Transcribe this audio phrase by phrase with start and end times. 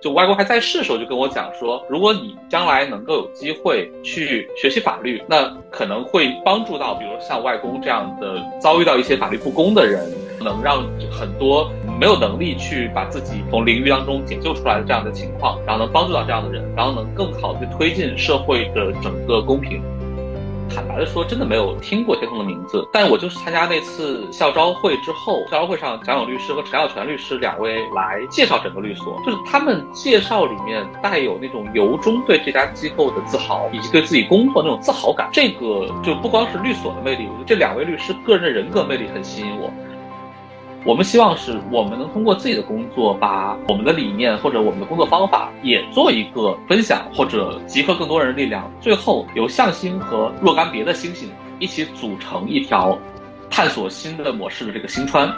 [0.00, 10.10] 就外公还在世的时候就跟我讲说，如果你将来能够有机会去学习法律，那可能会帮助到，比如像外公这样的遭遇到一些法律不公的人，
[10.42, 11.70] 能让很多
[12.00, 19.82] 没有能力去把自己从囹圄当中解救出来的这样的情况，然后能帮助到这样的人，然后能更好的推进社会的整个公平。
[20.70, 22.88] 坦白的说，真的没有听过天通的名字。
[22.92, 35.28] 但我就是参加那次校招会之后，校招会上，蒋勇律师和陈小泉律师两位来介绍整个律所，就是他们介绍里面带有那种由衷对这家机构的自豪，以及对自己工作那种自豪感。
[35.32, 39.70] 这个就不光是律所的魅力，我觉得这两位律师个人的人格魅力很吸引我。
[40.82, 52.98] 我们希望是我们能通过自己的工作，把我们的理念或者我们的工作方法也做一个分享，或者集合更多人的力量，最后由向星和若干别的星星一起组成一条
[53.50, 55.30] 探索新的模式的这个星川。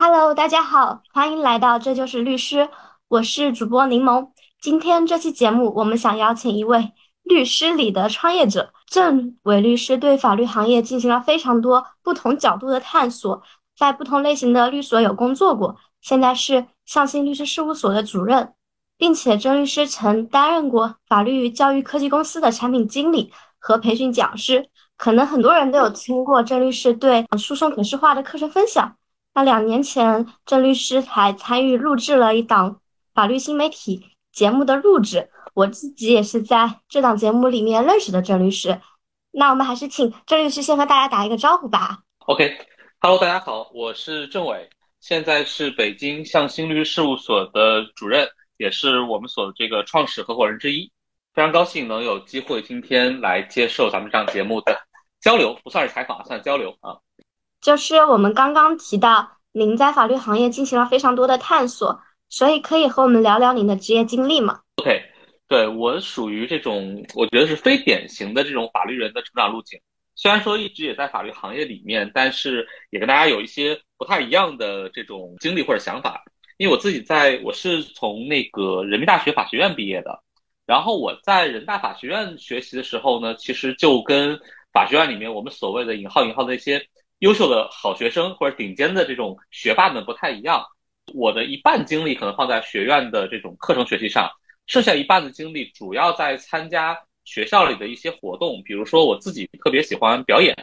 [0.00, 2.68] Hello，大家好，欢迎来到这就是律师，
[3.06, 4.30] 我是主播柠檬。
[4.60, 6.90] 今天这期节目，我们想邀请一位。
[7.22, 13.42] 律师里的创业者郑伟律师对法律行业进行了非常多不同角度的探索，
[13.76, 18.54] 在不同类型的律所有工作过，现在是向心律师事务所的主任，
[18.96, 24.70] 并且郑律师曾担任过法律教育科技公司的产品经理和培训讲师。
[24.96, 28.96] 可能很多人都有听过郑律师对诉讼可视化的课程分享。
[29.34, 32.80] 那两年前，郑律师还参与录制了一档
[33.14, 35.30] 法律新媒体节目的录制。
[35.58, 38.80] 我自己也是在这档节目里面认识的郑律师，
[39.32, 41.98] 那我们还是请郑律师先和大家打一个招呼吧。
[42.26, 44.70] OK，Hello，大家好，我是郑伟，
[45.00, 50.88] 现在是北京向心律师事务所的主任，也是我们所这个创始合伙人之一。
[51.34, 54.80] 非常高兴能有机会今天来接受咱们这档节目的
[55.20, 56.98] 交流，不算是采访，算交流啊。
[57.60, 65.02] 就是我们刚刚提到，您在法律行业进行了非常多的探索，所以可以和我们聊聊您的职业经历吗？OK。
[65.48, 69.80] 对我属于这种，我觉得是非典型的这种法律人的成长路径。
[70.14, 76.22] 虽然说一直也在法律行业里面，但是也跟大家有一些不太一样的这种经历或者想法。
[76.58, 80.22] 因为我自己在，我是从那个人民大学法学院毕业的，
[80.66, 84.38] 然后我在人大法学院学习的时候呢，其实就跟
[84.72, 86.84] 法学院里面我们所谓的引号引号的一些
[87.20, 90.66] 优秀的好学生或者顶尖的这种学霸们不太一样。
[91.14, 94.28] 我的一半精力可能放在学院的这种课程学习上。
[94.68, 100.54] 剩下一半的精力主要在参加学校里的一些活动，比如说我自己特别喜欢表演，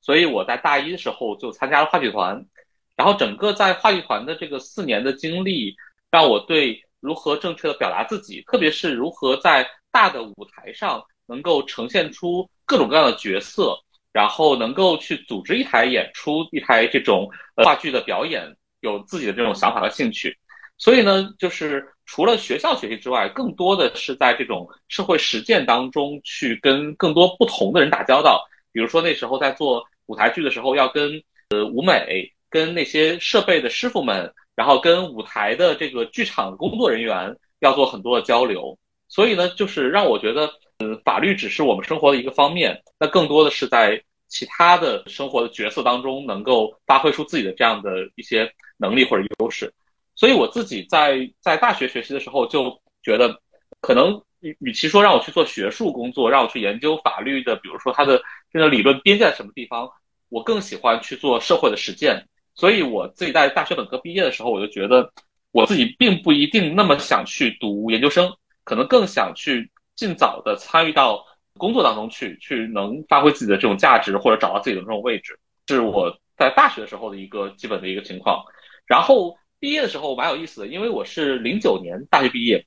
[0.00, 2.46] 所以我在大一的时候就参加了话剧团。
[2.94, 5.74] 然后整个在话剧团的这个四年的经历，
[6.10, 13.78] 让我对如何正确的表达自己，特别是如何在大的舞台上能够呈现出各种各样的角色，
[14.12, 20.38] 然后能够去组织一台演出、一台这种话剧的表演，有自己的这种想法和兴趣。
[20.78, 28.42] 所以呢，就是除了学校学习之外，更多的是在这种社会实践当中去跟更多不同的人打交道。
[28.72, 38.78] 比如说那时候在做舞台剧的时候，要跟呃舞美、跟那些设备的师傅们，然后跟舞台的这个剧场工作人员要做很多的交流。
[39.08, 49.72] 所以呢，就是让我觉得，呃，法律只是我们生活的一个方面，那更多的是在其他的生活的角色当中，能够发挥出自己的这样的一些能力或者优势。
[50.16, 53.38] 所以我自己在在大学学习的时候就觉得，
[53.82, 59.88] 可能与与其说让我去做学术工作，让我去研究法律的，比如说它的这个理论边界在什么地方，
[60.30, 62.26] 我更喜欢去做社会的实践。
[62.54, 65.12] 所以我自己在大学本科毕业的时候，我就觉得
[65.52, 68.32] 我自己并不一定那么想去读研究生，
[68.64, 71.22] 可能更想去尽早的参与到
[71.58, 75.38] 工作当中去，去能发挥自己的这种价值或者找到自己的这种位置，
[75.68, 78.42] 是我在大学的时候的一个基本的一个情况。
[78.86, 79.36] 然后。
[79.66, 82.64] 毕业的时候蛮有意思的，因为我是零九年大学毕业，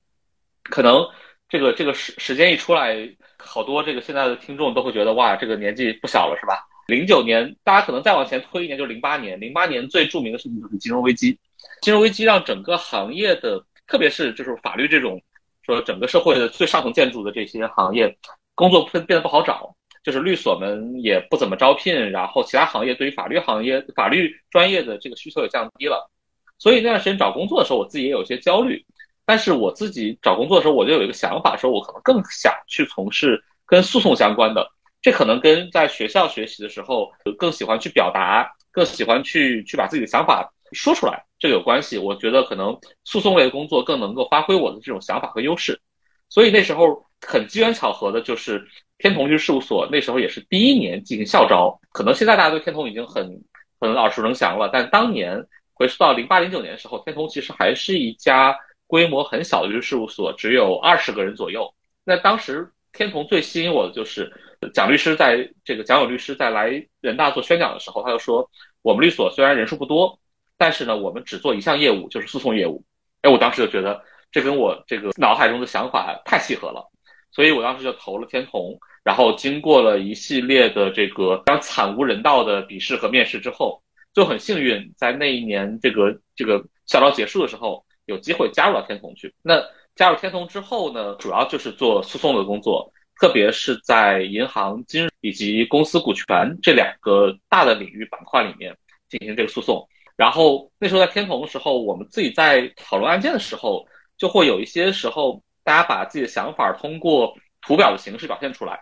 [0.64, 1.08] 可能
[1.48, 2.94] 这个这个时时间一出来，
[3.38, 6.60] 好多这个现在的听众都会觉得哇，这个年纪不小了是吧？
[6.88, 9.40] 零九年，大家可能再往前推一年，就是零八年。
[9.40, 11.40] 零八年最著名的事情就是金融危机，
[11.82, 15.22] 金融危机让整个行业的，特别是就是法律这种
[15.66, 18.14] 说整个社会的最上层建筑的这些行业，
[18.56, 19.74] 工作变变得不好找，
[20.04, 26.12] 就是律所们也不怎么招聘，然后其他行业对于法律行业法律专业的这个需求也降低了。
[26.60, 28.86] 所以那段时间找工作的时候，我自己也有些焦虑。
[29.26, 34.68] 但是我自己找工作的时候，我就有一个想法，说我可能更想去从事跟诉讼相关的。
[35.04, 42.00] 这可能跟在学校学习的时候更喜欢去表达，更喜欢去去把自己的想法说出来，这个有关系。
[42.00, 45.80] 我觉得可能诉讼类的工作更能够发挥我的这种想法和优势。
[46.28, 48.68] 所以那时候很机缘巧合的，就是
[48.98, 51.80] 天同律师事务所那时候也是第一年进行校招。
[51.92, 53.44] 可能现在大家对天同已经很
[53.80, 55.46] 很耳熟能详了，但当年。
[55.80, 58.54] 回溯到零八零九年的时候，天童其实还是一家
[58.86, 61.74] 规模很小的律师事务所，只有二十个人左右。
[62.04, 64.30] 那当时天童最吸引我的就是
[64.74, 68.50] 蒋律师在这个蒋勇律师在来人大做宣讲的时候，他就说
[68.82, 70.20] 我们律所虽然人数不多，
[70.58, 72.84] 但是呢，我们只做一项业务，就是诉讼业务。
[73.22, 74.04] 哎，我当时就觉得
[74.34, 76.86] 这跟我这个脑海中的想法太契合了，
[77.32, 78.78] 所以我当时就投了天童。
[79.02, 83.82] 然后经过了一系列的这个非常惨无人道的笔试和面试之后。
[84.20, 89.34] 就很幸运，在那一年这个这个校招结束的时候，有机会加入到天童去。
[89.42, 89.64] 那
[89.96, 98.76] 加入天童之后呢，主要就是做诉讼的工作，特别是在银行、金融以及公司股权这两个大的领域板块里面
[99.08, 99.88] 进行这个诉讼。
[100.18, 103.88] 然后那时候在天童的时候，我们自己在讨论案件的时候，
[104.18, 108.82] 就会有一些时候大家把自己的想法通过图表的形式表现出来。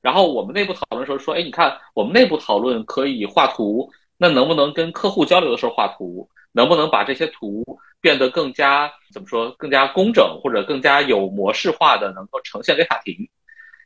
[0.00, 3.92] 然后我们内部讨论的时候说，哎，你看我们内部讨论可以画图。
[4.18, 6.28] 那能不能跟客户交流的时候画图？
[6.52, 7.62] 能不能把这些图
[8.00, 9.50] 变得更加怎么说？
[9.58, 13.28] 更加工整或者更加有模式化的，能够呈现给法庭？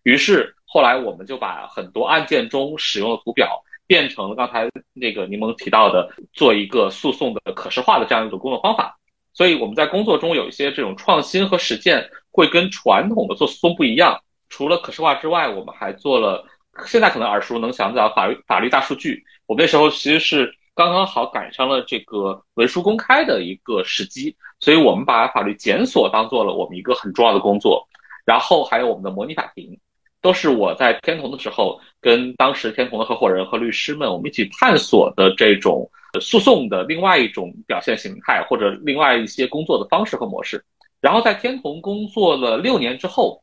[0.04, 8.98] 于是后来我们就把很多案件中使用的图表变成了刚才那个柠檬提到的，做一个诉讼的可视化的这样一种工作方法。
[9.34, 14.22] 所以我们在工作中有一些这种创新和实践，会跟传统的做诉讼不一样。
[14.48, 16.46] 除了可视化之外，我们还做了。
[16.86, 27.86] 现在可能耳熟能详的法律法律大数据，我那时候其实是刚刚好赶上了这个文书公开的一个时机，所以我们把法律检索当做了我们一个很重要的工作。
[28.24, 29.78] 然后还有我们的模拟法庭，
[30.22, 35.90] 都是我在天童的时候跟当时天童的合伙人和律师们，我们一起探索的这种
[36.20, 40.64] 诉讼的另外一种表现形态，或者另外一些工作的方式和模式。
[41.00, 43.41] 然后在天童工作了六年之后。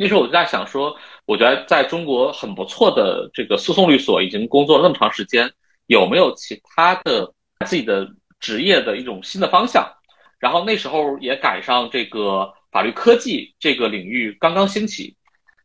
[0.00, 0.96] 那时候我就在想说，
[1.26, 5.50] 我觉得在中国很不错的这个诉讼律所已经工作了那么长时间，
[5.86, 7.34] 有没有其他的
[7.66, 8.08] 自己的
[8.38, 9.92] 职业的一种新的方向？
[10.38, 15.16] 然后那时候也赶上这个法律科技这个领域刚刚兴起，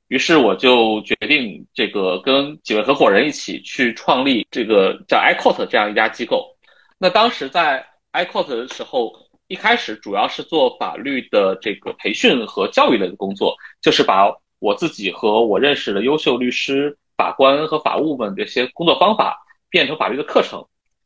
[0.07, 6.57] 于是我就决定这个跟几位合伙人一起去创立这个叫 iCourt 这样一家机构。
[6.97, 9.13] 那当时在 iCourt 的时候。
[9.53, 20.65] 一开始主要是做法律的这个培训和教育类的工作，就是把我自己和我认识的优秀律师、法官和法务们这些工作方法变成法律的课程，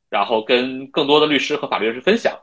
[0.09, 2.39] 然后跟更多的律师和法律人士分享。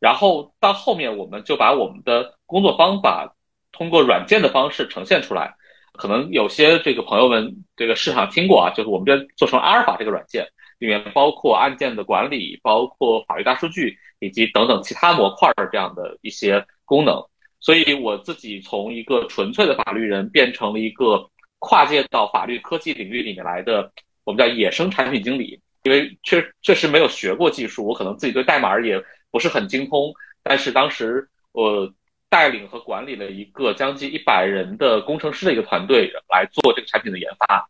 [0.00, 3.34] 然后到后面，我们就把我们的工作方法
[3.72, 5.54] 通过软件的方式呈现出来。
[5.92, 10.48] 可能有些这个朋友们这个市场听过啊，就是我们这做成阿尔法这个软件。
[10.78, 17.20] 里面包括案件的管理，包括法律大数据，以及等等其他模块儿这样的一些功能。
[17.58, 21.28] 所以我自己从一个纯粹的法律人变成了一个
[21.58, 23.92] 跨界到法律科技领域里面来的，
[24.24, 25.60] 我们叫野生产品经理。
[25.82, 29.02] 因为确确实没有学过技术，我可能自己对代码也
[29.32, 30.14] 不是很精通。
[30.44, 31.92] 但是当时我
[32.28, 37.68] 带领和管理了一个将近一百人的工程师的一个团队来做这个产品的研发。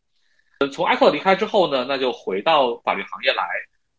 [0.70, 3.44] 从 i c o 离开之后呢，那就回到法律行业来。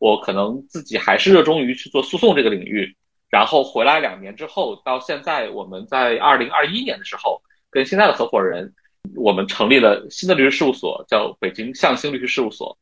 [0.03, 2.93] 我可能自己还是热衷于去做诉讼这个领域。
[3.29, 7.41] 然后回来两年之后，到现在我们在二零二一年的时候，
[7.71, 8.73] 跟现在的合伙人，
[9.15, 12.77] 我们成立了新的律师事务所，叫北京向星律师事务所。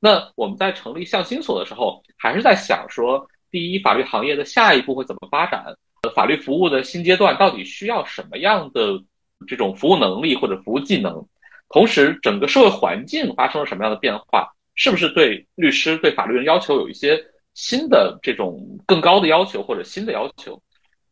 [0.00, 5.64] 那我们在成立向星所的时候，还是在想说，第一，法律行业的下一步会怎么发展？
[6.12, 9.00] 法律服务的新阶段到底需要什么样的
[9.46, 11.24] 这种服务能力或者服务技能？
[11.68, 14.50] 同时，整个社会环境发生了什么样的变化？
[14.74, 20.60] 是不是对律师、对法律人要求有一些新的这种更高的要求或者新的要求？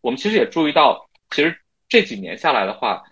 [0.01, 1.57] 我们其实也注意到，其实
[1.89, 3.03] 这几年下来的话，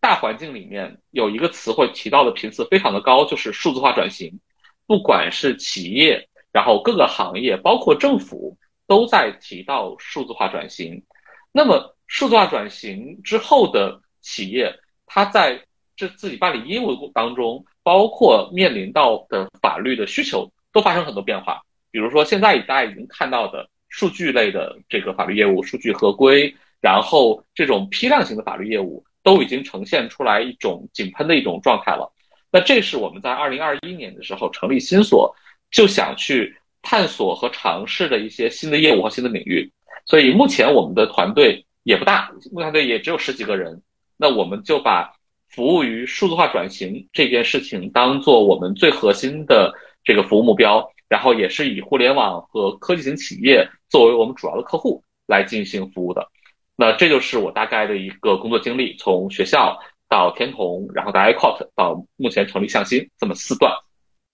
[0.00, 4.38] 大环境里面有一个词汇提到的频次非常的高，就是数字化转型。
[4.86, 11.02] 不管是企业，然后各个行业，包括政府，都在提到数字化转型。
[11.50, 14.72] 那么，数字化转型之后的企业，
[15.06, 15.60] 它在
[15.96, 21.62] 这自己办理业务当中，包括面临到的法律的需求，都发生很多变化。
[21.90, 32.12] 比如说，现在大家已经看到的数据类的这个法律业务，数据合规，然后这种批量型的法律业务，都已经呈现出来一种井喷的一种状态了。
[32.52, 35.34] 那这是我们在二零二一年的时候成立新所，
[35.70, 39.72] 就想去探索和尝试的一些新的业务和新的领域。
[40.04, 43.82] 所以目前我们的团队也不大，目前队也只有十几个人。
[44.18, 45.15] 那我们就把。
[45.56, 49.72] 服务于数字化转型这件事情，当做我们最核心的
[50.04, 56.28] 这个服务目标，然后也是以互联网和科技型企业作为我们主要的客户来进行服务的。
[56.76, 59.78] 那这就是我大概的一个工作经历，从学校
[60.10, 63.72] 到天童，然后到 iCourt，到目前成立向心这么四段。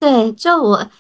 [0.01, 0.91] 对，就我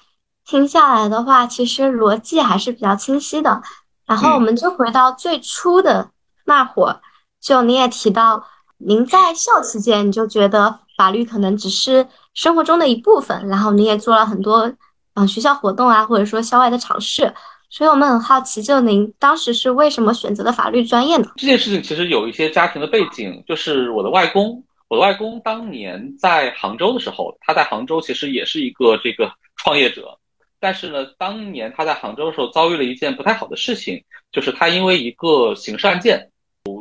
[0.44, 3.60] 听下来的话，其实逻辑还是比较清晰的。
[4.06, 6.10] 然后我们就回到最初的
[6.44, 7.00] 那会儿，
[7.40, 8.46] 就你也提到，
[8.84, 14.72] 您在校期间你就觉得法律可能只是生活中的一部分，然后你也做了很多
[15.14, 17.32] 嗯学校活动啊，或者说校外的尝试。
[17.70, 21.26] 所以我们很好奇，就您当时是为什么选择的法律专业呢？
[21.36, 30.18] 这件事情其实有一些家庭的背景，就是我的外公，我的外公当年在杭州的时候，他在杭州其实也是一个这个 创业者。
[30.60, 36.30] 但是呢，当年他在杭州的时候遭遇了一件不太好的事情，就是他因为一个刑事案件，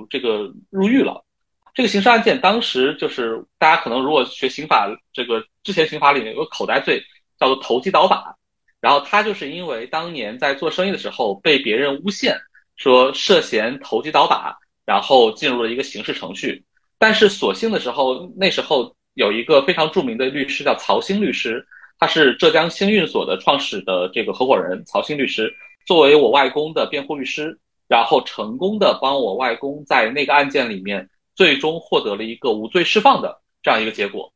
[0.09, 1.23] 这个入狱了。
[1.73, 7.01] 这个刑事案件当时就是大家可能如果学刑法，这个之前刑法里面有个口袋罪，
[7.39, 8.35] 叫做投机倒把。
[8.79, 12.35] 然后他就是因为当年在做生意的时候被别人诬陷，
[12.75, 16.63] 说涉嫌投机倒把，然后进入了一个刑事程序。
[16.97, 21.65] 但是所幸的时候，那时候有一个非常著名的律师叫曹兴律师。
[21.99, 25.53] 他是浙江兴运所的创始的这个合伙人曹兴律师，
[25.85, 31.07] 作为我外公的辩护律师，然后成功的帮我外公在那个案件里面
[31.41, 34.31] 最终获得了一个无罪释放的这样一个结果。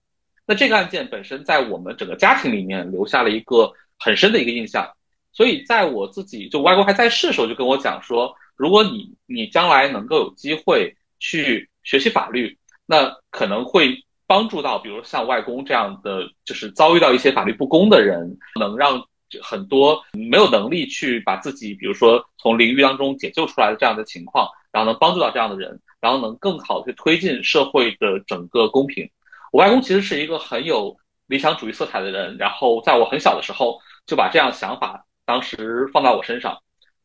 [0.47, 4.91] 那这个案件本身在我们整个家庭里面留下了一个很深的一个印象，
[5.31, 12.57] 所以在我自己就外公还在世的时候就跟我讲说，如果你你将来能够有机会去学习法律，
[12.87, 14.01] 那可能会。
[14.27, 19.05] 帮助到，比如像外公这样的，就是遭遇到一些法律不公的人，能让
[19.39, 29.09] 很多没有能力去把自己，比如说从淋浴当中解救出来的这样的情况，然后能帮助到这样的人，然后能更好的去推进社会的整个公平。
[29.53, 36.57] 我外公其实是一个很有理想主义色彩的人，然后在我很小的时候就把这样想法当时放到我身上，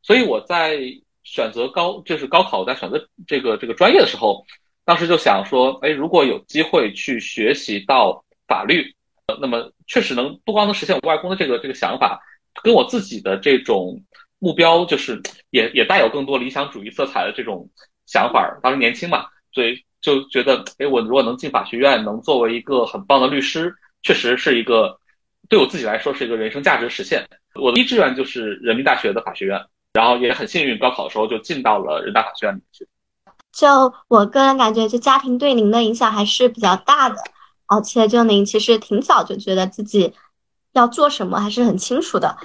[0.02, 0.80] 所以我在
[1.22, 4.44] 选择高就是高考在选择这个这个专业的时候。
[4.82, 8.92] 当时就想说，哎，如果有机会去学习到法律，
[9.40, 12.20] 那么确实能不光能实现我外公的这个这个想法，
[12.64, 14.02] 跟我自己的这种
[14.40, 17.70] 目标，就是也也带有更多理想主义色彩的这种
[18.06, 18.58] 想法。
[18.60, 24.98] 当时年轻嘛，所以就觉得，哎，我如果能进法学院，能作为一个很棒的律师，确实是一个
[25.48, 27.24] 对我自己来说是一个人生价值实现。
[27.54, 29.60] 我的一志愿就是人民大学的法学院，
[29.92, 32.88] 然后也很幸运，高考的时候就进到了人大法学院里面去。
[33.52, 37.16] 就我个人感觉，就家庭对您的影响还是比较大的，
[37.66, 40.14] 而且就您其实挺早就觉得自己
[40.72, 42.38] 要做什么还是很清楚的。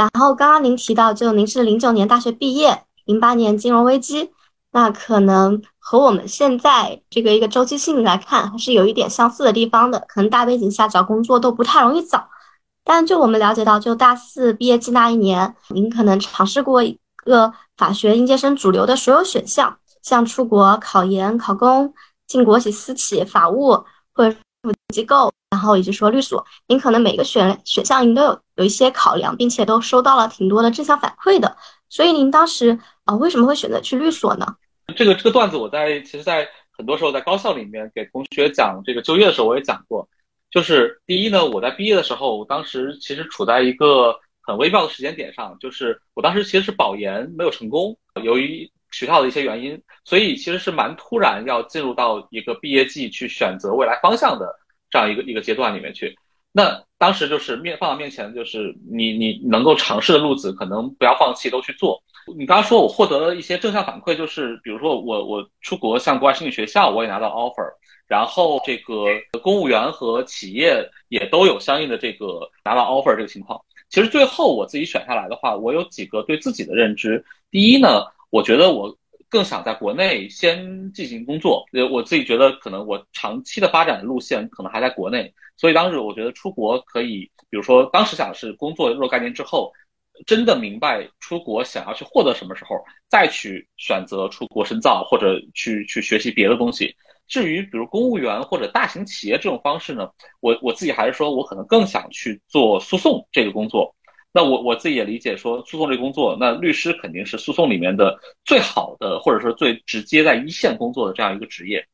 [0.00, 4.30] 然后刚刚您提到，就您是零九年大学毕业，零八年金融危机，
[4.72, 10.02] 那可能和我们现在这个一个周期性来看，还是有一点相似的地方的。
[10.08, 12.30] 可能大背景下找工作都不太容易找，
[12.82, 19.76] 但就我们了解到，就大四毕业季那一年，您可能尝试过一个法学应届生主流的所有选项。
[20.00, 21.92] 像出国考研、考公、
[22.26, 24.34] 进国企、私企、法务或者
[24.88, 31.56] 机构，然后以及说律所，您可能每个选选项您都有有一些考量，并且都收到了挺多的正向反馈的。
[31.88, 34.46] 所以您当时啊，为什么会选择去律所呢？
[34.96, 40.08] 这个这个段子我在其实，在很多时候在高校里面给同学讲这个就业的时候，我也讲过。
[40.50, 54.52] 就是第一呢，我在毕业的时候，我当时其实处在一个很微妙的时间点上，就是我当时其实是保研没有成功，由于学校的一些原因，所以其实是蛮突然要进入到一个毕业季去选择未来方向的
[54.90, 56.16] 这样一个一个阶段里面去。
[56.52, 62.02] 那当时就是面放到面前，就是你你能够尝试的路子，可能不要放弃，都去做。
[62.36, 67.72] 你刚刚说我获得了一些正向反馈，就是比如说我我出国向国外申请学校，我也拿到 offer，
[68.08, 69.04] 然后这个
[69.40, 73.60] 公务员和企业也都有相应的这个拿到 offer 这个情况。
[73.88, 77.24] 其实最后我自己选下来的话，我有几个对自己的认知。
[77.52, 78.02] 第一呢。
[78.30, 78.96] 我觉得我
[79.28, 89.72] 更想在国内先进行工作，呃，我自己觉得可能我长期的发展的路线可能还在国内，所以当时我觉得出国可以，比如说当时想的是工作若干年之后，
[90.26, 92.76] 真的明白出国想要去获得什么时候，
[93.08, 96.94] 再去选择出国深造或者去去学习别的东西。
[97.28, 100.10] 至于比如公务员或者大型企业这种方式呢，
[100.40, 103.94] 我我自己还是说我可能更想去做诉讼这个工作。
[104.32, 111.84] 那我我自己也理解说，诉讼这工作，那律师肯定是诉讼里面的最好的，或者说最直接在一线工作的这样一个职业。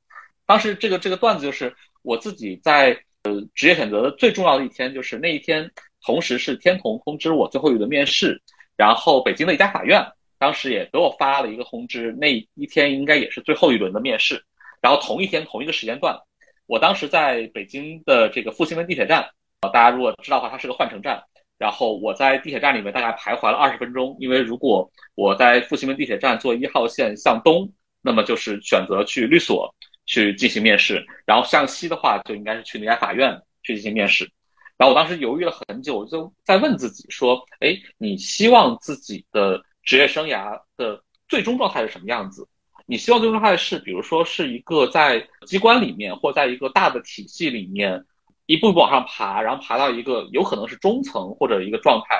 [0.44, 2.90] 当时这个这个段子就是我自己在
[3.22, 5.70] 呃职业选择的最重要的一天，就是那一天，
[6.04, 8.40] 同时是天童通知我最后一轮面试，
[8.76, 10.06] 然后北京的一家法院
[10.38, 14.44] 当时也给我发了一个通知，那一天应该也是最后一轮的面试。
[14.82, 16.20] 然后同一天同一个时间段，
[16.66, 19.30] 我当时在北京的这个复兴门地铁站，
[19.72, 21.24] 大家如果知道的话，它是个换乘站。
[21.58, 27.72] 然后我在地铁站里面大概徘徊了二十分钟，因为如果我在复兴门地铁站坐一号线向东，
[28.02, 34.30] 那么就是选择去律所去进行面试；然后向西的话，就应该是去那家法院去进行面试。
[34.76, 42.46] 然后我当时犹豫了很久，我就在问自己说：，哎，你希望自己的职业生涯的最终状态是什么样子？
[42.84, 48.04] 你希望最终状态是，比如说是一个在机关里面，或在一个大的体系里面，
[48.46, 52.16] 一步一步往上爬，然后爬到一个有可能是中层或者一个状态，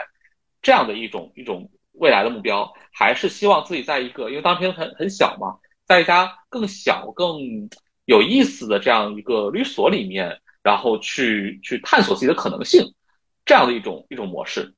[0.60, 5.56] 这样的一种一种未来的目标，还是希望自己在一个，因为当时很很小嘛，
[5.86, 7.38] 在一家更小更
[8.04, 12.84] 有意思的这样一个律所里面，然后去去探索自己的可能性，
[13.44, 14.74] 这样的一种一种模式。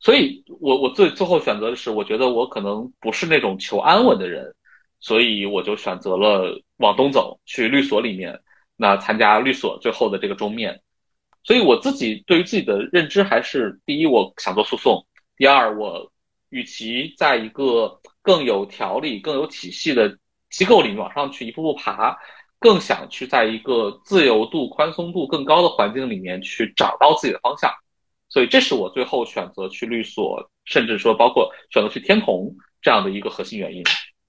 [0.00, 4.52] 所以我我最最后选择的是，我觉得我可能不是那种求安稳的人。
[4.98, 8.40] 所以我就选择了往东走，去律所里面，
[8.76, 10.80] 那参加律所最后的这个终面。
[11.46, 16.10] 所以我自己对于自己的认知还是：第一，我想做诉讼；第二，我
[16.48, 20.18] 与其在一个更有条理、更有体系的
[20.50, 22.16] 机构里往上去一步步爬，
[22.58, 27.70] 更想去在一个自由度、宽松度更高的环境里面去找到自己的方向。
[28.28, 33.84] 所以这是我最后选择去律所，甚至说包括选择去天童这样的一个核心原因。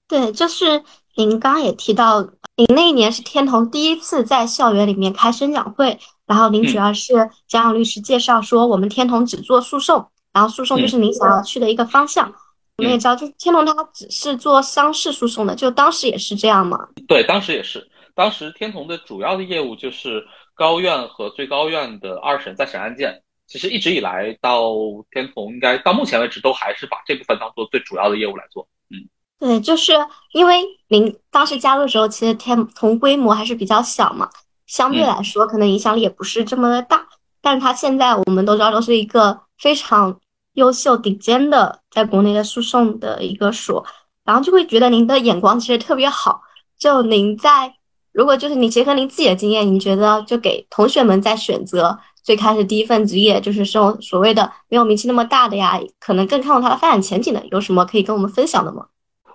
[0.06, 0.84] 对，就是
[1.16, 2.22] 您刚刚也提到，
[2.54, 5.98] 您那一年是天童第一次在校园里面开宣讲会，
[6.28, 7.14] 然后您主要是
[7.48, 12.32] 向律师介绍说，我们天童只做诉讼，然后诉讼就是您想要去的一个方向。
[12.76, 16.78] 我们也知道，就是天童它只是做商事诉讼的，就当时也是这样吗？
[17.08, 23.22] 对，当时也是，当时天童的主要的业务就是高院和最高院的二审再审案件。
[23.48, 24.74] 其实一直以来到
[25.10, 28.68] 天童，应该到目前为止都还是把这部分当做最主要的业务来做。
[28.90, 29.08] 嗯。
[29.40, 29.92] 对，就是
[30.32, 34.28] 因为您当时加入的时候，其实天童规模还是比较小嘛，
[34.68, 37.08] 相对来说可能影响力也不是这么的大。
[37.40, 40.20] 但是它现在我们都知道，都是一个非常
[40.52, 43.84] 优秀、顶尖的在国内的诉讼的一个所，
[44.24, 46.42] 然后就会觉得您的眼光其实特别好。
[46.78, 47.74] 就您在
[48.12, 58.86] 如果就是你结合您自己的经验，您觉得就给同学们在选择最开始第一份职业，就是这种所谓的没有名气那么大的呀，可能更看重它的发展前景的，有什么可以跟我们分享的吗？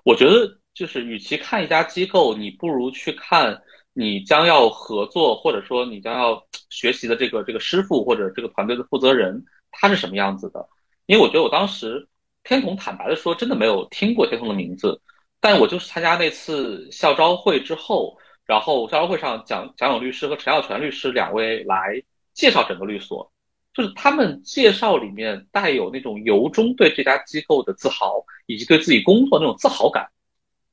[0.04, 3.62] 我觉得就是，与其看一家机构，你不如去看
[3.94, 10.68] 你将要合作或者说你将要学习的这个这个师傅或者这个团队的负责人他是什么样子的。
[11.06, 12.08] 因为我觉得我当时
[12.44, 15.02] 天童坦白的说，真的没有听过天童的名字，
[15.40, 22.02] 但我就是参加那次校招会之后，然后校招会上蒋蒋勇律师和陈耀全律师两位来
[22.34, 23.32] 介绍整个律所。
[23.74, 30.10] 就是他们介绍里面带有那种由衷对这家机构的自豪，以及对自己工作那种自豪感，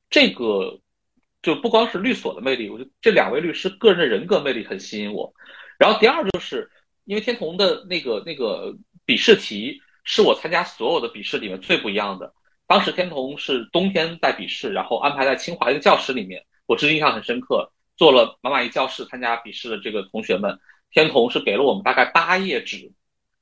[0.09, 0.79] 这个
[1.41, 5.33] 就不光是律所的魅力，我觉得这两位律师个人的人格魅力很吸引我。
[5.77, 6.69] 然后第二就是
[7.05, 8.75] 因为天童的那个那个
[9.05, 12.33] 笔试题是我参加所有的笔试里面最不一样的。
[12.67, 20.57] 当时天童是冬天带笔试，然后安排在清华一个教室里面，我至今印象很深刻，坐了满满一教室参加笔试的这个同学们。
[20.91, 22.91] 天童是给了我们大概八页纸，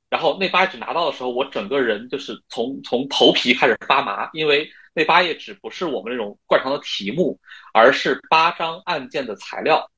[0.09, 7.39] 然后那八页纸拿到的时候，我整个人就是从从头皮开始发麻，因为那八页纸不是我们那种惯常的题目，
[7.73, 9.89] 而是八张案件的材料。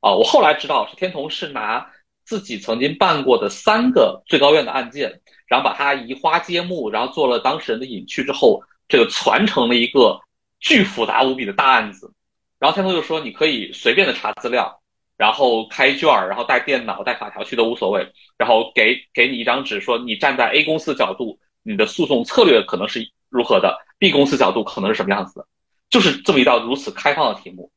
[0.00, 1.90] 啊，我后来知道是天童是拿
[2.24, 10.20] 自己曾经办过的三个最高院的案件，然后把它移花接木，然后做了当事人的隐去之后，这个传承了一个
[10.58, 12.12] 巨复杂无比的大案子。
[12.58, 14.80] 然后天童就说：“你可以随便的查资料。”
[15.18, 18.12] 然后开卷儿，然后带电脑、带法条去都无所谓。
[18.36, 25.46] 然后给给你一张纸，说你站在 A 公司角度，你的诉讼策略可能是如何的；B 公司角度可能是什么样子的，
[25.90, 27.72] 就是这么一道如此开放的题目。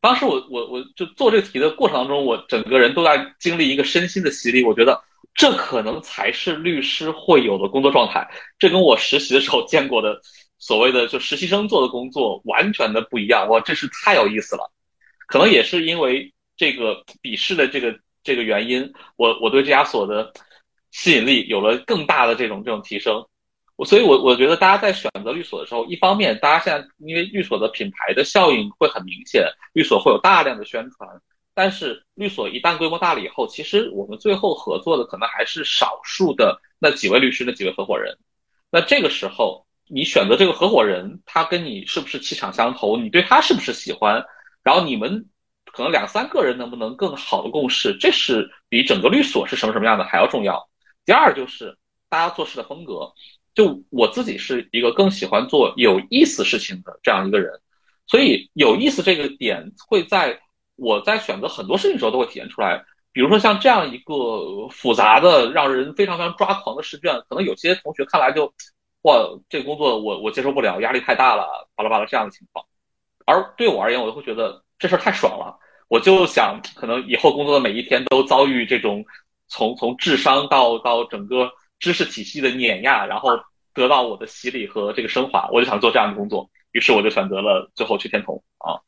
[0.00, 4.64] 当时我我我就做这个题的过程当中，我整个人都在经历一个身心的洗礼。
[4.64, 5.02] 我觉得
[5.34, 8.28] 这可能才是律师会有的工作状态。
[8.58, 10.20] 这跟我实习的时候见过的
[10.58, 13.48] 所谓的就实习生做的工作完全的不一样。
[13.48, 14.70] 哇，真是太有意思了。
[15.26, 16.32] 可能也是因为。
[16.58, 20.32] 这个笔试的这个这个原因，我我对这家所的
[20.90, 23.26] 吸引力有了更大的这种这种提升，
[23.76, 31.08] 我所以，我我觉得大家在选择律所的时候，一方面大家现在因为律所的品牌的效应会很明显，律所会有大量的宣传，
[31.54, 38.16] 但是律所一旦规模大了以后，其实我们最后合作的可能还是少数的那几位律师那几位合伙人，
[38.70, 44.24] 那这个时候你选择这个合伙人，他跟你是不是气场相投，你对他是不是喜欢，
[44.62, 45.26] 然后你们。
[45.72, 50.70] 可能两三个人能不能更好的共事，这是比整个律所是什么什么样的还要重要。
[51.04, 51.76] 第二就是
[52.08, 53.12] 大家做事的风格，
[53.56, 57.58] 就我自己是一个更喜欢做有意思事情的这样一个人，
[58.06, 60.38] 所以有意思这个点会在
[60.76, 62.84] 我在选择很多事情的时候都会体现出来。
[63.12, 68.52] 比如说像这样一个复杂的、让人非常非常抓狂的试卷，可能有些同学看来就
[69.02, 69.14] 哇，
[69.48, 72.66] 这个工作我我接受不了，压力太大了，巴拉巴拉这样的情况。
[73.24, 75.58] 而对我而言，我就会觉得这事儿太爽了。
[75.88, 79.02] 我就想，可能以后工作的每一天都遭遇这种
[79.48, 83.38] 从从智商到到整个知识体系的碾压，然后
[83.74, 88.80] 得到我的洗礼和这个升华，我就想做这样的工作，于是我就选择了最后去天童啊。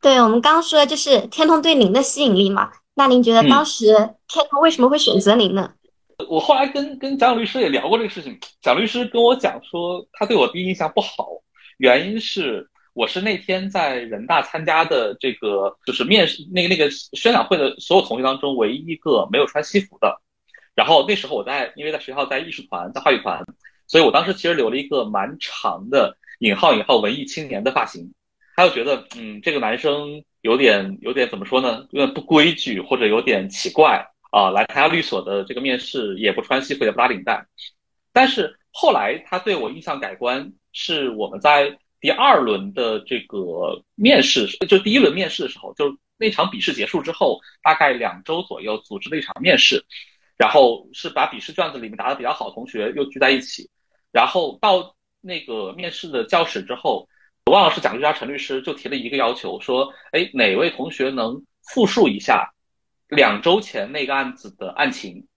[0.00, 3.86] 对我们刚刚说的就是天童对您的吸引力嘛，那您觉得当时
[4.28, 5.72] 天童为什么会选择您呢？
[6.28, 11.28] 我后来跟跟蒋律师也聊过这个事情，蒋律师跟我讲说他对我第一印象不好，
[11.78, 20.18] 原因是我是那天在人大参加的这个就是面试那个那个宣讲会的所有同学当中唯一一个没有穿西服的，
[20.76, 23.44] 然后那时候我在因为在学校在艺术团在话剧团，
[23.88, 28.12] 所以我当时其实留了一个蛮长的引号引号文艺青年的发型，
[28.54, 34.06] 他就觉得嗯这个男生有点有点怎么说呢，有点不规矩或者有点奇怪。
[34.32, 37.46] 啊，来参加律所的这个面试也不穿西服也不拉领带，
[38.12, 49.82] 但是后来他对我印象改观，是我们在第二轮的这个面试，就第一轮面试的时候，就那场笔试结束之后，大概两周左右组织了一场面试，
[50.36, 53.70] 然后是把笔试卷子里面答的比较好的同学又聚在一起，
[54.12, 57.08] 然后到那个面试的教室之后，
[57.46, 62.52] 我忘了是蒋律师陈律师就提了一个要求，说，哎，哪位同学能复述一下？
[63.08, 65.28] 两周前那个案子的案情，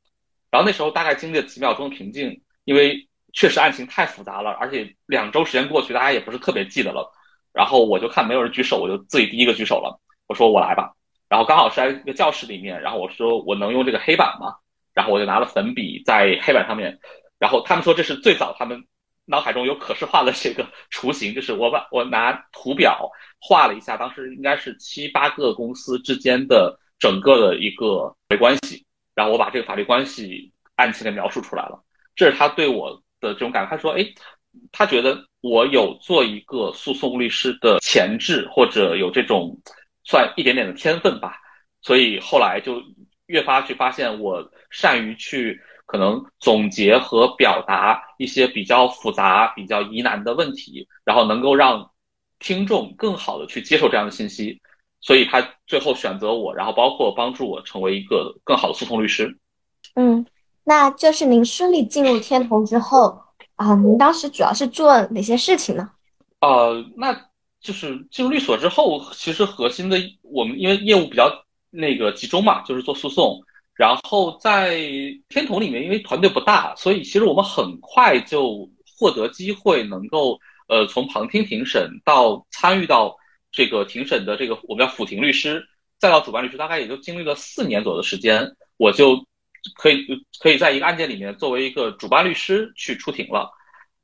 [0.50, 7.14] 然后那时候大概经历了几秒钟的平静，因为确实案情太复杂了，而且两周时间过去，大家也不是特别记得了。
[7.54, 10.94] 然后我就看没有人举手，我就自己第一个举手了，我说我来吧。
[11.28, 14.56] 然后刚好是在一个教室里面，然后我说我能用这个黑板吗？
[15.00, 17.00] 然后我就拿了粉笔在黑板上面，
[17.40, 18.84] 然后他们说这是最早他们
[19.24, 23.10] 脑海中有可视化的这个雏形，就是我把我拿图表
[23.40, 26.78] 画了一下，当时应该是七八个公司之间的。
[27.02, 28.86] 整个的一个法律关系，
[29.16, 31.82] 然后我把这个法律关系案情给描述出来了，
[32.14, 33.70] 这是他对我的这种感觉。
[33.70, 34.06] 他说：“哎，
[34.74, 39.58] 他觉得我有做一个诉讼律师的潜质，或者有这种
[40.04, 41.38] 算一点点的天分吧。”
[41.82, 42.84] 所以后来就
[43.30, 51.92] 越发去发现我善于去可能总结和表达一些比较复杂、比较疑难的问题，然后能够让
[52.40, 54.60] 听众更好的去接受这样的信息。
[55.00, 59.38] 所以他最后选择我，然后包括帮助我成为一个更好的诉讼律师。
[59.96, 60.26] 嗯，
[60.64, 63.22] 那就是您顺利进入天童之后
[63.56, 65.90] 啊，您当时主要是做哪些事情呢？
[66.42, 67.14] 呃，那
[67.62, 71.30] 就是进入律所之后，其实核心的我们因为业务比较
[71.70, 73.42] 那个集中嘛，就是做诉讼。
[73.76, 74.78] 然后在
[75.30, 83.16] 天童里面，因为团队不大，所以其实我们很快就获得机会，能够呃从旁听庭审到参与到。
[83.52, 89.26] 这个庭审的这个我们叫辅庭律师，再到主办律师，大概也就经历了四年左右的时间，我就
[89.76, 90.06] 可以
[90.40, 93.50] 可以在一个案件里面作为一个主办律师去出庭了。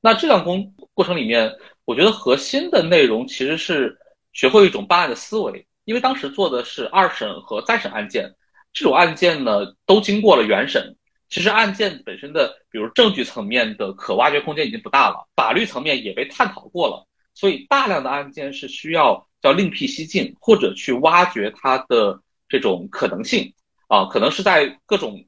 [0.01, 1.54] 那这段工过程里面，
[1.86, 3.95] 我觉得核心的内容其实是
[4.34, 8.34] 学会一种办案的思维，因为当时做的是二审和再审案件，
[8.74, 10.98] 这种案件呢都经过了原审，
[11.30, 19.26] 其实案件本身的比如证据层面的可挖掘空间已经不大了，法律层面也被探讨过了，所以大量的案件是需要。
[19.41, 22.19] 叫另辟蹊径，或者去挖掘它的
[22.50, 23.54] 这种可能性
[23.88, 25.24] 啊，可能是在各种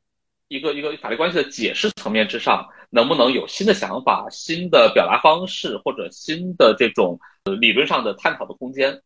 [0.48, 7.20] 一个一个法律关系的解释层面之上，能不能有新的想法、新的表达方式，或者新的这种
[7.60, 9.04] 理论上的探讨的空间。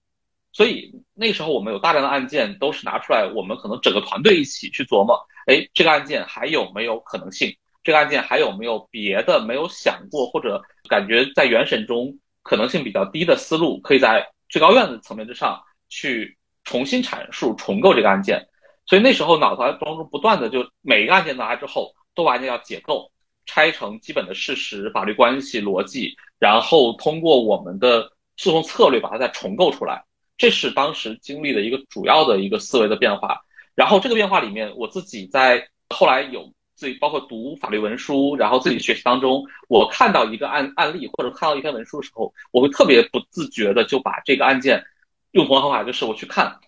[0.52, 7.56] 所以那时候我们有大量的案件都是拿出来，我们可能整个团队一起去琢磨，哎，这个案件还有没有可能性？
[7.84, 14.28] 这个案件还有没有别的没有想过，或者感觉在原审中可能性比较低的思路，可以在。
[14.52, 18.50] 最高院的层面之上去重新阐述、重构这个案件，
[18.86, 23.10] 所以那时候脑袋当中不断的就每一个案件拿来之后，都把案件要解构、
[23.46, 30.04] 拆成基本的事实、法律关系、逻辑，然后通过我们的诉讼策略把它再重构出来。
[30.42, 33.42] 这是当时经历的一个主要的一个思维的变化。
[33.76, 36.52] 然后这个变化里面，我自己在后来有。
[36.74, 44.84] 自己包括读法律文书，然后自己学习当中，我看到一个案案例或者看到一篇文书的时候，我会特别不自觉的就把这个案件
[45.30, 46.60] 用同样方法，就是我去看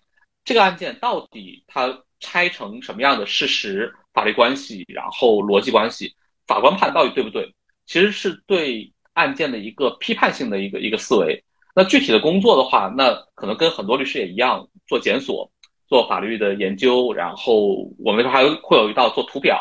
[0.44, 6.14] 这个案件到底它拆成什么样的事实、法律关系，然后逻辑关系，
[6.46, 7.52] 法官判到底对不对？
[7.84, 11.42] 其实是对案件的一个批判性的一个一个思维。
[11.74, 15.50] 那具体的工作的话，那可能跟很多律师也一样，做检索、
[15.88, 19.60] 做法律的研究，然后我们还会有一道做图表。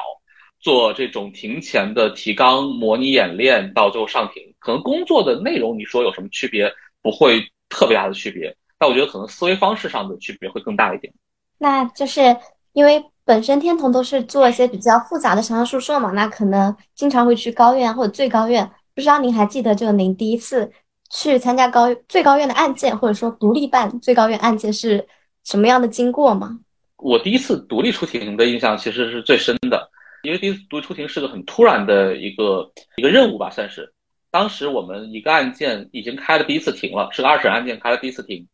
[0.60, 6.72] 做这种庭前的提纲模拟演练，到最后上庭，可能工作的内容你说有什么区别？
[7.02, 11.14] 不会特别大的区别，但我觉得可能思维方式上的区别会更大一点。
[11.58, 12.38] 那就是
[12.72, 18.72] 因为本身天童都是做一些比较复杂的商事诉讼嘛，那可能经常会去高院或者最高院。
[18.96, 20.72] 不知道您还记得，就您第一次
[21.16, 25.08] 去参加高最高院的案件，或者说独立办最高院案件是
[25.44, 26.60] 什么样的经过吗？
[26.98, 29.90] 我第一次独立出庭的印象其实是最深的。
[30.24, 33.94] 因为第一次独立出庭是个很突然的一个一个任务吧，算是。
[34.32, 38.48] 当时我们一个案件已经开了第一次庭了，是个二审案件开了第一次庭。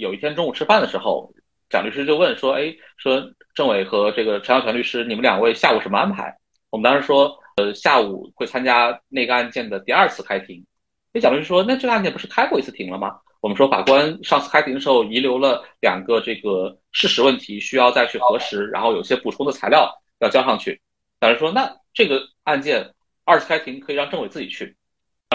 [0.00, 1.32] 有一天中午吃饭的时候，
[1.68, 3.22] 蒋律师就问说：“哎，说
[3.54, 6.34] 郑伟和这个陈小泉律师，你们两位下午什么安排？”
[6.70, 10.64] 我们当时说：“呃，下午会参加那个案件的第二次开庭。”
[11.12, 20.80] 那蒋律师说：“那这个案件不是开过一次庭了吗？”我们说法官上次开庭的时候遗留了两个这个事实问题，需要再去核实，然后有些补充的材料要交上去。
[21.20, 22.94] 蒋律师说：“那这个案件
[23.24, 24.76] 二次开庭可以让郑伟自己去，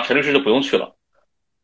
[0.05, 0.95] 陈律师就不用去了。”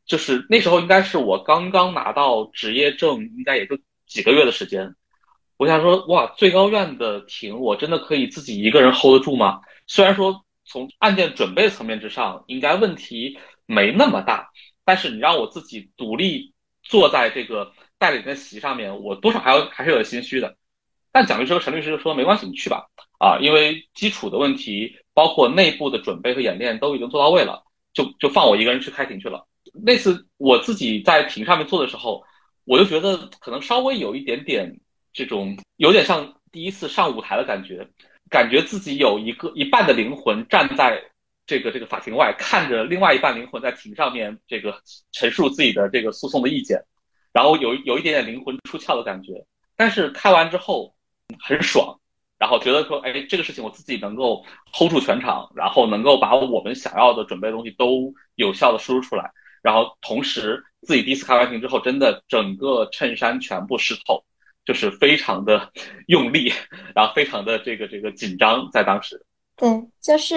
[0.06, 4.96] 就是那时候应该是我刚刚拿到执业证，应该也就几个月的时间。
[5.58, 9.62] 我想说，哇，最高院的庭我真的可以自己一个人 hold 得住吗？
[9.86, 13.38] 虽然说从案件准备层面之上应该问题
[13.72, 14.50] 没那么大。
[14.84, 16.54] 但是你让我自己独立
[16.84, 20.58] 坐在这个代理人的席上面，我多少还要还是有点心虚的。
[21.12, 22.88] 但蒋律师和陈律师就说没关系，你去吧，
[23.20, 29.48] 啊，因为基础的问题，包括内部的准备和演练都已经做到位了，就就放我一个人去开庭去了。
[29.74, 32.24] 那次我自己在庭上面坐的时候，
[32.66, 34.80] 我就觉得可能稍微有一点点
[35.14, 37.88] 这种有点像第一次上舞台的感觉，
[38.30, 41.02] 感觉自己有一个一半的灵魂站在。
[41.46, 46.82] 这个这个法庭外看着另外一半灵魂在庭上面这个陈述自己的这个诉讼的意见，
[47.34, 50.96] 然后有有一点点灵魂出窍的感觉，但是开完之后
[51.40, 52.00] 很爽，
[52.38, 64.24] 然后觉得说，哎，这个事情我自己能够 hold 住全场，然后能够把我们想要的准备的东西都有效的输出出来，然后同时自己第一次开完庭之后，真的整个衬衫全部湿透，
[64.64, 65.72] 就是非常的
[66.08, 66.54] 用力，
[66.96, 69.26] 然后非常的这个这个紧张，在当时，
[69.58, 69.68] 对，
[70.00, 70.36] 就是。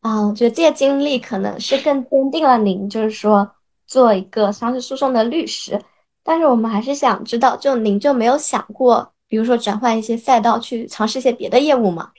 [0.00, 3.50] 啊，我觉得这些经历可能是更坚定了您，就是说
[3.86, 5.78] 做一个商事诉讼的律师。
[6.22, 12.10] 但是我们还是想知道，就您就没有想过，比如说转换一些赛道，去尝试一些别的业务吗？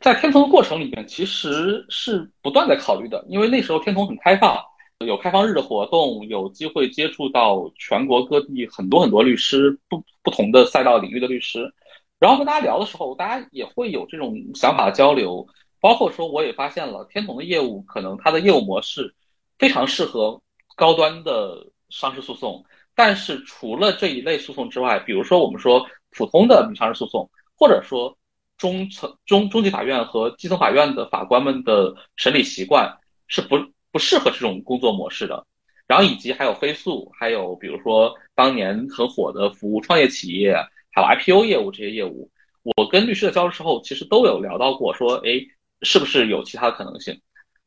[0.00, 4.56] 在天童的过程里面，其实是不断在考虑的，因为那时候天童很开放，
[5.04, 11.72] 有开放日的活动，有机会接触到全国各地很多很多律师，不不同的赛道领域的律师。
[12.20, 15.46] 然后跟大家聊的时候，大家也会有这种想法交流。
[15.80, 19.14] 包括说，我也发现了天童的业务，可能它的业务模式
[19.58, 20.40] 非常适合
[20.76, 22.64] 高端的商事诉讼。
[22.94, 28.14] 但是除了这一类诉讼之外，比如说我们说普通的民商事诉讼，或者说
[28.58, 33.56] 中层中中级法院和基层法院的法官们的审理习惯是不
[33.90, 35.46] 不适合这种工作模式的。
[35.86, 40.54] 然后以及还有飞速，还有比如说当年很火的服务创业企业，
[40.92, 42.30] 还有 IPO 业务这些业务，
[42.76, 45.40] 我跟律师的交流时候，其实都有聊到过，说哎。
[45.82, 47.20] 是不是有其他的可能性？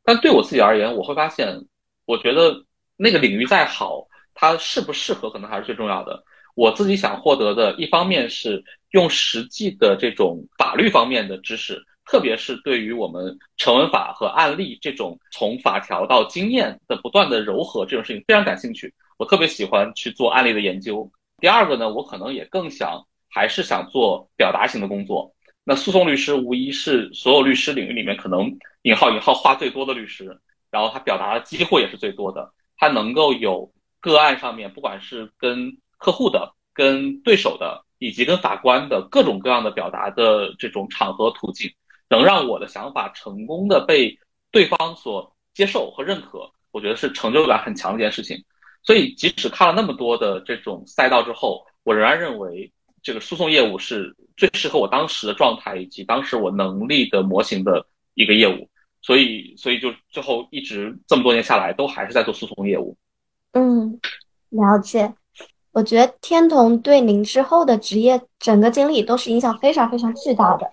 [0.03, 1.65] 但对我自己而言，我会发现，
[2.05, 2.65] 我觉得
[2.97, 6.23] 那个领域再好，它适不适合可能还是最重要的。
[6.55, 18.93] 我自己想获得的，一方面是用实际的这种法律方面的知识，特别是对于我们成文法和案例这种从法条到经验的不断的柔和这种事情非常感兴趣。
[19.17, 21.09] 我特别喜欢去做案例的研究。
[21.39, 25.33] 第二个呢，我可能也更想还是想做表达型的工作。
[25.65, 33.71] 那诉讼律师无疑是所有律师领域里面可能引号引号话最多的律师，然后他表达的机会也是最多的，他能够有
[34.01, 41.71] 个案上面，不管是跟客户的、跟对手的，以及跟法官的各种各样的表达的这种场合途径，
[42.09, 44.19] 能让我的想法成功的被
[44.51, 48.43] 对方所接受和认可，我觉得是成就感很强的一件事情。
[48.83, 52.72] 所以即使看了那么多的这种赛道之后，我仍然认为。
[53.03, 57.85] 这个诉讼业务是最适合我当时的状态以及当时我能力的模型的
[58.15, 58.69] 一个业务，
[59.01, 62.95] 所以所以就最后一直这么多年下来都还是在做诉讼业务。
[63.51, 63.99] 嗯，
[64.49, 65.13] 了解。
[65.73, 70.71] 我觉得天童对您之后的职业整个经历都是影响非常非常巨大的。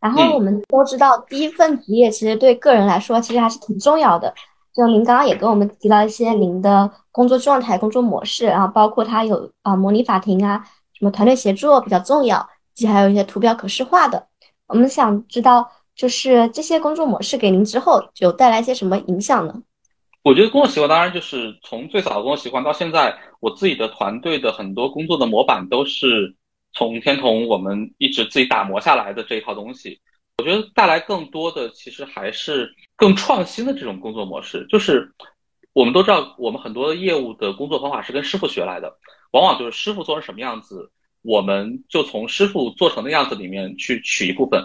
[0.00, 4.34] 然后我们都知道，第一份职业其实对个人来说其实还是挺重要的。
[4.74, 10.64] 就您刚刚也跟我们提到一些您的工作状态、工作模式，然后包括他有啊模拟法庭啊。
[11.00, 14.28] 什么团队协作比较重要，以及还有一些图表可视化的。
[14.66, 19.62] 我们想知道，就是这些工作模式给您之后有带来一些什么影响呢？
[20.22, 26.36] 我觉得工作习惯当然就是从最早的工作习惯到现在，我自己的团队的很多工作的模板都是
[26.74, 29.98] 从天童我们一直自己打磨下来的这一套东西。
[30.36, 34.66] 我觉得带来更多的其实还是更创新的这种工作模式。
[34.68, 35.10] 就是
[35.72, 38.94] 我们都知道，我们很多业务的工作方法是跟师傅学来的。
[39.30, 40.90] 往往就是师傅做成什么样子，
[41.22, 44.64] 我们就从师傅做成的样子里面去取一部分。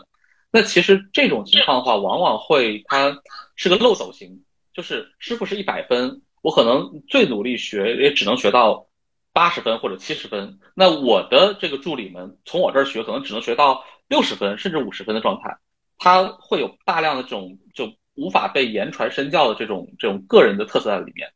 [0.51, 3.21] 那其实这种情况的话，往往会它
[3.55, 8.87] 是个漏斗型，就是师傅是一百分，我可能最努力学也只能学到
[9.33, 10.59] 八十分或者七十分。
[10.73, 15.57] 那我的这个助理们从我这儿学，可能只能学到六十分甚至五十分的状态。
[15.97, 21.29] 他会有大量的这种就无法被言传身教的这种这种个人的特色在里面。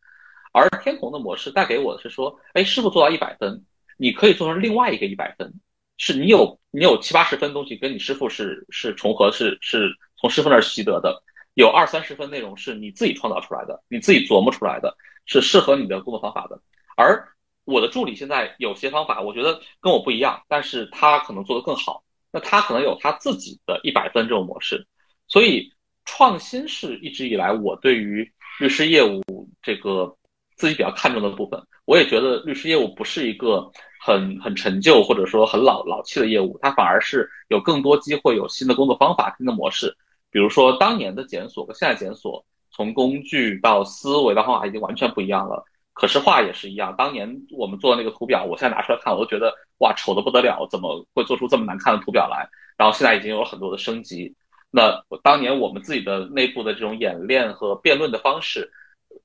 [0.51, 3.63] 而天童的模式带给我的是说，哎，师傅做到一百分，
[3.97, 5.53] 你可以做成另外一个一百分，
[5.97, 11.23] 是你有你有七八十分东西跟你师傅是是重合，是是从师傅那儿习得的。
[11.55, 16.62] 有二三十分内容是你自己创造出来的，你自己琢磨出来的，是适合你的工作方法的。
[16.95, 17.27] 而
[17.65, 22.03] 我的助理现在有些方法，我觉得跟我不一样，但是他可能做得更好。
[22.31, 24.88] 那他可能有他自己的一百分这种模式。
[25.27, 25.73] 所以
[26.05, 29.21] 创新是一直以来我对于律师业务
[29.62, 30.15] 这个
[30.60, 31.60] 自己比较看重的部分。
[31.86, 39.95] 我也觉得律师业务不是一个很很陈旧或者说很老老气的业务，它反而是有更多机会，有新的工作方法、新的模式。
[40.30, 45.63] 比如说，当年的检索和现在检索，从工具到思维到方法已经完全不一样了。
[45.93, 52.48] 可视化也是一样，当年我们做的那个图表，我现在拿出来看，我都觉得哇，丑的不得了，怎么会做出这么难看的图表来？
[52.78, 54.36] 然后现在已经有很多的升级。
[54.72, 58.72] 那当年我们自己的内部的这种演练和辩论的方式，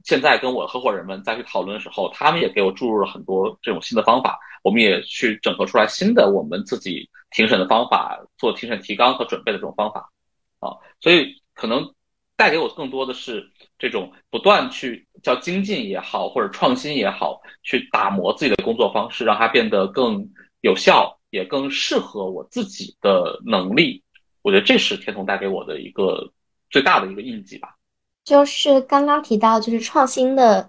[0.05, 4.38] 现在跟我合伙人们再去讨论的时候，他们也给我注入了很多这种新的方法。
[4.62, 10.11] 我们也去整合出来新的我们自己庭审的方法，做庭审提纲和准备的这种方法。
[10.59, 11.94] 啊，所以可能
[12.37, 13.47] 带给我更多的是
[13.79, 20.27] 这种不断去叫精进也好，或者创新也好，去打磨自己的工作方式，让它变得更
[20.62, 24.03] 有效，也更适合我自己的能力。
[24.40, 26.33] 我觉得这是天童带给我的一个
[26.70, 27.73] 最大的一个印记吧。
[28.24, 30.68] 就是刚刚提到就是创新的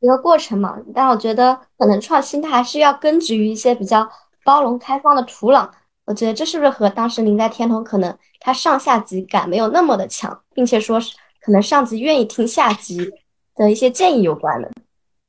[0.00, 4.08] 一个过程嘛，但我觉得可能创新它还是要根植于一些比较
[4.44, 5.70] 包容开放的土壤。
[6.04, 13.10] 我觉得这是不是和当时您在天童可能他上下级感没有那么的强，并且说是可能上级愿意听下级
[13.54, 14.68] 的一些建议有关呢？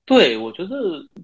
[0.05, 0.75] 对，我觉得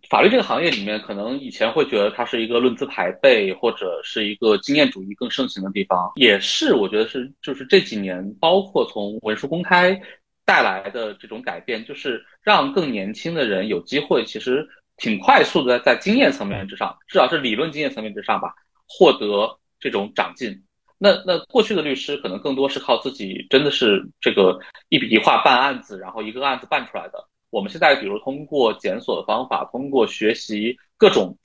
[0.10, 9.98] 法律这个行业里面，可能以前会觉得它是一个论资排辈或者是一个经验主义更盛行的地方，也是我觉得是就是这几年，包括从文书公开
[10.46, 18.54] 带来的这种改变，就是让更年轻的人有机会，其实挺快速的在经验层面之上，至少是理论经验层面之上吧。
[18.86, 20.64] 获得这种长进，
[20.98, 27.28] 那那过去的律师可能更多是靠自己，真的是这个一笔一画办案子，然后一个案子办出来的。
[27.50, 31.38] 我们现在比如通过检索的方法，通过学习各种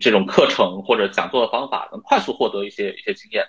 [0.00, 3.44] 这种课程或者讲座的方法，能快速获得一些一些经验。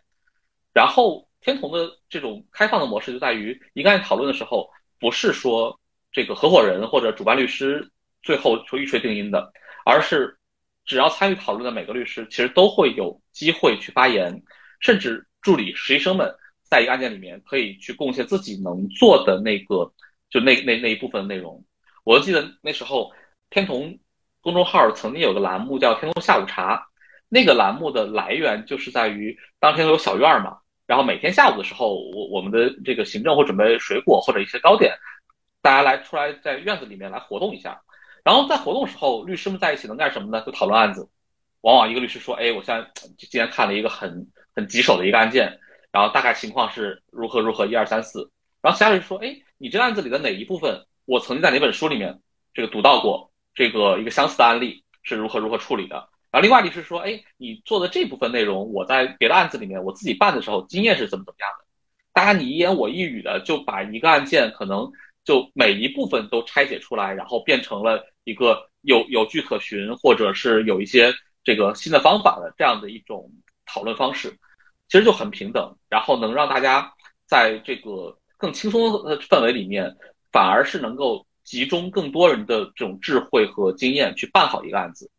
[0.74, 4.70] 然后天童的这种开放的模式就在于，一个案讨论的时候，
[5.06, 5.80] 不是说
[6.12, 7.92] 这个合伙人或者主办律师
[8.24, 9.54] 最后说一锤定音的，
[9.86, 10.38] 而是。
[10.88, 14.44] 只要参与讨论的每个律师，其实都会有机会去发言，
[14.80, 19.92] 甚至助理实习生们在一个案件里面可以去贡献自己能做的那个，
[20.30, 21.66] 就那那那一部分内容。
[22.04, 23.12] 我记得那时候
[23.50, 23.98] 天童
[24.42, 26.88] 公众号曾经有个栏目叫“天童下午茶”，
[27.30, 34.96] 那个栏目的来源就是在于当天有小院嘛，然后每天下午的时候，我我们的这个行政会准备水果或者一些糕点，
[35.62, 37.82] 大家来出来在院子里面来活动一下。
[38.24, 40.44] 然后在活动时候，律师们在一起能干什么呢？
[40.46, 41.08] 就讨论案子。
[41.62, 45.60] 往往一个律师说：“哎，我现在今天看了一个很很棘手的一个案件，
[45.92, 52.20] 然后大概情况是如何如何，一二三四。”然后其他律师说：“哎，你这个案子里的哪一部分，我曾经在哪本书里面
[52.54, 61.66] 这个读到过，这个一个相似的案例是如何如何处理的。”然后另外律师说：“哎，你做的这部分内容，我在别的案子里面我自己办的时候经验是怎么怎么样的？”
[62.12, 64.92] 大家你一言我一语的就把一个案件可能
[65.24, 68.06] 就每一部分都拆解出来，然后变成了。
[68.28, 73.32] 一个有有据可循，或者是有一些这个新的方法的这样的一种
[73.68, 74.36] 讨论方式，
[74.90, 76.92] 其实就很平等，然后能让大家
[77.28, 79.96] 在这个更轻松的氛围里面，
[80.32, 85.12] 反而是能够集中更多人的这种智慧和经验去办好一个案子。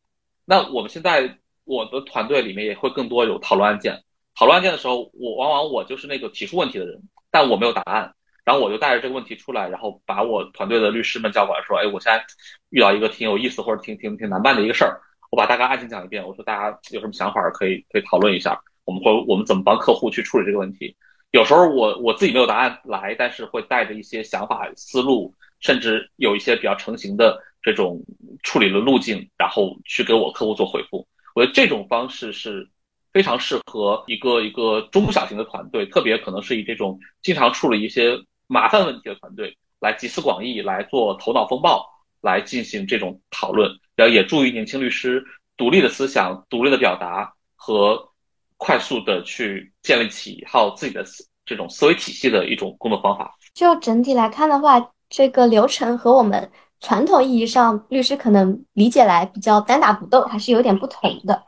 [0.46, 4.02] 那我们现在我的团队里面也会更多有讨论案件，
[4.34, 8.14] 讨论案件的时候，我往往我就是那个提出问题的人，但我没有答案。
[8.44, 12.24] 然后我就带着这个问题出来，然后把我团队的律师们叫过来，说：“哎，我现在
[12.70, 15.00] 遇到一个挺有意思或者挺挺挺难办的一个事儿，
[15.32, 16.24] 我把大概案情讲一遍。
[16.24, 20.96] 我说大家有什么想法可以可以讨论一下，我们会我们怎么帮客户去处理这个问题。
[21.32, 28.02] 有时候我我自己没有答案来，但是会带着一些想法思路，甚至有一些比较成型的这种
[28.42, 31.06] 处理的路径，然后去给我客户做回复。
[31.34, 32.66] 我觉得这种方式是
[33.12, 38.18] 非常适合一个一个中小型的团队，特别可能是以这种经常处理一些。
[38.48, 41.84] 麻烦问题的团队来集思广益，来做头脑风暴，
[42.20, 45.20] 来进行这种讨论，然后也助于年轻律师
[45.56, 48.08] 独立的思想、独立的表达和
[48.56, 51.04] 快速的去建立起一套自己的
[51.44, 53.36] 这种思维体系的一种工作方法。
[53.52, 56.48] 就整体来看的话，这个流程和我们
[56.80, 61.42] 传统意义上律师可能理解来比较单打独斗，还是有点不同的，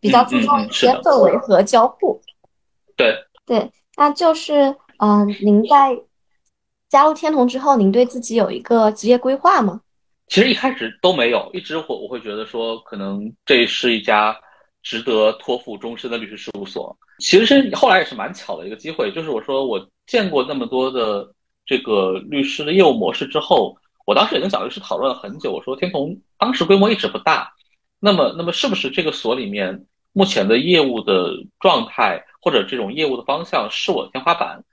[0.00, 2.20] 比较注重一些氛围和交互。
[2.96, 3.14] 对
[3.44, 3.70] 对。
[3.96, 5.98] 那就是，嗯，您在
[6.88, 9.80] 加入天童之后，您对自己有一个职业规划吗？
[10.28, 14.36] 其实一开始都没有，一直我我会觉得说，可能这是一家
[14.84, 16.96] 值得托付终身的律师事务所。
[17.18, 21.28] 其实是后来也是蛮巧的一个机会，就是我说我见过那么多的
[21.66, 23.76] 这个律师的业务模式之后，
[24.08, 27.52] 我当时也跟小律师讨论了很久，我说天童当时规模一直不大，
[28.00, 29.84] 那么那么是不是这个所里面
[30.14, 32.24] 目前的业务的状态？
[32.40, 34.64] 或者这种业务的方向是我的天花板，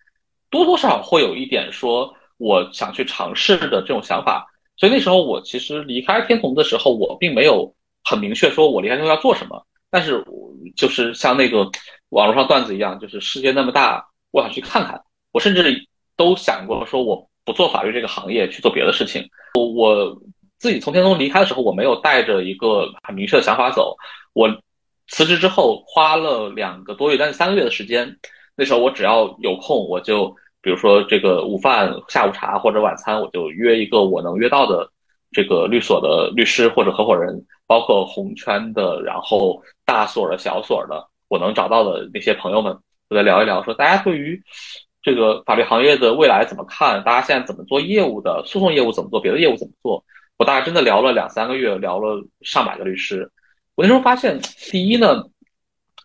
[0.50, 4.48] 多多少少会有一点说我想去尝试的这种想法。
[4.78, 7.76] 所以那时候我其实离开天童的时候，我并没有
[8.06, 9.66] 很明确说我离开天童要做什么。
[9.90, 10.24] 但是
[10.78, 11.70] 就是像那个
[12.08, 15.02] 网络上段子一样，就是世界那么大，我想去看看。
[15.34, 19.30] 我甚至都想过说我不做法律这个行业，去做别的事情。
[19.54, 20.22] 我我
[20.58, 23.96] 自己从天童离开的时候，我没有带着一个很明确的想法走。
[24.34, 24.54] 我。
[25.08, 28.18] 辞职之后花了两个多月，但是三个月的时间。
[28.56, 34.90] 那时候我只要有空，我就比如说这个午饭、下午茶或者晚餐，我就约一个我能约到的
[35.32, 42.76] 这个律所的律师或者合伙人，包括红圈的，然后大所的小所的，我能找到的那些朋友们，
[43.08, 44.42] 我再聊一聊，说大家对于
[45.06, 47.04] 这个法律行业的未来怎么看？
[47.04, 48.44] 大家现在怎么做业务的？
[48.44, 49.22] 诉讼业务怎么做？
[49.22, 50.04] 别的业务怎么做？
[50.36, 53.32] 我大概真的聊了两三个月，聊了上百个律师。
[53.76, 54.42] 我那时候发现，
[54.72, 55.26] 第一呢，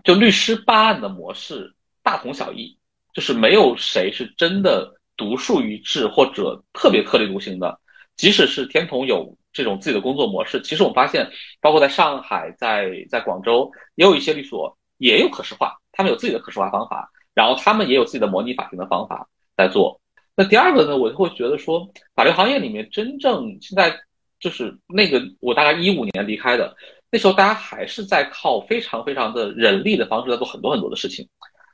[0.04, 1.72] 就律师办案的模式
[2.02, 2.76] 大同小异，
[3.14, 7.80] 就是没有谁是真的独树一帜或者特别特立独行的。
[8.16, 11.30] 即使是天童有这种自己的工作模式，其实我们发现，
[11.62, 20.00] 包括在上海、在在广州，也有一些律所也有可视化，他们有自己的可视化方法，然后他们也有自己的模拟法庭的方法在做。
[20.36, 23.94] 那第二个呢，我就会觉得说，法律行业里面真正现在
[24.38, 26.74] 就是那个，我大概一五年离开的。
[27.10, 31.28] 那时候大家还是在靠非常非常的人力的方式在做很多很多的事情，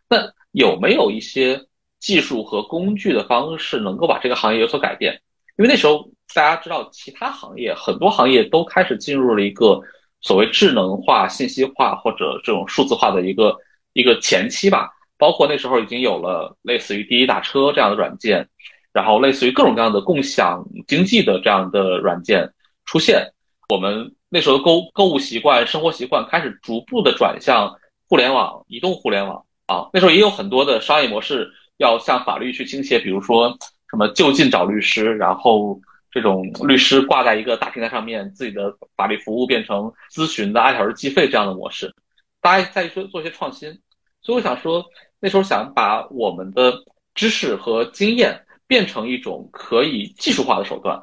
[0.08, 1.60] 那有没有一些
[2.00, 5.20] 技术和工具的方式能够把这个行业有所改变？
[5.58, 9.80] 因为那时候大家知道，其他行业很多行业都开始进入了一个
[10.22, 13.56] 所谓智能化、信息化或者这种数字化的一个
[13.92, 14.90] 一个前期吧。
[15.18, 18.48] 包括那时候已经有了类似于滴滴打车这样的软件，
[18.92, 22.52] 然后类似于各种各样的共享经济的这样的软件
[22.84, 23.32] 出现，
[23.68, 24.12] 我们。
[24.28, 27.72] 那时候的购购物习惯、生活习惯开始逐步的转向
[28.08, 29.88] 互联网、移动互联网啊。
[29.92, 33.56] 那时候也有很多的商业模式要向法律去倾斜，比如说
[33.88, 41.94] 什么就近找律师，然后这种律师挂在一个大平台上面，自己的法律服务变成咨询的按小时计费这样的模式。
[42.42, 43.78] 大家在说做一些创新，
[44.26, 44.84] 所以我想说，
[45.20, 46.82] 那时候想把我们的
[47.14, 51.00] 知识和经验变成一种可以技术化的手段。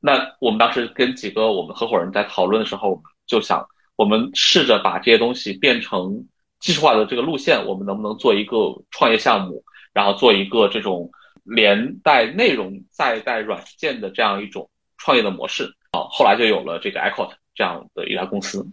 [0.00, 3.62] 那我们当时跟几个我们合伙人在讨论的时候，就想，
[3.96, 6.24] 我们试着把这些东西变成
[6.58, 8.56] 技术化的这个路线，我们能不能做一个
[8.90, 9.62] 创业项目，
[9.92, 11.10] 然后做一个这种
[11.42, 16.00] 连带内容再带软件的这样一种创业的模式啊？
[16.10, 18.66] 后来就有了这个 Echo 这样的一家公司。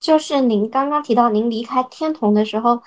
[0.00, 2.80] 就是您刚刚提到您离开天童的时候，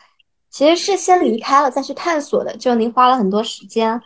[0.52, 4.00] 其实是先离开了再去探索的，就您花了很多时间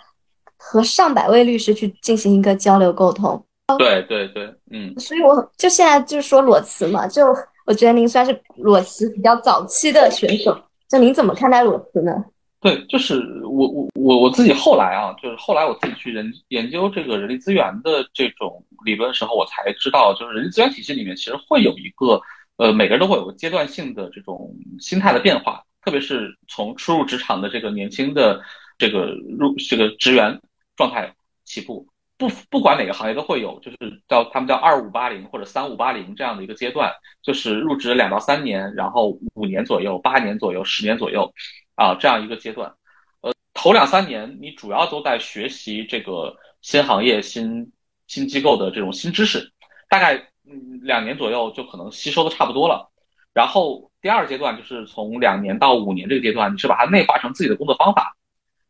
[0.58, 3.44] 和上百位律师去进行一个交流沟通。
[3.80, 7.36] 对对对，嗯，所以我就现在就是说裸辞嘛，就
[7.66, 10.56] 我觉得您算是裸辞比较早期的选手，
[10.88, 12.24] 就您怎么看待裸辞呢？
[12.62, 22.22] 对，就是我我我我自己后来啊，就是后来我自己去研研究这个人力资源的这种理论的时候，我才知道，就是人力资源体系里面其实会有一个，
[22.58, 28.42] 呃，每个人都会有个阶段性的这种心态的变化，特别是从初入职场的这个年轻的
[28.78, 30.42] 这个入这个职员
[30.76, 31.14] 状态
[31.46, 31.88] 起步。
[32.18, 33.78] 不不管哪个行业都会有，就是
[34.08, 36.90] 叫他们叫二五八零或者三五八零这样的一个阶段，
[37.22, 41.34] 就是入职两到三年，然后五年左右、八年左右、十年左右，
[41.76, 42.74] 啊，这样一个阶段。
[43.20, 47.74] 呃，头两三年你主要都在学习这个新行业、新
[48.08, 49.52] 新机构的这种新知识，
[49.90, 50.16] 大概
[50.46, 52.90] 嗯两年左右就可能吸收的差不多了。
[53.34, 58.16] 然后第二阶段就是从两年到五年这个阶段，你是把它内化成自己的工作方法。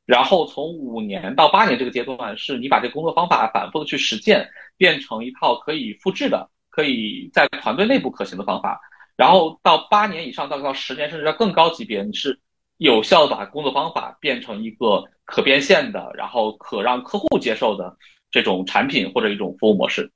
[0.05, 8.79] 然后从五年到八年这个阶段，是你把这工作方法反复的去实践，变成一套可以复制的、可以在团队内部可行的方法。
[9.17, 12.39] 然后到八年以上，到到十年，甚至到更高级别，你是
[12.77, 17.97] 有效的把工作方法变成一个可变现的，然后可让客户接受的
[18.31, 20.13] 这种产品或者一种服务模式。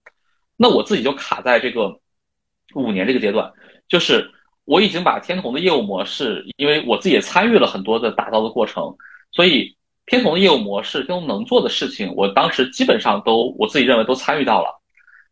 [0.56, 2.00] 那我自己就卡在这个
[2.74, 3.52] 五年这个阶段，
[3.90, 4.32] 就是
[4.70, 8.96] 我已经把天童的业务模式，因为我自己也参与了很多的打造的过程，
[9.32, 9.76] 所以。
[10.12, 14.82] 天童的业务模式，天童能做的事情，我当时基本上都我自己认为都参与到了。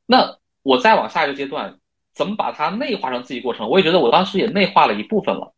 [0.05, 1.79] 那我再往下一个阶段，
[2.13, 3.67] 怎么把它内化成自己过程？
[3.67, 5.51] 我也觉得我当时也内化了一部分了。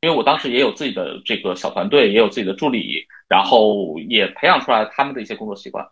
[0.00, 5.84] 因为我当时也有自己的这个小团队，也有自己的助理，然后也培养出来他们的一些工作习惯。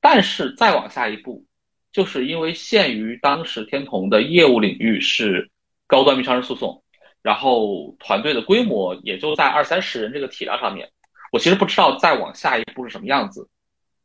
[0.00, 1.44] 但是再往下一步，
[1.92, 5.50] 就是因为限于当时天童的业务领域是
[5.86, 6.81] 高端民商事诉讼，
[7.22, 10.90] 然后团队的规模也就在二三十人这个体量上面，
[11.32, 13.48] 我其实不知道再往下一步是什么样子，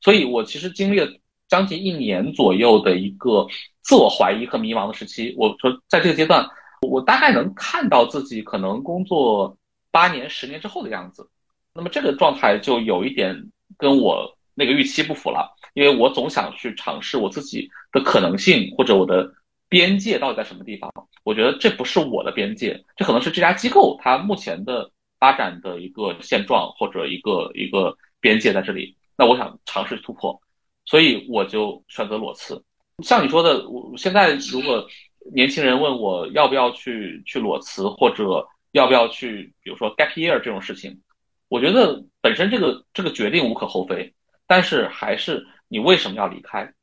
[0.01, 1.07] 所以我其实经历了
[1.47, 3.47] 将近一年左右的一个
[3.81, 5.35] 自我怀疑和迷茫的时期。
[5.37, 6.49] 我说在这个阶段。
[6.79, 9.57] 我大概能看到自己可能工作
[9.89, 11.27] 八年、十年之后的样子，
[11.73, 13.35] 那么这个状态就有一点
[13.79, 19.27] 跟我那个预期不符了，因为我总想去尝试我自己的可能性或者我的
[19.69, 20.91] 边界到底在什么地方。
[21.23, 28.95] 我觉得这不是我的边界，这可能是这家机构它目前的发展的一个现状或者一个一个边界在这里。
[29.17, 30.39] 那我想尝试突破，
[30.85, 32.63] 所以我就选择裸辞。
[33.03, 34.87] 像你说的，我现在如果。
[35.33, 41.01] 年轻人问我要不要去去裸辞，或者要不要去，比如说 gap year 这种事情，
[41.49, 44.13] 我觉得本身这个这个决定无可厚非，
[44.47, 46.73] 但是还是你为什么要离开？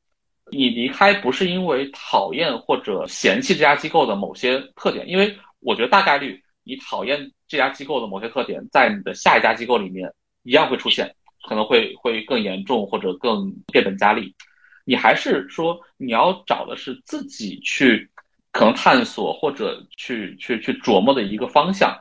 [0.51, 11.14] 你离开不是因为讨厌或者嫌弃这家机构的某些特点，因为我觉得大概率你讨厌这家机构的某些特点，在你的下一家机构里面一样会出现，
[11.49, 14.34] 可能会会更严重或者更变本加厉。
[14.84, 18.11] 你还是说你要找的是自己去。
[18.53, 21.92] 可能探索或者去去去琢磨的一个方向，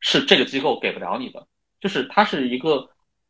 [0.00, 1.46] 是这个机构给不了你的，
[1.80, 2.84] 就是它是一个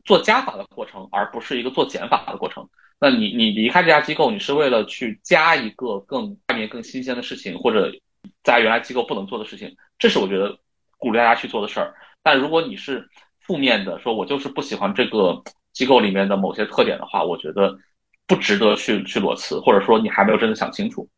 [0.06, 2.66] 做加法的过程，而不是一个做减法的过程。
[3.00, 7.90] 那你你离开这家机构，你是为了去加一个更外面更新鲜的事情，或者
[8.44, 10.58] 在原来机构不能做的事情，这是我觉得
[10.98, 11.94] 鼓励大家去做的事儿。
[12.22, 13.08] 但如果你是
[13.40, 15.42] 负面的，说我就是不喜欢这个
[15.72, 17.74] 机构里面的某些特点的话，我觉得
[18.26, 21.08] 不值得去去裸辞，或者说你还没有真的想清楚。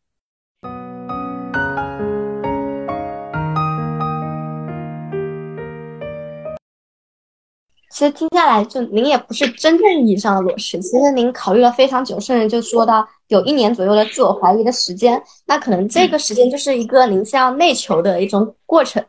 [7.93, 10.79] 其实听下来，就您也不是真正意义上的裸辞。
[10.79, 15.21] 其实您考虑了非常久，甚至就说到有一年左右的自我怀疑的时间。
[15.45, 19.05] 那可能这个时间就是一个您向内求的一种过程。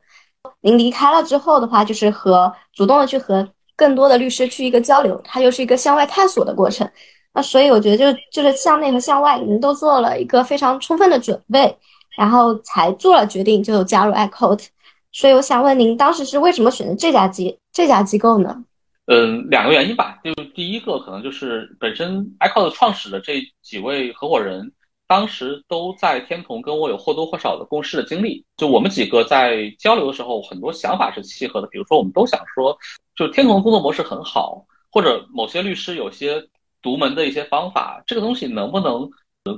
[0.60, 6.86] 您离开了之后的话，就是和主动的去和更多的律师去一个交流，它又是一个向外探索的过程。
[7.32, 11.74] 那所以我觉得，就就是向内和向外，您都做了一个非常充分的准备，
[12.18, 14.66] 然后才做了决定，就加入 iCode。
[15.10, 18.62] 所以我想问您，当时是为什么选择这家机这家机构呢？
[19.06, 20.18] 嗯，两个原因吧。
[20.24, 24.72] 就第一个，可能就是本身 iCloud 创始的这几位合伙人，
[25.06, 28.44] 当时都在天童跟我有或多或少的共事的经历。
[28.56, 31.66] 就我们几个在交流的时候，很多想法是契合的。
[31.68, 32.76] 比如说，我们都想说，
[33.14, 36.42] 就天童工作模式很好，或者某些律师有些
[36.80, 39.10] 独门的一些方法，这个东西能不能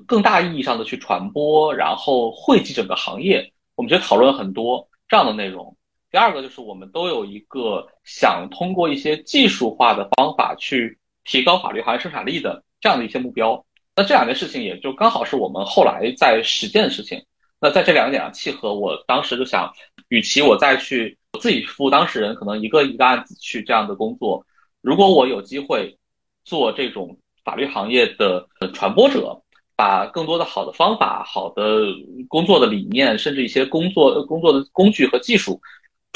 [0.07, 3.53] 更大意义上的去传播，然后惠及整个行业？
[3.77, 5.77] 我们觉得讨论很多这样的内容。
[6.11, 13.65] 第二个就是我们都有一个想通过一些技术化的方法去提高法律行业生产力的这样的一些目标。
[13.95, 17.25] 那这两件事情也就刚好是我们后来在实践的事情。
[17.61, 19.73] 那在这两点上契合，我当时就想，
[20.09, 24.45] 与其我再去自己服务当事人，可能一个一个案子去这样的工作，
[24.83, 25.99] 如果我有机会
[26.45, 29.43] 做这种法律行业的传播者，
[29.75, 31.87] 把更多的好的方法、好的
[32.29, 35.61] 工作的理念，甚至一些工作工作的工具和技术。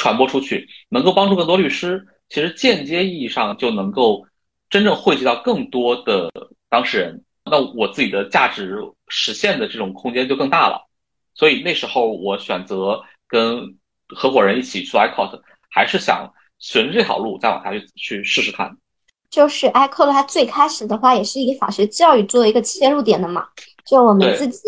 [0.00, 4.26] 传播出去，能够帮助更多律师，其实间接意义上就能够
[4.70, 6.30] 真正惠及到更多的
[6.70, 7.22] 当事人。
[7.44, 8.78] 那我自己的价值
[9.08, 10.88] 实现的这种空间就更大了。
[11.34, 13.76] 所以那时候我选择跟
[14.08, 15.38] 合伙人一起去 iCode，
[15.68, 18.74] 还是想循着这条路再往下去去试试看。
[19.28, 23.46] 就是 iCode 它最开始的话也是以法学教育作为一个切入点的嘛，
[23.84, 24.62] 就我们自己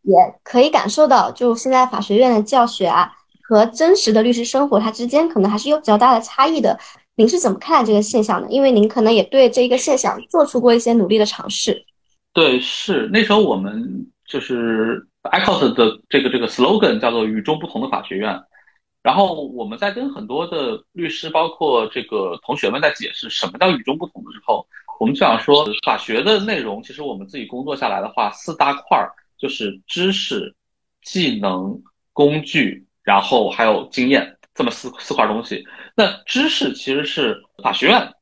[0.00, 3.12] 也可以感受到，就现在法学院的教学啊。
[3.50, 6.78] 和真实的律师生活，它之间可能还是有比较大的差异的。
[7.16, 8.48] 您是怎么看待这个现象的？
[8.48, 11.84] 因为您可能也对这一个现象做出过一些努力的尝试。
[12.32, 18.40] 对，是那时候我们就是 ICOS 的这个这个 slogan 叫做“与众不同的法学院”。
[19.02, 24.64] 然后我们在跟很多的律师，包括这个同学们在解释什么叫与众不同的时候，
[25.00, 30.54] 我们就想说，法学的内容其实我们自己工作下来的话，四大块儿就是知识、
[31.02, 31.82] 技能、
[32.12, 32.86] 工具。
[33.10, 35.64] 然后还有经验这么四四块东西，
[35.96, 38.14] 那知识其实是法学院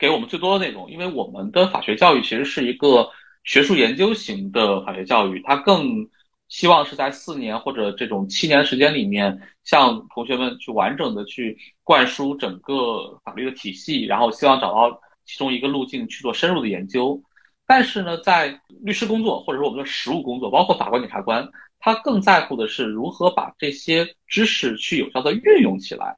[0.00, 3.08] 给我们最多的内容，因为我们的法学教育其实是一个
[3.44, 6.08] 学术研究型的法学教育，它更
[6.48, 17.22] 希望是在四年或者这种七年时间里面，向同学们去完整的去灌输整个法律的体系，然后希望找到其中一个路径去做深入的研究。
[17.64, 21.48] 但是呢，在律师工作或者说我们的实务工作，包括法官、检察官。
[21.84, 26.16] 他更在乎的是如何把这些知识去有效的运用起来。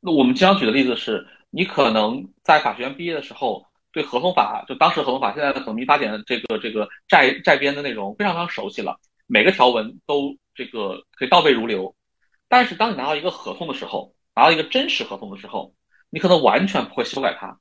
[0.00, 8.98] 那我们经常举的例子是，你可能在法学院毕业的时候，对合同法，就当时合同法，现在的可能民法典的这个这个债债编的内容非常非常熟悉了，
[9.28, 11.94] 每个条文都这个可以倒背如流。
[12.48, 15.76] 但是当你拿到一个合同的时候，拿到一个真实合同的时候，
[16.10, 17.60] 你可能完全不会修改它，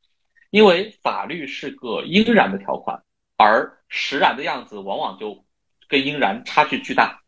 [0.49, 3.03] 因为法律是个应然的条款，
[3.37, 5.45] 而实然的样子往往就
[5.87, 7.22] 跟应然差距巨大。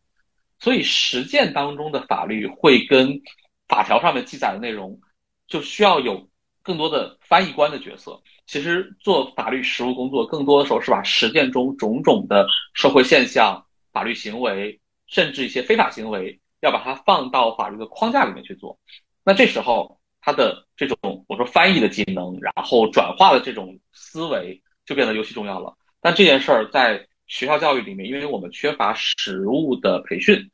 [0.66, 3.20] 所以实践当中的法律会跟
[3.68, 4.98] 法条上面记载的内容，
[5.46, 6.28] 就需要有
[6.60, 8.20] 更多的翻译官的角色。
[8.48, 18.76] 其实做法律实务工作，更多的时候是把实践中种种的社会现象、法律行为，甚至一些非法行为，要把它放到法律的框架里面去做。
[19.22, 25.76] 那这时候他的这种我说翻译的技能，然后转化的这种思维就变得尤其重要了。
[26.00, 30.50] 但这件事儿在学校教育里面，因为我们缺乏实务的培训，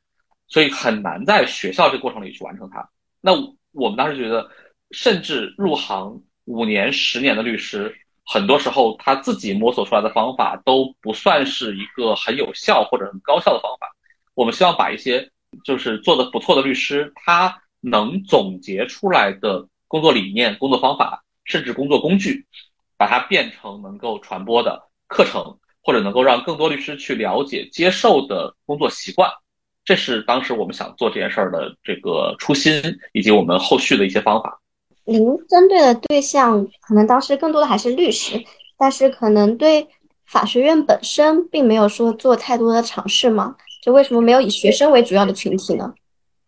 [0.53, 2.91] 所以很难在学校这过程里去完成它。
[3.23, 3.33] 那
[3.73, 4.51] 我们当时觉得，
[4.91, 7.97] 甚至入行五年、十年的律师，
[8.27, 13.97] 很多时候他自己摸索出来的方法都不算是一个很有效或者很高效的方法。
[14.35, 15.31] 我们希望把一些
[15.65, 22.47] 就是做的不错的律师，他能总结出来的工作理念、工作方法，甚至工作工具，
[22.99, 25.59] 把它变成能够传播的课程。
[25.85, 29.29] 或者能够让更多律师去了解、接受的工作习惯，
[29.85, 34.61] 这是当时我们想做这件事儿的这个初心，以及我们后续的一些方法。
[35.05, 38.43] 您针对的对象可能当时更多的还是律师，
[38.79, 39.87] 但是可能对
[40.27, 43.57] 法学院本身并没有说做太多的尝试嘛？
[43.83, 45.93] 就为什么没有以学生为主要的群体呢？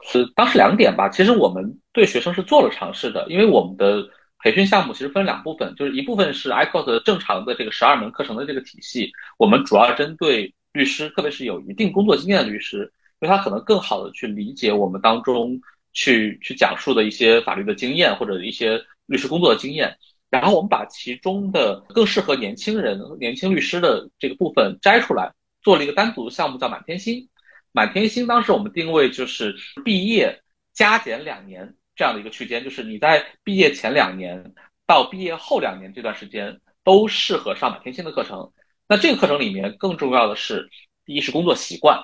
[0.03, 1.09] 是当时两点吧。
[1.09, 4.09] 其实我们对学生是做了尝试的，因为我们的。
[4.43, 12.93] 培训项目其实分两部分，就是一部分是 ICOS 正常的这个十二门课程的这个体系，我们主要针对律师，特别是有一定工作经验的律师，
[13.25, 15.59] 因为他可能更好的去理解我们当中
[15.95, 19.97] 去去讲述的一些法律的经验或者一些律师工作的经验。
[20.29, 27.31] 然后我们把其中的更适合年轻人、年轻律师的这个部分摘出来，做了一个单独的项目，叫满天星。
[27.73, 30.43] 满天星当时我们定位就是毕业
[30.75, 31.75] 加减两年。
[31.97, 34.53] 这样的一个区间，就是你在毕业前两年
[34.85, 38.53] 到毕业后两年这段时间都适合上满天星的课程。
[38.89, 40.69] 那这个课程里面更重要的是，
[41.05, 42.03] 第一是工作习惯，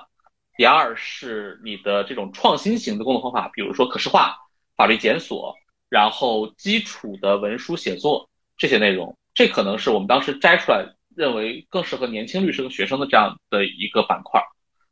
[0.61, 4.37] 第二是你的这种创新型的工作方法，比如说可视化、
[4.77, 5.55] 法律检索，
[5.89, 9.17] 然后基础的文书写作这些内容。
[9.33, 10.85] 这可能是我们当时摘出来
[11.15, 14.39] 认为更适合年轻律师和学生的这样的一个板块。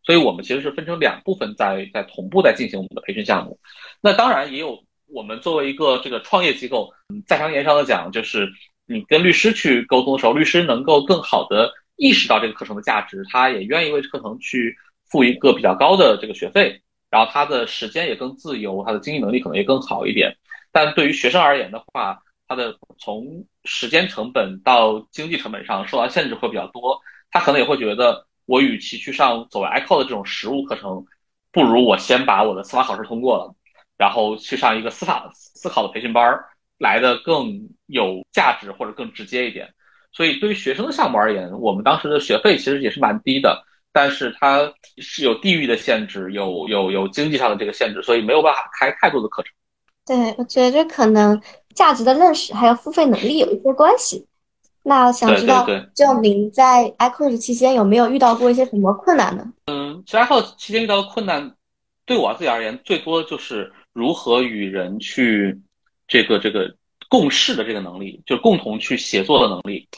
[0.01, 3.59] 所以我们其实是分成两部分在在同步在进行我们的培训项目。
[4.01, 4.83] 那当然也有。
[5.05, 6.91] 我们作为一个这个创业机构，
[7.27, 8.51] 在商言商的讲，就是
[8.87, 14.75] 你跟律师去沟通的时候，律师能够更好的意识到这个课程的价值，他也愿意为课程去
[15.09, 20.37] 付一个比较高的这个学费，然后他的时间也更自由，他的经济能力可能也更好一点。
[20.71, 26.99] 但对于学生而言的话，他的从时间成本到经济成本上受到限制会比较多，
[27.31, 31.05] 他可能也会觉得，我与其去上所谓 ICO 的这种实务课程，
[31.51, 33.55] 不如我先把我的司法考试通过了。
[33.97, 36.45] 然后去上一个司法思考的培训班儿，
[36.77, 39.73] 来的更有价值或者更直接一点。
[40.13, 49.51] 所以对于学生的项目而言，我们当时的学费其实也是蛮低的，但是它是有地域的限制，有有有经济上的这个限制，所以没有办法开太多的课程。
[50.05, 51.41] 对，我觉得这可能
[51.73, 54.27] 价值的认识还有付费能力有一些关系。
[54.83, 59.45] 那想知道，就您在 iCourse 期间有没有遇到过一些什么困难呢？
[59.65, 61.55] 嗯，其实 iCourse 期间遇到的困难，
[62.05, 63.71] 对我自己而言，最多就是。
[63.91, 65.59] 如何与人去
[66.07, 66.73] 这个这个
[67.09, 69.89] 共事的这个能力，就是共同去协作的能力。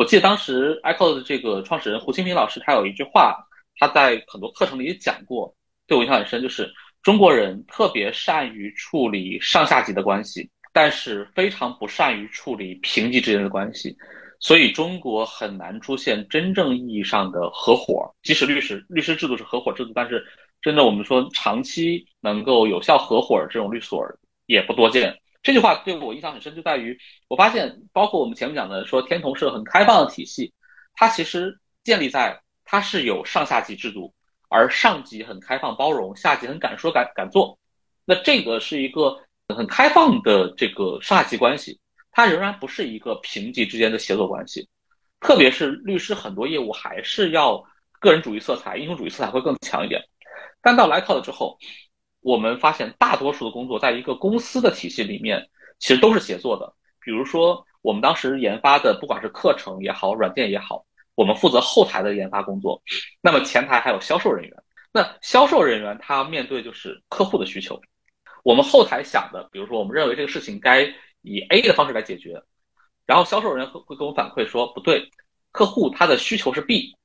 [0.00, 3.36] 我记得当时 Echo 的这个创始人胡清平老师，他有一句话，
[3.76, 5.54] 他在很多课程里也讲过，
[5.86, 6.72] 对我印象很深，就是
[7.02, 13.94] 中国人特别善于处理上下级的关系，但是非常不善于处理平级之间的关系，
[14.38, 18.10] 所以中国很难出现真正意义上的合伙。
[18.22, 20.24] 即使律师律师制度是合伙制度，但是。
[20.62, 24.06] 真的，我们说长期能够有效合伙这种律所
[24.44, 25.18] 也不多见。
[25.42, 30.52] 这句话对我印象很深，就在于我发现，包括我们前面讲的说天童是很开放的体系，
[30.94, 34.12] 它其实建立在它是有上下级制度，
[34.48, 37.58] 而上级很开放包容，下级很敢说敢敢做。
[38.04, 39.16] 那这个是一个
[39.48, 41.80] 很开放的这个上下级关系，
[42.12, 44.68] 它仍然不是一个平级之间的协作关系。
[45.20, 47.62] 特别是律师很多业务还是要
[47.98, 50.02] 个人主义色彩、英雄主义色彩会更强一点。
[50.62, 51.58] 但到来考了之后，
[52.20, 55.48] 我们发现大多数的工作在一个公司的体系里面，
[55.78, 56.74] 其实都是协作的。
[57.00, 62.82] 比如说，我们当时研发的，不管是课程也好，软件也好，我们负责后台的研发工作，
[63.22, 64.62] 那么前台还有销售人员。
[64.92, 67.80] 那销售人员他面对就是客户的需求，
[68.42, 70.92] 我们后台想的，比如说我们认为这个事情该
[71.22, 72.42] 以 A 的方式来解决，
[73.06, 75.08] 然后销售人会会跟我反馈说不对，
[75.52, 76.96] 客户他的需求是 B，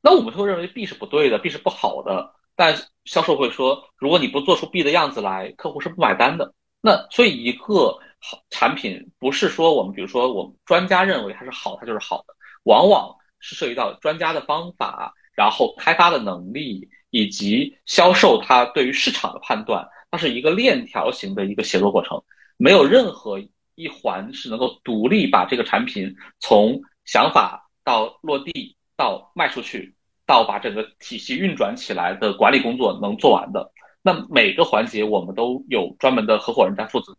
[0.00, 2.32] 那我们就会认为 B 是不对的，B 是不好的。
[2.56, 6.54] 但销售会说，如果你不做出 B 的样子来，客户是不买单的。
[6.80, 12.34] 那所以一个好产品不是说我们比如说我们专家认为它是好，它就是好的，
[12.64, 22.22] 往往是涉及到专家的方法，然后开发的能力以及销售它对于市场的判断，它是一个链条型的一个协作过程，
[22.56, 23.40] 没有任何
[23.74, 29.95] 一环是能够独立把这个产品从想法到落地到卖出去。
[30.26, 33.72] 到把整个体系运转起来的管理工作能做完的，
[34.02, 37.16] 那每个环节我们都有专门的合伙人在负责。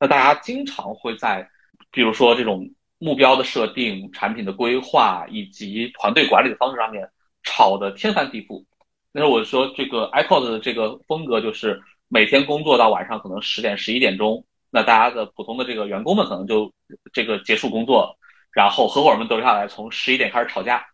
[0.00, 1.48] 那大家经常会在，
[1.90, 7.08] 比如说这种目标的设定、产品的规划以及团队管理的方式上面
[7.44, 8.64] 吵得天翻地覆。
[9.12, 16.72] 那时候我说这个 iPod 的这个风格就是每天工作到晚上可能十点十一点钟，那大家的普通的这个员工们可能就
[17.12, 18.18] 这个结束工作，
[18.52, 20.84] 然后合伙人们都留下来从十一点开始吵架。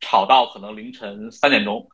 [0.00, 1.88] 吵到可能凌晨三点钟，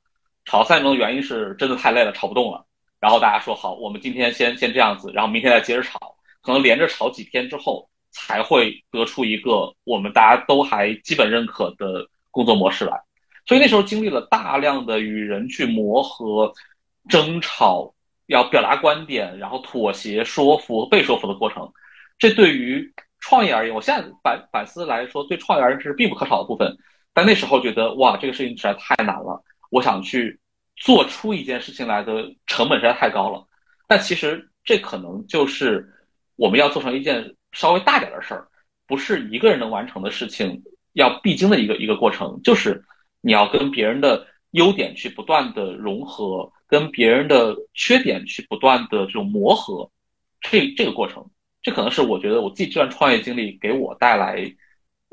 [0.45, 2.65] 吵三点钟的原因是真的太累了，吵不动了。
[3.01, 6.17] 然后大家说好，我们今天先先这样子，然后明天再接着吵。
[6.41, 13.01] 可能连着吵几天之后，才会得出一个我们大家都还基本认可的工作模式来。
[13.47, 16.53] 所以那时候经历了大量的与人去磨合、
[17.09, 17.93] 争吵，
[18.27, 21.71] 要表达观点，然后妥协、说服、被说服的过程。
[22.19, 26.77] 这对于创业而言，我现在反反思来说，对创业而言是必不可少的部分。
[27.17, 30.39] 但那时候觉得哇，这个事情实在太难了，我想去
[30.77, 33.43] 做出一件事情来的成本实在太高了。
[33.87, 35.91] 但其实这可能就是
[36.37, 38.47] 我们要做成一件稍微大点的事儿，
[38.87, 40.63] 不是一个人能完成的事情，
[40.93, 42.85] 要必经的一个一个过程，就是
[43.23, 49.91] 你要跟别人的优点去不断的融合，跟别人的缺点去不断的这种磨合，
[50.43, 51.25] 这这个过程，
[51.63, 54.55] 这可能是我觉得我自己这段创业经历给我带来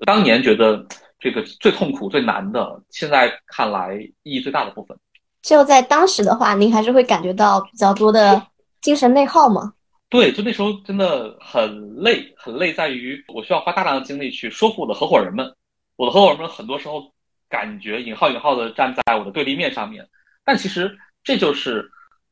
[0.06, 0.86] 当年觉得。
[1.24, 4.98] 这个最痛苦、最难的，现在看来意义最大的部分，
[5.42, 8.46] 就在当时的话，您还是会感觉到比较多的
[8.82, 9.74] 精神内耗吗？
[10.10, 15.50] 对，就那时候真的很累，很累，在于我需要花大量的精力去说服我的合伙人们。
[15.96, 17.10] 我的合伙人们很多时候
[17.48, 20.06] 感觉引号引号的站在我的对立面上面，
[20.44, 20.94] 但其实
[21.24, 21.90] 这就是，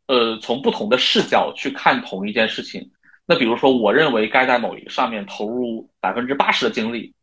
[0.07, 2.91] 呃，从不同的视角去看同一件事情。
[3.25, 7.13] 那比如说，我认为该在某一个上面投入百分之八十的精力。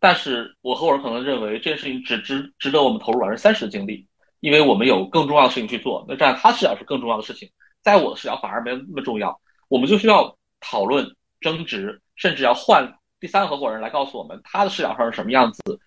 [0.00, 4.06] 但是我合伙人可能认为这件事情只值值得我们投入百分之三十的精力，
[4.40, 6.04] 因为我们有更重要的事情去做。
[6.08, 7.50] 那这样他视角是更重要的事情，
[7.82, 9.40] 在我的视角反而没有那么重要。
[9.68, 15.80] 我们就需要讨论、争执，甚至要换第三个合伙人来告诉我们他的视角上是什么样子，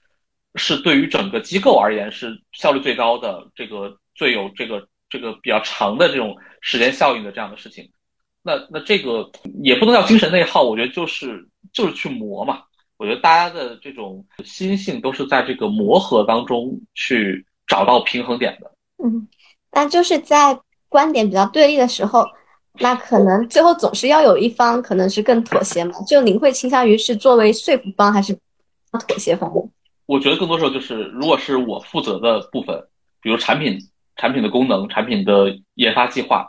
[0.56, 7.90] 是对于整个机构而言是效率最高的，这个最有这个这个比较长的这种时间效应的这样的事情。
[8.44, 9.32] 那那这个
[9.64, 12.64] 也不能叫精神内耗，我觉得就是就是去磨嘛。
[13.02, 18.72] 我觉得大家的这种心性都是在这个磨合当中去找到平衡点的。
[19.04, 19.28] 嗯，
[19.72, 22.24] 那就是在观点比较对立的时候，
[22.74, 26.00] 那可能最后总是要有一方可能是更妥协嘛？
[26.06, 28.38] 就您会倾向于是作为说服方还是
[29.08, 29.52] 妥协方？
[30.06, 32.80] 我觉得更多时候就是，如果是我负责的部分，
[33.20, 33.80] 比如产品、
[34.16, 36.48] 产品的功能、产品的研发计划，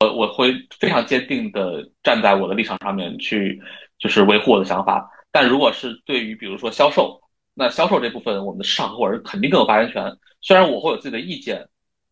[0.00, 3.58] 呃，我会非常坚定的站在我的立场上面去，
[3.98, 5.10] 就是维护我的想法。
[5.34, 7.20] 但如果是对于比如说销售，
[7.54, 10.16] 那销售这部分，我们的市场合伙人肯定更有发言权。
[10.40, 11.68] 虽然我会有自己的意见，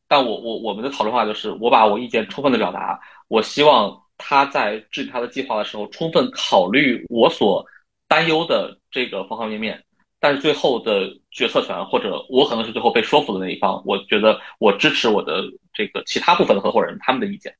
[0.08, 2.98] 但我我我们的讨论话就是，我把我意见充分的表达，
[3.28, 7.64] 我希望他在制定他的计划的时候，充分考虑我所
[8.08, 9.84] 担忧的这个方方面面。
[10.18, 17.54] 但是最后的决策权，或者我可能是最后被说服的那一方，我觉得我支持我的这个其他部分的合伙人他们的意见。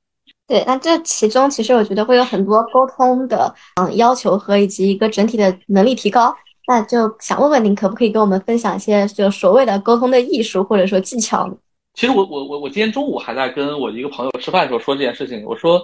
[0.53, 6.37] 对，那这其中其实我觉得会有很多沟通的嗯要求和以及一个整体的能力提高，
[6.67, 11.49] 那就想问问您，可不可以跟我们分享一些就所谓的沟通的艺术或者说技巧？
[11.95, 15.83] 其实我我我我今天中午还在跟我一个朋友吃饭的时候说这件事情，我说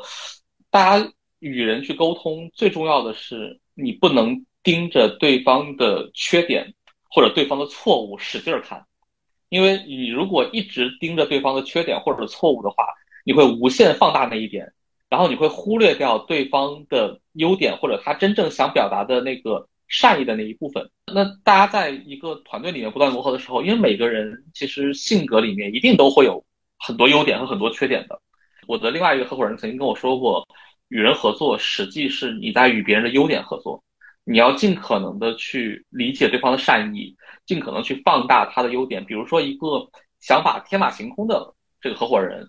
[0.70, 6.74] 大家与人去沟通最重要的是你不能盯着对方的缺点
[7.08, 8.84] 或者对方的错误使劲儿看，
[9.48, 12.84] 因为你如果一直盯着对方的缺点或者错误的话。
[13.28, 14.72] 你会无限放大那一点，
[15.10, 20.90] 然后你会忽略掉对方的优点或者他真正想表达的那个善意的那一部分。
[21.12, 26.42] 那大家在一个团队里面不断磨合的时候，因为每个人其实性格里面一定都会有
[26.78, 28.18] 很多优点和很多缺点的。
[28.66, 30.48] 我的另外一个合伙人曾经跟我说过，
[30.88, 33.84] 与人合作实际是你在与别人的优点合作，
[34.24, 37.14] 你要尽可能的去理解对方的善意，
[37.44, 39.04] 尽可能去放大他的优点。
[39.04, 39.86] 比如说一个
[40.18, 42.48] 想法天马行空的这个合伙人。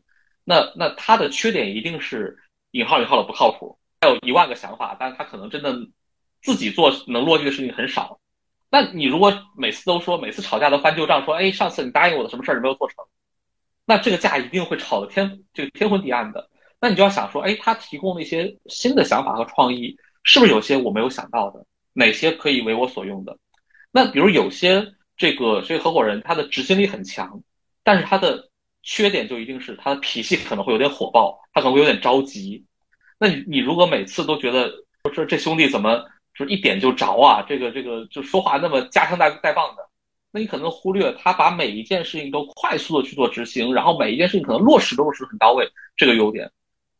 [0.50, 2.36] 那那他的缺点一定是
[2.72, 5.78] 引号引号的不靠谱，他有一万个想法，但是他可能真的
[6.41, 8.20] 自己做能落地的事情很少。
[8.72, 13.06] 那你如果每次都说每次吵架都翻旧账，说哎上次你答应我的什么事儿没有做成，
[13.86, 16.50] 那这个架一定会吵得天这个天昏地暗的。
[16.82, 21.64] 那你就要想说，哎，他提供的一些新的想法和创意，是不是有些我没有想到的？
[21.93, 23.38] 哪些可以为我所用的？
[23.91, 27.43] 那比如有些这个这个合伙人他的执行力很强，
[27.84, 28.49] 但是他的
[28.84, 32.65] 缺点就一定是他的脾气可能会有点火爆，他可能会有点着急。
[33.19, 34.71] 那你你如果每次都觉得
[35.13, 36.03] 说这兄弟怎么
[36.34, 39.84] 就一点就着啊，这个这个就说话那么夹枪带带棒的，
[40.32, 46.49] 那你可能忽略他把每一件事情都快速的去做执行，然后每一件事情可能落实都落实很到位，这个优点。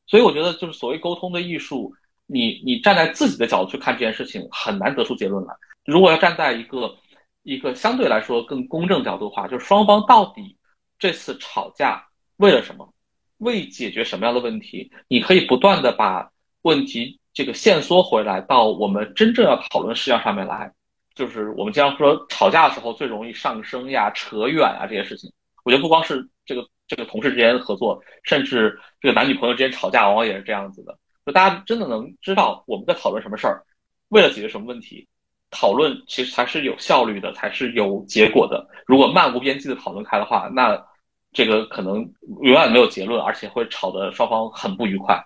[0.08, 1.94] 所以我觉得就是所谓沟通的艺术，
[2.26, 5.54] 你你站在自己的角度去看这件事情，很难得出结论来。
[5.86, 6.98] 如果要站在一个
[7.44, 10.58] 一个相对来说更公正角度的话，就是双方到底
[11.00, 12.94] 这次吵架为了什么，
[13.38, 14.92] 为解决什么样的问题？
[15.08, 16.30] 你可以不断的把
[16.62, 20.72] 问题这个线缩回来到我们真正要讨论事项上面来。
[21.16, 25.32] 就是我们经常说吵架的时候最容易上升呀、扯远啊这些事情。
[25.64, 30.98] 我觉得不光是这个这个同事之间的合作，甚至这个男女朋友之间吵架，往往也是这样子的。
[31.26, 33.64] 就大家真的能知道我们在讨论什么事儿，
[34.10, 35.08] 为了解决什么问题。
[35.52, 38.70] 讨论其实才是有效率的，才是有结果的。
[38.86, 40.86] 如果漫无边际的讨论开的话，那
[41.32, 41.98] 这个可能
[42.42, 45.24] 永远没有结论，而且会吵得双方很不愉快。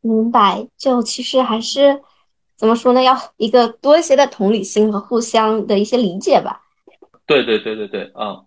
[0.00, 2.02] 明白，就其实还是
[2.56, 3.02] 怎么说呢？
[3.02, 6.60] 要一个多一些的同理心和互相的一些理解吧。
[7.26, 8.44] 对对对对对，嗯。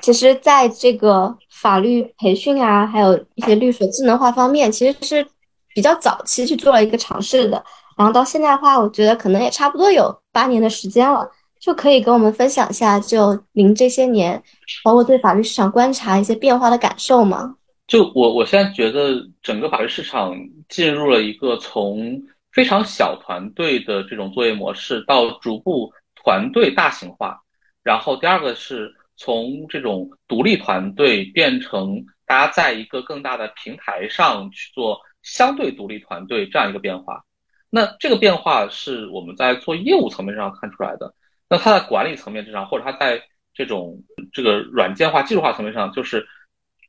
[0.00, 5.26] 其实，在这个法律培训啊，还有一些律所智能化方面，其实是
[5.74, 7.64] 比较早期去做了一个尝试的。
[7.96, 11.28] 然后到现在的话，我觉得可能也差不多有八年的时间了，
[11.60, 14.42] 就可以跟我们分享一下，就您这些年，
[14.84, 17.56] 包括对法律市场观察一些变化的感受吗？
[17.86, 20.34] 就我我现在觉得，整个法律市场
[20.68, 27.40] 进入了一个从非常小团队的这种作业模式，到逐步团队大型化。
[27.82, 37.24] 然后第二个是从这种独立团队变成大家在一个更大的平台上去做相对独立团队这样一个变化。
[37.70, 41.14] 那这个变化是我们在做业务层面上看出来的。
[41.48, 43.22] 那它在管理层面之上，或者它在
[43.54, 46.26] 这种这个软件化、技术化层面上，就是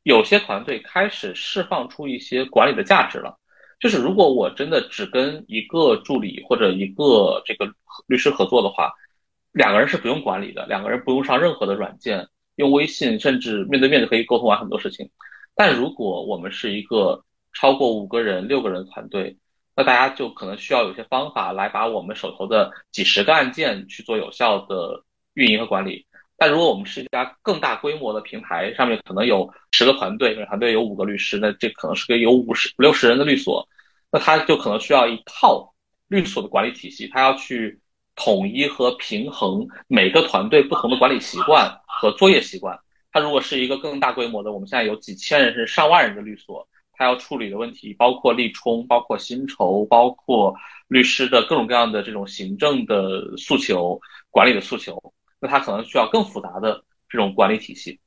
[0.03, 3.37] 有些团队开始释放出一些管理的价值了。
[3.79, 7.73] 就是如果我真的只跟一个助理或者一个这个
[8.07, 8.91] 律师合作的话，
[9.53, 15.09] 两个人是不用管理的，两个人不用上任何的软件，用微信甚至面对面就可以沟通完很多事情。
[15.55, 19.37] 但如果我们是一个超过五个人、六个人团队，
[19.79, 25.05] 那大家就可能需要有些方法来把我们手头的几十个案件去做有效的
[25.35, 26.05] 运营和管理。
[26.35, 33.65] 但如果我们是一家更大规模的平台，上面可能有十个团队，每个团队有五个律师，那这可能是个有五十五六十人的律所，
[34.11, 35.73] 那他就可能需要一套
[36.09, 37.79] 律所的管理体系，他要去
[38.17, 42.77] 统一和平衡每个团队不同的管理习惯和作业习惯。
[43.13, 46.67] 他如果是一个更大规模的，我们现在有几千人甚至上万人的律所。
[46.99, 50.53] 他要处理的问题包括立冲，包括薪酬，包括
[50.89, 55.13] 律师的各种各样的这种行政的诉求、管理的诉求。
[55.39, 58.01] 那他可能需要更复杂的这种管理体系。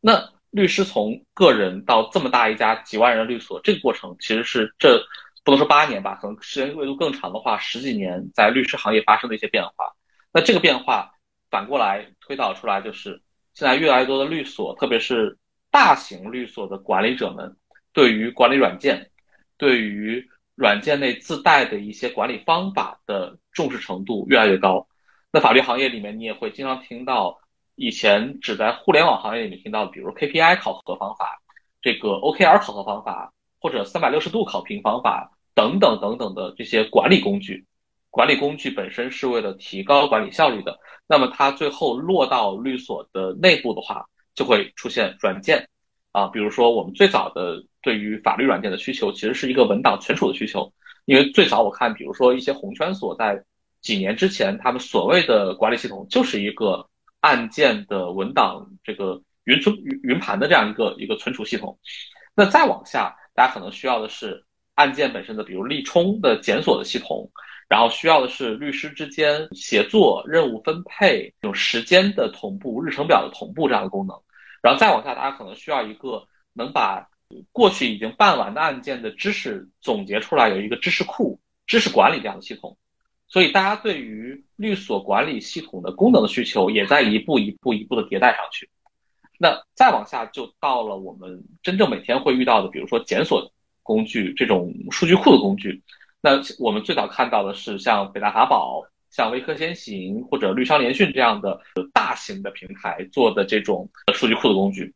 [0.00, 5.00] 那律师从个人到这么大一家几万人的律所，这个过程其实是这
[5.44, 9.94] 不能说八年吧，可能时间维度更长的话，十几年在律师行业发生的一些变化。
[10.32, 11.14] 那这个变化
[11.50, 13.22] 反过来推导出来，就是
[13.54, 15.38] 现在越来越多的律所，特别是
[15.70, 17.56] 大型律所的管理者们。
[17.94, 19.10] 对于管理软件，
[19.56, 24.88] 对于软件内自带的一些管理方法的重视程度越来越高。
[25.32, 27.38] 那法律行业里面，你也会经常听到
[27.76, 31.40] 以前只在互联网行业里面听到，比如 KPI 考核方法、
[31.80, 37.64] 这个 OKR 考核方法，或者三百六十度考评方法等等等等的这些管理工具。
[38.10, 45.68] 管理工具本身是为了提高管理效率的，那么它最后落到律所的内部的话，就会出现软件
[46.10, 47.64] 啊，比如说我们最早的。
[47.84, 50.72] 对于法律软件的需求，其实是一个文档存储的需求。
[51.04, 53.44] 因为最早我看，比如说一些红圈所在
[53.82, 56.88] 几年之前，他们所谓的管理系统就是一个
[57.20, 61.78] 案件的文档这个云存云云盘的这样一个一个存储系统。
[62.34, 67.30] 那再往下，大家可能需要的是案件本身的，比如立冲的检索的系统，
[67.68, 74.16] 然后需要的是律师之间协作、任务分配、这种时间的同步、日程表的同步这样的功能。
[74.62, 77.06] 然后再往下，大家可能需要一个能把
[77.52, 82.76] 过去已经办完的案件的知识总结出来，有一个知识库、知识管理这样的系统，
[83.26, 88.68] 所以大家对于律所管理系统的功能的需求也在一步一步、一步的迭代上去。
[89.36, 93.52] 那再往下就到了我们真正每天会遇到的，比如说检索
[93.82, 95.82] 工具，这种数据库的工具。
[96.20, 101.60] 那我们最早看到的是像北大法宝、像微科先行或者律商联讯这样的
[101.92, 104.94] 大型的平台做的这种数据库的工具。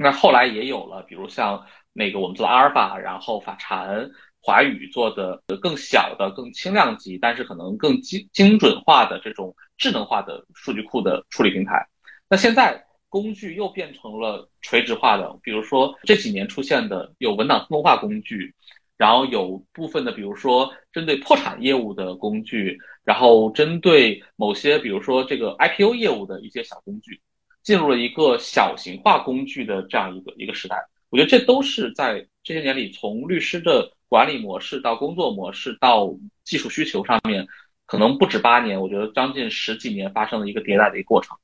[0.00, 4.08] 那后来也有了，比如像那个我们做阿尔法，然后法禅、
[4.40, 11.84] 华宇做的更小的、更轻量级，但是可能更精精准化的这种智能化的数据库的处理平台。
[12.28, 18.54] 那现在工具又变成了垂直化的，比如说这几年出现的有文档自动化工具，
[18.96, 27.20] 然后有部分的，比如说针对破产业务的工具，然后针对某些比如说这个 IPO 业务的一些小工具。
[27.68, 36.10] 进入了一个小型化工具的这样一个一个时代，我觉得这都是在这些年里，从律师的管理模式到工作模式到
[36.44, 37.46] 技术需求上面，
[37.84, 41.36] 可能不止八年，我觉得将近十几年发生了一个迭代的一个过程。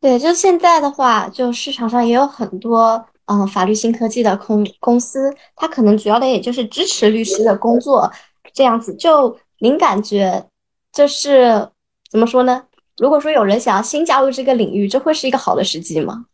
[0.00, 8.10] 对，就现在的话，就市场上也有很多嗯法律新科技的公公司，它可能主要的也就是支持律师的工作
[8.54, 8.94] 这样子。
[8.94, 10.46] 就您感觉
[10.94, 11.68] 就是
[12.10, 12.64] 怎么说呢？
[13.02, 16.24] 如果说有人想要新加入这个领域，这会是一个好的时机吗？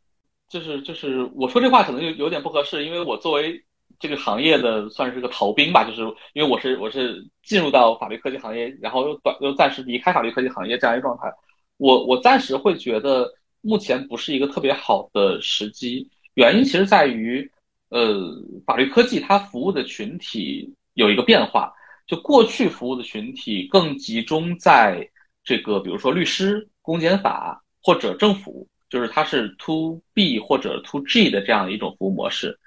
[0.50, 3.58] 就是就是我说这话可能就有点不合适，因为我作为
[3.98, 6.02] 这个行业的算是个逃兵吧，就是
[6.34, 11.32] 因为我是我是进入到法律科技行业，然后又短又暂时离开法律科技行业这样一个状态，
[11.78, 16.06] 我我暂时会觉得目前不是一个特别好的时机。
[16.34, 17.50] 原因其实在于，
[17.88, 18.30] 呃，
[18.66, 21.72] 法律科技它服务的群体有一个变化，
[22.06, 25.08] 就过去服务的群体更集中在。
[25.48, 32.60] 这个比如说律师、公检法或者政府，就是它是 to B 或者 to G 的这样一种服务模式。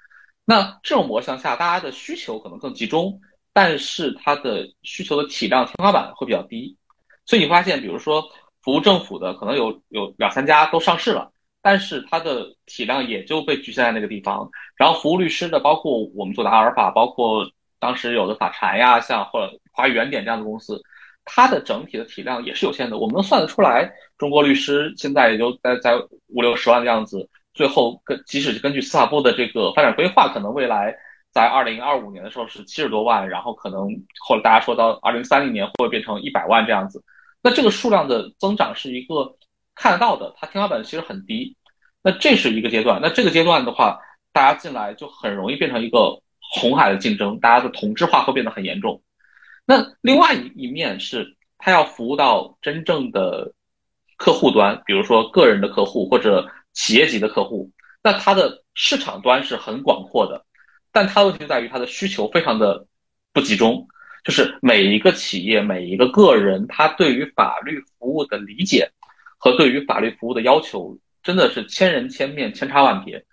[0.44, 3.20] 那这种模式下，大家的需求可能更集中，
[3.52, 6.76] 但是它的需求的体量天花板会比较低。
[7.24, 8.20] 所以你发现，比如说
[8.62, 11.30] 服务政府的可能有有两三家都上市了，
[11.62, 14.50] 但是它的体量也就被局限在那个地方。
[14.74, 20.82] 然后服务律师的，包括我们做的阿尔法，包括当时有的法禅呀，像或者华语原点这样的公司。
[21.24, 25.96] 它的整体的体量也是有限的，我们能算得出来，中国律师现在也就在在
[26.28, 27.28] 五六十万的样子。
[27.54, 30.96] 最后根即使根据司法部的这个发展规划，可能未来
[31.30, 33.88] 在二零二五年的时候是七十多万，然后可能
[34.26, 37.04] 后来大家说到二零三零年会变成一百万这样子。
[37.42, 39.36] 那这个数量的增长是一个
[39.74, 41.54] 看得到的，它天花板其实很低。
[42.02, 44.00] 那这是一个阶段，那这个阶段的话，
[44.32, 46.20] 大家进来就很容易变成一个
[46.54, 49.02] 红海的竞争，大家的同质化会变得很严重。
[49.72, 53.54] 那另外一一面是，它要服务到真正的
[54.18, 57.70] 客户端，比如说个人的客户或者企业级的客户，
[58.02, 60.44] 那它的市场端是很广阔的，
[60.92, 62.86] 但它问题在于它的需求非常的
[63.32, 63.88] 不集中，
[64.24, 68.90] 就是每一个企业、每一个个人，他对于法律服务的理解
[69.38, 73.24] 和对于法律服务的要求，真的是千人千面、千差万别。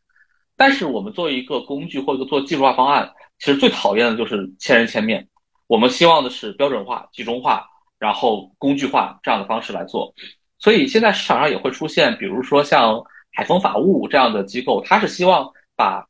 [0.55, 5.27] 但是我们作为一个工具或者做技术化方案，其实最讨厌的就是千人千面。
[5.69, 10.15] 我们希望的是标准化、集中化，然后工具化这样的方式来做。
[10.57, 16.07] 所以现在市场上也会出现，比如说像海丰法务这样的机构，它是希望把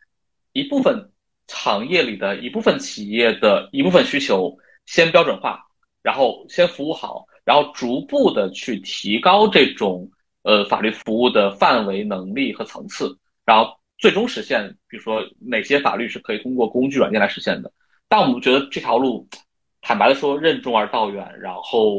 [0.54, 1.12] 一部分
[1.50, 5.66] 行业里的一部分企业的一部分需求先标准化，
[6.02, 10.10] 然后先服务好，然后逐步的去提高这种
[10.44, 17.70] 呃法律服务的范围、能力和层次，然后最终实现，比如说哪些法律是可以通过工具软件来实现的。
[18.08, 19.28] 但我们觉得这条路。
[19.82, 21.96] 坦白的说，任重而道远，然后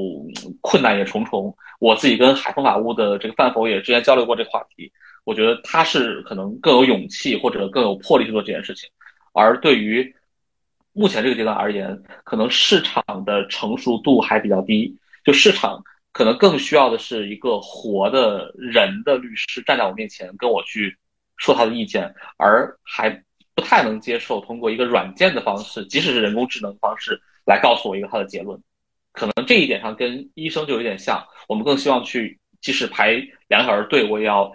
[0.60, 1.56] 困难也重重。
[1.78, 4.92] 我自己跟海丰法务的这个范否也之前交流过这个话题，
[5.24, 8.88] 我觉得他是可能更有勇气或者更有魄力去做这件事情。
[9.32, 10.14] 而对于
[10.92, 20.94] 目前这个阶段而言，可能市场的成熟度还比较低，就市场可能更需要的是一个活的人的律师站在我面前跟我去
[21.38, 23.08] 说他的意见，而还
[23.54, 27.18] 不太能接受通过一个软件的方式，即使是人工智能方式。
[27.46, 28.60] 来告诉我一个他的结论，
[29.12, 31.24] 可能这一点上跟医生就有点像。
[31.48, 34.52] 我们更希望去，即使排两小时队，我也要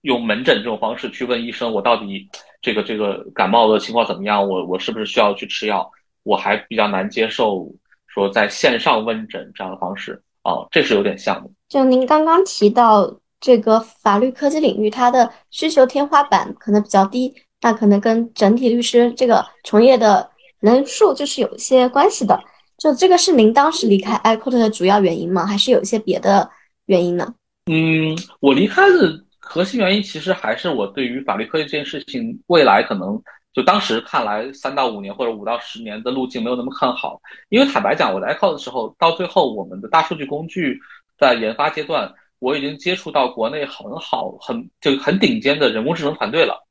[0.00, 2.28] 用门诊这种方式去问医生，我到底
[2.60, 4.48] 这个这个感冒的情况怎么样？
[4.48, 5.88] 我我是不是需要去吃药？
[6.24, 7.68] 我还比较难接受
[8.08, 11.50] 说在线上问诊这样的方式啊，这是有点像的。
[11.68, 20.31] 就您刚刚提到这个法律科技领域，它的需求天花板可能比较低，那可能跟整体律师这个从业的。
[20.62, 22.40] 人数就是有一些关系的，
[22.78, 25.44] 就这个是您当时离开 i q o t 的主要原因吗？
[25.44, 26.48] 还是有一些别的
[26.86, 27.34] 原因呢？
[27.66, 33.20] 嗯，我离开的核心原因其实还是我对于法律科技这件事情未来可能
[33.52, 37.20] 就当时看来三到五年或者五到十年的路径没有那么看好。
[37.48, 40.78] 因为坦白讲，我在 i q o t 的时候，到最后我们的大数据工具
[41.18, 46.64] 在研发阶段，我已经接触到国内很好、很就很顶尖的人工智能团队了。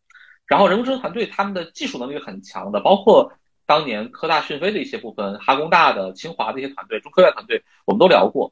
[0.47, 3.29] 然后人工智能团队他们的技术能力很强的，包括。
[3.71, 8.51] 当年科大讯飞的一些部分，哈工大的、清华的一些团队、中科院团队，我们都聊过，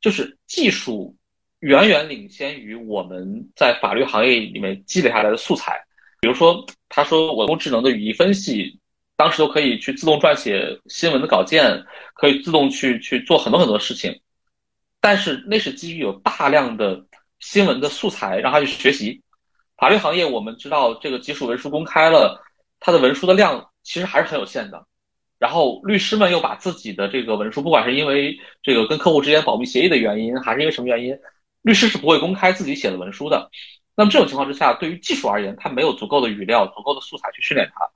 [0.00, 1.16] 就是技术
[1.58, 5.84] 远远领先于我们在法律行业里面积累下来的素材。
[6.20, 8.78] 比如说，他说我工智能的语义分析，
[9.16, 11.84] 当时都可以去自动撰写新闻的稿件，
[12.14, 14.20] 可以自动去去做很多很多事情。
[15.00, 17.04] 但是那是基于有大量的
[17.40, 19.20] 新闻的素材让他去学习。
[19.76, 22.40] 法律行业我们知道，这个技术文书公开了，
[22.78, 24.84] 它的文书的量其实还是很有限的。
[25.38, 31.16] 然后律师们又把自己的这个文书，不管是因为这个跟客户之间保密协议的原因，还是因为什么原因，
[31.62, 33.50] 律师是不会公开自己写的文书的。
[33.94, 37.86] 那么这种情况之下，对于技术而言，它没有足够的语料、足够的素材去训练它，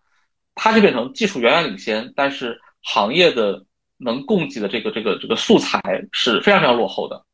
[0.55, 3.65] 它就变成技术远远领先，但是行业的
[3.97, 5.81] 能供给的这个这个这个素材
[6.13, 7.25] 是非常非常落后的。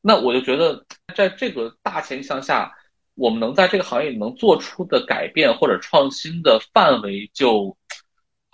[0.00, 0.84] 那我就觉得，
[1.14, 2.72] 在这个大前提下。
[3.20, 7.76] 我们能在这个行业里能做出的改变或者创新的范围就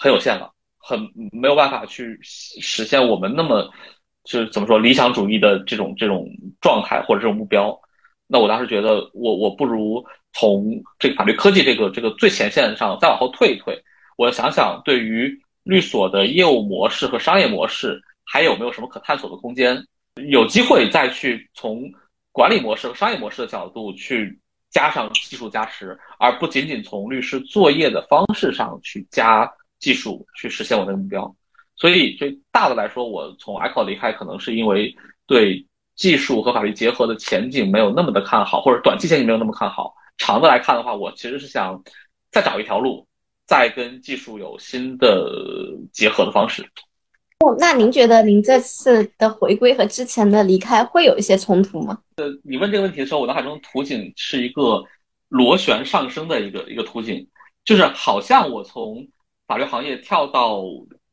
[0.04, 1.00] 很有限了，很
[1.32, 3.72] 没有办法去实现我们那么
[4.22, 6.28] 就是怎么说理想主义的这种这种
[6.60, 7.74] 状态或者这种目标。
[8.26, 13.82] 那我当时觉得，我我不如从这个法律科技这个这个最前线上再往后退一退，
[14.18, 19.82] 我想想对于律所的业务模式和商业模式还有没有什么可探索的空间，
[20.28, 21.90] 有机会再去从
[22.30, 24.38] 管理模式和商业模式的角度去。
[24.70, 29.48] 加上技术加持，而不仅仅从律师作业的方式上去加
[29.84, 31.36] 技术，去实现我的目标。
[31.76, 39.94] 所以，最大的来说，我从 Echo 离开，可能是因为对技术和法律结合的前景没有那么的看好，或者短期前景没有那么看好。
[40.16, 41.84] 长的来看的话，我其实是想
[42.30, 43.06] 再找一条路，
[43.44, 45.30] 再跟技术有新的
[45.92, 46.62] 结合的方式。
[47.40, 51.98] 哦，那您觉得您这次的回归和之前的离开会有一些冲突吗？
[52.16, 54.82] 呃，你问这个问题的时候，我脑海中图景是一个
[55.28, 57.28] 螺旋上升的一个一个图景，
[57.64, 59.06] 就是好像我从
[59.46, 60.62] 法律行业跳到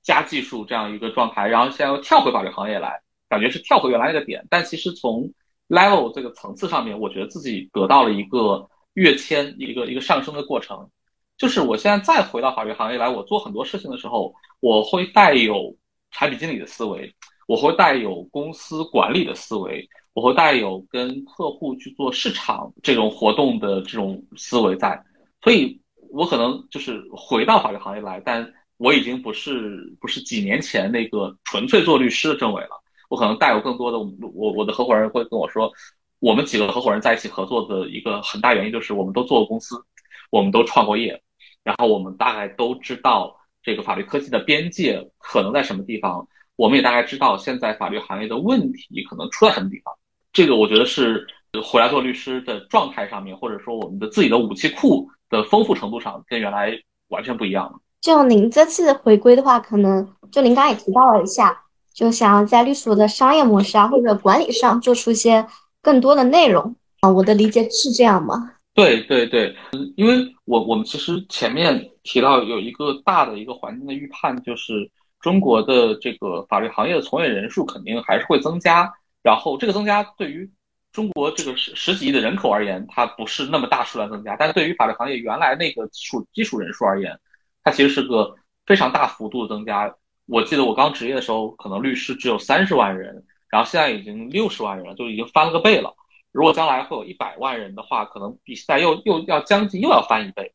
[0.02, 4.46] 加技术这样一个状态，然后现在又跳回法律行业来，感觉是跳回原来那个点。
[4.50, 5.32] 但其实从
[5.68, 10.90] level 这个层次上面，我觉得自己得到了一个跃迁，一个一个上升的过程。
[11.38, 15.76] 就是我现在再回到法律行业来，我做很多事情的时候，我会带有。
[16.14, 17.16] 产品经理的思维，
[17.48, 25.02] 我会带有公司管理的思维，我会带有跟客户去做市场这种活动的这种思维在，
[25.42, 25.81] 所以
[26.12, 32.70] 我可能就是回到法律行业来，但我已经不是不是几年前那个纯粹做律师的政委了，
[33.10, 35.72] 我可能带有更多的我我的合伙人会跟我说，
[36.20, 39.84] 我们几个合伙人在一起合作的一个很大原因就是我们都做过公司，
[40.30, 41.22] 我们都创过业，
[41.64, 43.38] 然后我们大概都知道。
[43.64, 46.28] 这个法律科技的边界可能在什么地方？
[46.56, 49.94] 我们也大概知道现在法律行业的问题可能出在什么地方。
[50.34, 51.28] 这个我觉得是
[51.60, 56.72] 回来做律师的状态上面，或者说我们的自己的武器库的丰富程度上，跟原来
[57.10, 57.74] 完全不一样了。
[58.00, 65.46] 就您这次回归的话，可能就您刚刚也提到了一下，就想要在律所的商业模式啊或者管理上做出一些
[65.82, 67.10] 更多的内容啊。
[67.10, 68.54] 我的理解是这样吗？
[68.74, 74.90] 对对对，嗯，因为我我们其实前面提到有一个大的一个环境的预判，就是
[75.20, 78.90] 中国的这个法律行业的从业人数肯定还是会增加，
[79.22, 80.50] 然后这个增加对于
[80.92, 87.18] 中国这个十十几亿的人口而言，它不是那么大数量增加，但是对于法律行业原来那个数基础人数而言，
[87.64, 88.36] 它其实是个
[88.66, 89.96] 非常大幅度的增加。
[90.28, 95.94] 我记得我刚执业的时候，可能律师只有三十万人，然后现在已经六十万人了，就已经翻了个倍了。
[96.32, 100.54] 如果将来会有一百万人的话，可能比现在又又要将近又要翻一倍。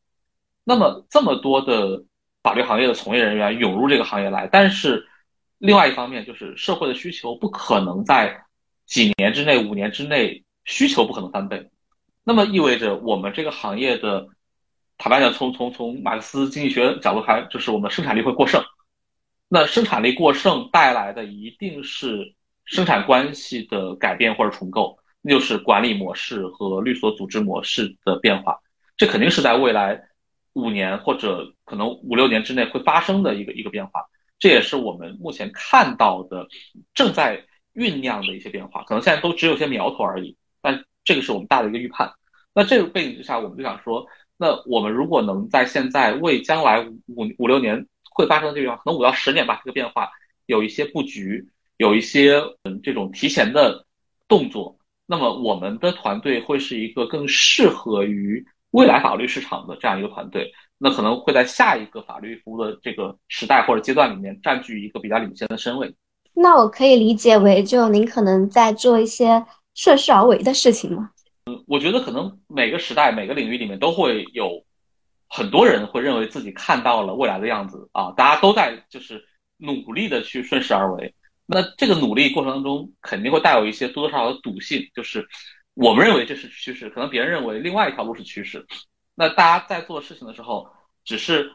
[0.64, 2.04] 那么这么多的
[2.42, 5.06] 法律行业的从业人员涌入这个行业来，但是
[5.58, 8.45] 另外一方面就是社会的需求不可能在
[8.86, 11.68] 几年之内、五年之内需求不可能翻倍。
[12.24, 14.26] 那么意味着我们这个行业的，
[14.96, 18.62] 坦白讲，从从从马克思经济学角度看，就是我们生产力会过剩。
[19.48, 22.34] 那生产力过剩带来的一定是
[22.64, 24.98] 生产关系的改变或者重构。
[25.22, 28.60] 那就是管理模式和律所组织模式的变化，
[28.96, 30.00] 这肯定是在未来
[30.52, 34.04] 五年或者可能五六年之内会发生的一个一个变化。
[34.38, 36.46] 这也是我们目前看到的
[36.94, 37.44] 正在
[37.76, 40.36] 酝酿的一些变化，可能现在都只有些苗头而已。
[40.60, 42.12] 但这个是我们大的一个预判。
[42.54, 50.08] 那这个背景之下，我们就想说，那我们如果能在现在为将来五五六年会发生的这个，可能五到十年吧，这个变化
[50.46, 51.46] 有一些布局，
[51.76, 53.84] 有一些嗯这种提前的
[54.26, 54.78] 动作。
[55.06, 65.94] 那么我们的团队会是一个更适合于未来法律市场的这样一个团队，那可能会在下一个法律服务的这个时代或者阶段里面占据一个比较领先的身位。
[66.38, 69.44] 那我可以理解为，就您可能在做一些
[69.74, 71.10] 顺势而为的事情吗？
[71.46, 74.62] 嗯，我觉得可能每个时代每个领域里面都会有
[75.28, 79.24] 很多人会认为自己看到了未来的样子啊，大家都在就是
[79.56, 81.14] 努力的去顺势而为。
[81.46, 85.26] 那这个努力过程当中，肯定会带有一些多多少少的赌性，就是
[85.74, 88.66] 我们认为这是趋势，可能别人认为另外一条路是趋势。
[89.14, 90.68] 那大家在做事情的时候，
[91.04, 91.50] 只是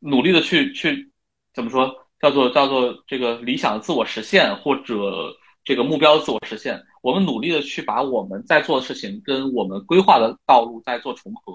[0.00, 1.12] 努力的去去
[1.52, 6.82] 怎么说，叫做叫做这个理想的自我实现，或者这个目标自我实现。
[7.02, 11.52] 我们努力的去把我们在做的事情跟我们规划的道路在做重合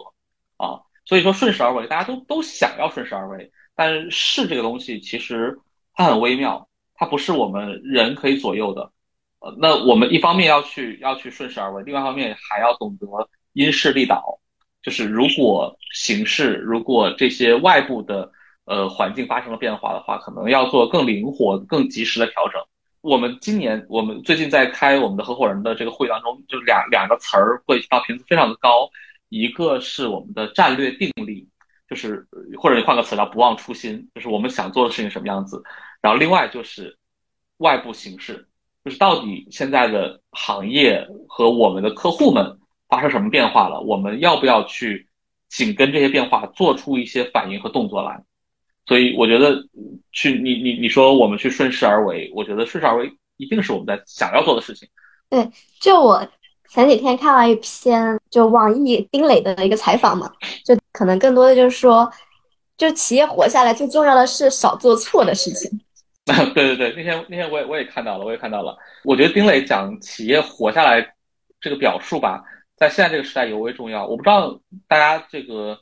[0.57, 0.81] 啊。
[1.05, 5.57] 所以说顺势而为，大家都都想要顺势而为，但是这个东西其实
[5.95, 6.67] 它很微妙。
[6.93, 8.91] 它不是我们人可以左右的，
[9.39, 13.07] 呃，那我们一方面要去要去顺势而为，另外一方面还要懂得
[13.53, 14.37] 因势利导，
[14.83, 18.31] 就是如果形势如果这些外部的
[18.69, 22.61] 呃环境发生了变化的话，可能要做更灵活、更及时的调整。
[23.01, 28.89] 我们今年我们最近在开我们的合伙人的这个会当中，就两两个词儿会到频次非常的高，
[29.29, 31.47] 一个是我们的战略定力，
[31.89, 32.27] 就是
[32.57, 35.63] 或者你换个词叫不忘初心，就是我们想做的事情什么样子。
[36.01, 36.97] 然后另外就是
[37.57, 38.47] 外部形势，
[38.83, 45.07] 就是到底现在的行业和我们的客户们发生什么变化了，我们要不要去
[45.47, 48.23] 紧跟这些变化做出一些反应和动作来？
[48.89, 49.55] 所以我觉得
[50.11, 53.07] 去你你你说我们去顺势而为，我觉得顺势而为
[53.37, 54.89] 一定是我们在想要做的事情。
[55.29, 55.47] 对，
[55.79, 56.27] 就我
[56.67, 60.31] 前几天看了一篇就网易丁磊的一个采访嘛，
[60.65, 62.11] 就可能更多的就是说，
[62.79, 65.69] 就企业活下来最重要的是少做错的事情。
[66.25, 68.75] 对对对，那天那天我也我也看到了，我也看到了。
[69.03, 71.13] 我觉得丁磊讲企业活下来
[71.61, 72.43] 这个表述吧，
[72.75, 74.07] 在现在这个时代尤为重要。
[74.07, 75.77] 我不知道大家这个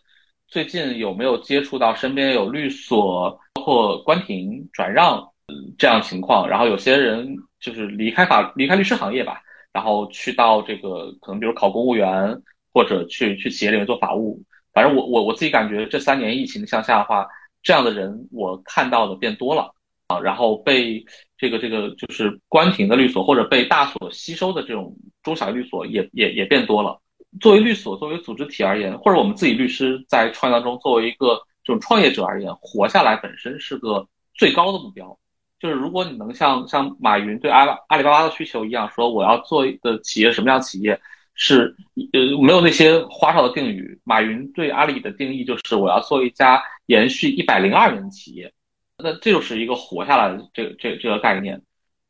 [0.48, 5.30] 最近有没有接触到身边有律所包括关停转让
[5.78, 9.42] 这样情况，然后有些人就是离开法离开律师行业吧，
[9.74, 12.42] 然后去到这个可能比如考公务员
[12.74, 14.42] 或者去去企业里面做法务。
[14.74, 17.28] 反正我我我自己感觉这三年疫情向下的话，
[17.62, 19.74] 这样的人我看到的变多了。
[20.08, 21.06] 啊，然后被
[21.38, 27.02] 这个这个就是关停的律所或者被大所吸收的这种中小律所也也也变多了。
[27.40, 35.18] 作为律所，作为组织体而言，或者我们自己律师在创业当中作为一个这种创业者而言，活下来本身是个最高的目标。
[35.60, 41.00] 就是如果你能像像马云对阿阿里巴巴的需求一样，说我要做的企业什么样企业，
[41.34, 41.76] 是
[42.14, 44.00] 呃没有那些花哨的定语。
[44.04, 48.54] 马云对阿里的定义就是我要做一家延续一百零二年的企业。
[49.00, 51.62] 那这就是一个活下来的这个这这个概念。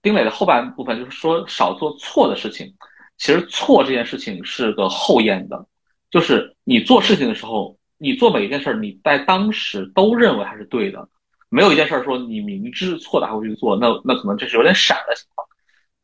[0.02, 2.74] 丁磊的后半部分就是说少做错的事情。
[3.18, 5.68] 其实错这件事情是个后验的，
[6.12, 11.10] 就是你做事情的时候，你做每一件事儿，你在当时都认为还是对的，
[11.50, 15.48] 没有一件事儿说你明知错的还会去做，那那可能这是有点傻的情况。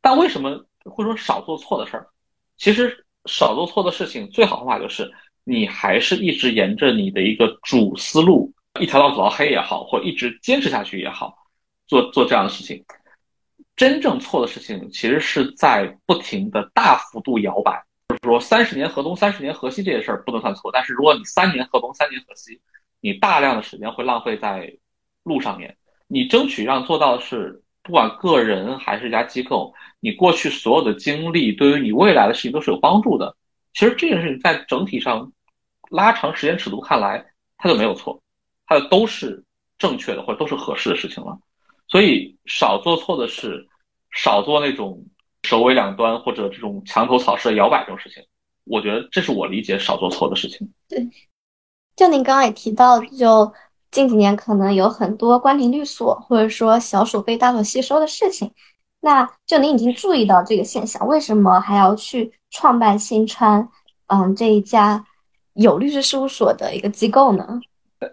[0.01, 2.07] 但为什么会说少做错的事儿？
[2.57, 5.11] 其实少做错的事情最好方法就是
[5.43, 8.53] 你还是一直沿着你的一个主思路。
[8.79, 11.37] 一条道走到黑也好，或一直坚持下去也好，
[11.85, 12.83] 做做这样的事情，
[13.75, 17.83] 真正错的事情其实是在不停的大幅度摇摆。
[18.09, 22.61] 就是说，三十年河东，三十年河西这些事儿不能算错，但是如果你三年河东，三年河西，
[23.01, 24.77] 你大量的时间会浪费在
[25.23, 25.77] 路上面。
[26.07, 33.35] 你争取让做到的是，不管个人还是一家机构，你过去所有的经历对于你未来的事情都是有帮助的。
[33.73, 35.31] 其实这件事情在整体上
[35.89, 37.25] 拉长时间尺度看来，
[37.57, 38.21] 它就没有错。
[38.67, 39.43] 它都是
[39.77, 41.39] 正确的，或者都是合适的事情了，
[41.93, 43.67] 所以少做错的事，
[44.09, 45.05] 少做那种
[45.43, 48.23] 首尾两端或者这种墙头草式的摇摆这种事情。
[48.63, 50.73] 我觉得这是我理解少做错的事情。
[50.89, 51.07] 对，
[51.95, 53.53] 就您刚刚也提到，就
[53.91, 58.51] 近几年可能有很多关停律所或者说小所被大所吸收的事情，
[58.99, 63.69] 那就您已经注意到这个现象，为什么还要去创办新川，
[64.07, 65.05] 嗯，这一家
[65.53, 67.61] 有律师事务所的一个机构呢？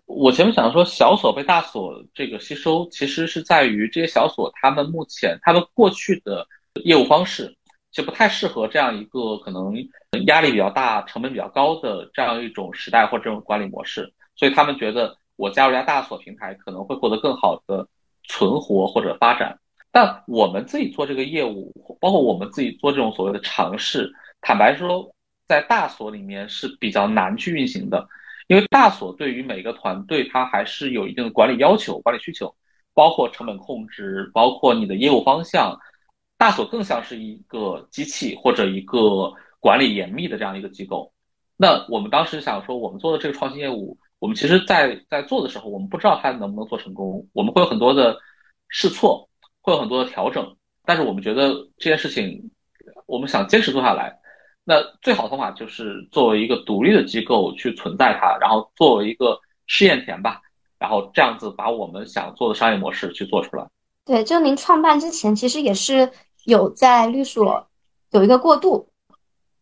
[0.06, 6.46] 我前面想说小所被大所这个吸收，其实是在于这些小所他们目前他们过去的
[6.84, 7.56] 业务方式
[7.90, 9.74] 就不太适合这样一个可能
[10.26, 17.86] 压力比较大、成本比较高的这样一种时代或这种管理模式，所以他们觉得我加入一家大所平台可能会获得更好的
[18.24, 19.58] 存活或者发展。
[19.92, 25.12] 但我们自己做这个业务，包括我们自己做这种所谓的尝试，坦白说，
[25.48, 28.08] 在大所里面是比较难去运行的。
[28.50, 32.52] 因为大所对于每个团队，它还是有一定的管理要求、管理需求，
[32.92, 35.78] 包括成本控制，包括你的业务方向。
[36.36, 41.12] 大所更像是一个机器或者一个管理严密的这样一个机构。
[41.56, 48.18] 那我们当时想说，我们做的这个创新业务，我们其实在在做的时候，我们不知道它能不能做成功，我们会有很多的
[48.68, 49.28] 试错，
[49.60, 50.56] 会有很多的调整。
[50.84, 52.50] 但是我们觉得这件事情，
[53.06, 54.18] 我们想坚持做下来。
[54.70, 60.40] 那最好的方法就是作为一个独立的机构去存在它，然后作为一个试验田吧，
[60.78, 63.66] 然后这样子把我们想做的商业模式去做出来。
[64.04, 66.08] 对，就您创办之前，其实也是
[66.44, 67.66] 有在律所
[68.12, 68.88] 有一个过渡，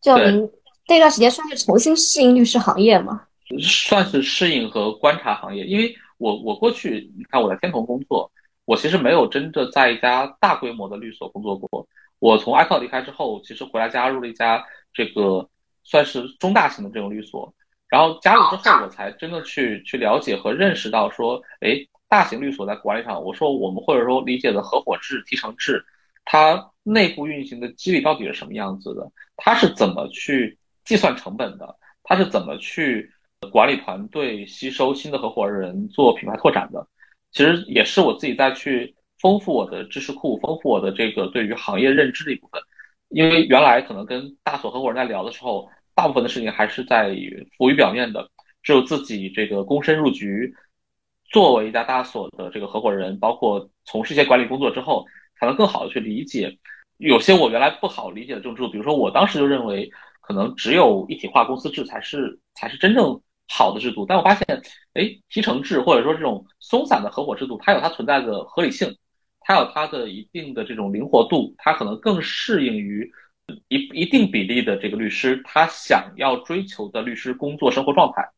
[0.02, 0.46] 就您
[0.86, 3.22] 那段时间算是重新适应律师行业吗？
[3.62, 8.30] 算是适应和观察行业，因为我我过去你看我在天童工作，
[8.66, 11.88] 我其实没有真的在一家大规模的律所工作过。
[12.18, 14.64] 我从艾克离开之后，其实回来加入了一家
[14.98, 15.48] 这个
[15.84, 17.54] 算是中大型的这种律所，
[17.88, 25.84] 然后加入之后，我才真的去去了解和认识到说，哎，大型律所在管理上，我说我们或者说理解的合伙制、提成制，
[26.24, 29.08] 它内部运行的机理到底是什么样子的？
[29.36, 31.76] 它是怎么去计算成本的？
[32.02, 33.08] 它是怎么去
[33.52, 36.84] 管理团队、吸收新的合伙人、做品牌拓展的？
[37.30, 38.96] 其实也是我自己在去。
[39.20, 42.62] 丰富我的知识库，丰富我的这个对于行业认知的一部分。
[43.08, 47.16] 因为原来可能跟大所合伙人在聊的时候，大部分的事情还是在
[47.56, 48.30] 浮于表面的。
[48.62, 50.52] 只有自己这个躬身入局，
[51.30, 55.06] 作为一家大所的这个合伙人，包括从事一些管理工作之后，
[55.38, 56.58] 才能更好的去理解
[56.98, 58.68] 有些我原来不好理解的这种制度。
[58.68, 59.90] 比如说，我当时就认为，
[60.20, 63.18] 可能只有一体化公司制才是才是真正
[63.48, 64.04] 好的制度。
[64.04, 64.44] 但我发现，
[64.94, 68.94] 哎，提成制或者说这种松散的合伙制度，它有它存在的合理性。
[69.48, 73.10] 它有它的一定的这种灵活度，它可能更适应于
[73.68, 78.28] 一一定比例的这个律师他想要追求的律师工作生活状态。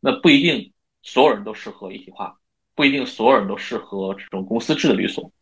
[0.00, 0.70] 那不一定
[1.02, 2.36] 所有人都适合一体化，
[2.74, 5.32] 不一定所有人都适合这种公司制的律所。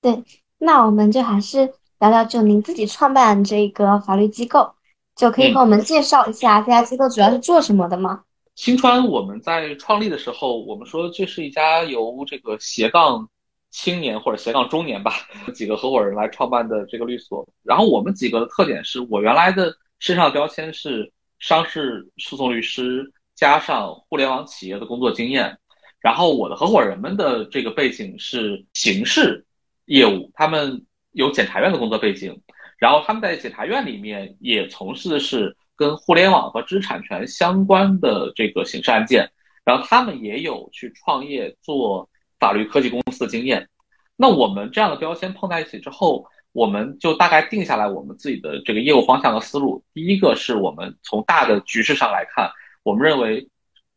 [0.00, 0.24] 对，
[0.56, 4.74] 那我们就还是聊聊就您自己创办这个法律机构，
[5.14, 8.22] 就可以和我们介绍一下这家机构主要是做什么的吗？
[8.54, 13.28] 新川我们在创立的时候，我们说这是一家由这个斜杠。
[13.76, 15.12] 青年或者斜杠中年吧，
[15.54, 17.46] 几个合伙人来创办的这个律所。
[17.62, 25.58] 然后我们几个的特点是，我原来的身上的标签是商事诉讼律师，加上互联网企业的工作经验。
[26.00, 29.44] 然后我的合伙人们的这个背景是刑事
[29.84, 32.40] 业务，他们有检察院的工作背景，
[32.78, 39.30] 然后他们在检察院里面也从事的是跟互联网和知识产权相关的这个刑事案件。
[39.66, 42.08] 然后他们也有去创业做。
[42.38, 43.68] 法律科技公司的经验，
[44.16, 49.84] 那我们这样的标签碰在一起之后，我们就大概定下来我们自己的这个业务方向和思路。
[49.92, 52.50] 第一个是我们从大的局势上来看，
[52.82, 53.48] 我们认为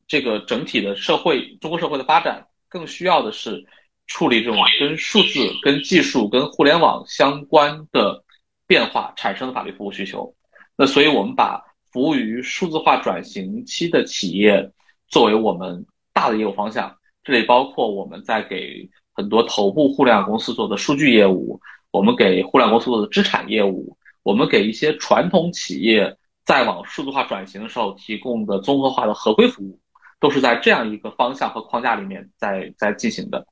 [0.07, 3.65] 这个整体的社会，中国社会的发展更需要的是
[4.07, 8.23] 处理这种跟数字、跟技术、跟互联网相关的
[8.65, 10.35] 变化产生的法律服务需求。
[10.75, 14.71] 那所以我们把服务于数字化转型期的企业
[15.07, 16.98] 作为我们大的业务方向。
[17.29, 21.61] 这里包括我们在给很多头部互联网公司做的数据业务，
[21.91, 29.79] 我们给互联网公司做的资产业务，我们给一些传统企业在往数字化转型的时候提供的综合化的合规服务，
[30.19, 33.45] 都是在这样一个方向和框架里面在在进行的。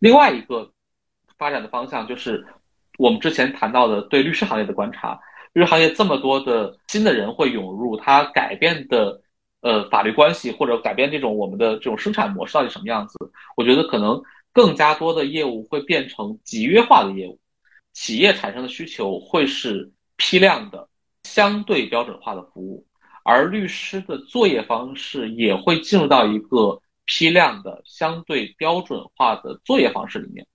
[0.00, 0.72] 另外一个
[1.38, 2.44] 发展的方向就是
[2.98, 5.20] 我们之前谈到的对律师行业的观察，
[5.52, 9.22] 律师行业这么多的新的人会涌入，它改变的。
[9.62, 13.18] 呃，法律关系或者改变这种我们的这种生产模式到底什么样子？
[13.56, 14.22] 我觉得可能
[14.52, 17.38] 更加多的业务会变成集约化的业务，
[17.92, 20.88] 企业产生的需求会是批量的、
[21.24, 22.86] 相对标准化的服务，
[23.22, 30.46] 而律师的作业方式也会进入到一个批量的、相对标准化的作业方式里面。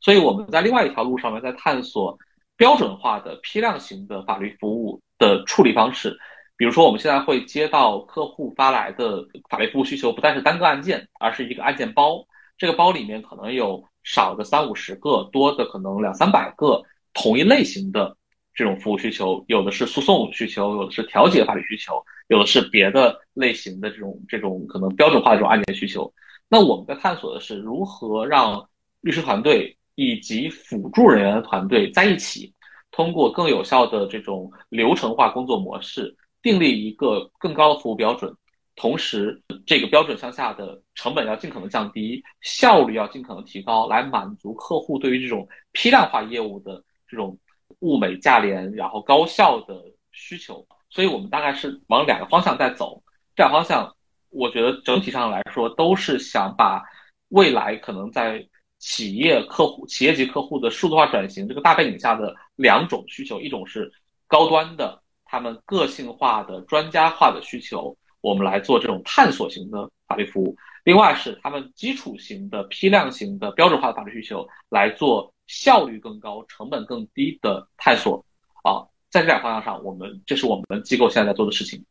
[0.00, 2.18] 所以我们在另外一条路上面在探索
[2.56, 6.18] 标准化的批量型的法律服务的处理方式。
[6.56, 12.24] 比如说，我们现在会接到客户发来的法律服务需求，不再是单个案件，而是一个案件包。
[12.56, 16.80] 这个包里面可能有少的三五十个，多的可能两三百个
[17.12, 18.16] 同一类型的
[18.54, 19.44] 这种服务需求。
[19.48, 26.12] 有的是诉讼需求，有的是调解法律需求，有的是别的类型的这种这种可能标准化的这种案件需求。
[26.48, 28.68] 那我们在探索的是如何让
[29.00, 32.54] 律师团队以及辅助人员团队在一起，
[32.92, 36.16] 通过更有效的这种流程化工作模式。
[36.44, 38.36] 订立一个更高的服务标准，
[38.76, 47.38] 同时这个标准向下的成本要尽可能降低，效率要尽可能提高，来满足客户对于这种批量化业务的这种
[47.78, 50.66] 物美价廉，然后高效的需求。
[50.90, 53.02] 所以我们大概是往两个方向在走。
[53.34, 53.96] 这两方向，
[54.28, 56.82] 我觉得整体上来说都是想把
[57.28, 58.46] 未来可能在
[58.78, 63.90] 企业客户、企业级客户的数字化转型这个大背景下的两种需求，一种是
[64.28, 65.02] 高端的。
[65.34, 70.54] 他们个性化的、专家化的需求，我们来做这种探索型的法律服务；
[70.84, 78.24] 另外是他们基础型的、批量型的、标准化的法律需求，来做效率更高、成本更低的探索。
[78.62, 81.84] 啊，在这两方向上，我们这是我们机构现在在做的事情。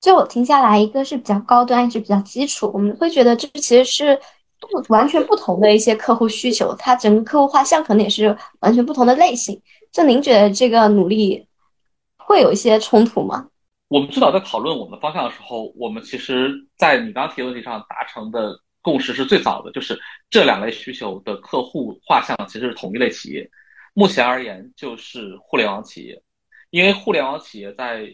[0.00, 4.20] 就我听下来，一个是比较高端，一是比较基础，我们会觉得这其实是
[4.58, 9.62] 不完全不同的一些客户需求，它整个客户画像可能也是完全不同的类型。
[9.92, 11.46] 就您觉得这个努力
[12.32, 13.46] 会有一些冲突吗？
[13.88, 20.00] 我们知道，在讨论我们的方向的时候，我们其实，在你刚提的问题上达成的共识是最早的，就是
[20.30, 23.50] 这两类需求的客户画像其实是同一类企业。
[23.92, 26.22] 目前而言，就是互联网企业，
[26.70, 28.08] 因为互联网企业在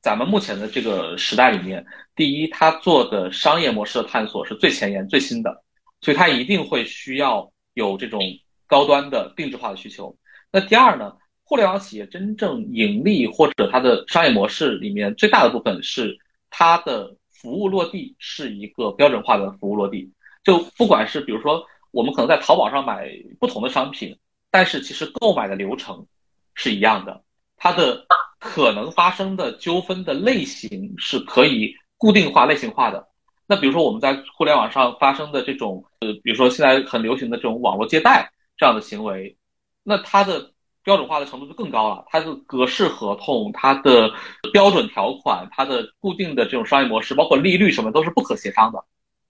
[0.00, 1.84] 咱们目前的这个时代里面，
[2.16, 5.62] 第一，它做的商业模式的探索是最前沿、最新的，
[6.00, 8.22] 所以它一定会需要有这种
[8.66, 10.16] 高端的定制化的需求。
[10.50, 11.12] 那第二呢，
[11.50, 16.16] 互联网企业真正盈利或者它的商业模式里面最大的部分是
[16.48, 20.08] 它的服务落地是一个标准化的服务落地。
[20.44, 23.10] 就不管是比如说我们可能在淘宝上买
[23.40, 24.16] 不同的商品，
[24.48, 26.06] 但是其实购买的流程
[26.54, 27.20] 是一样的，
[27.56, 28.06] 它的。
[28.42, 33.06] 可能发生的纠纷的类型是可以固定化、类型化的。
[33.46, 39.36] 那比如说我们在互联网上发生的这种，呃，比如说现在很流行的这种网络借贷这样的行为，
[39.82, 40.52] 那它的
[40.82, 42.04] 标准化的程度就更高了。
[42.08, 44.10] 它的格式合同、它的
[44.52, 48.84] 标准条款、它的固定的这种商业模式，包括利率什么都是不可协商的。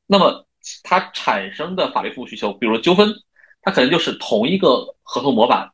[0.06, 0.46] 那么
[0.82, 3.14] 它产生的法律服务需求，比如纠纷，
[3.62, 5.70] 它可能就是同一个合同模板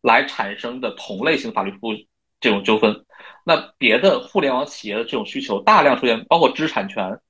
[0.00, 1.94] 来产生的同类型法律服务。
[2.42, 3.04] 这种纠纷，
[3.44, 7.20] 那别的互联网企业的这种需求大量出现，包括知识产权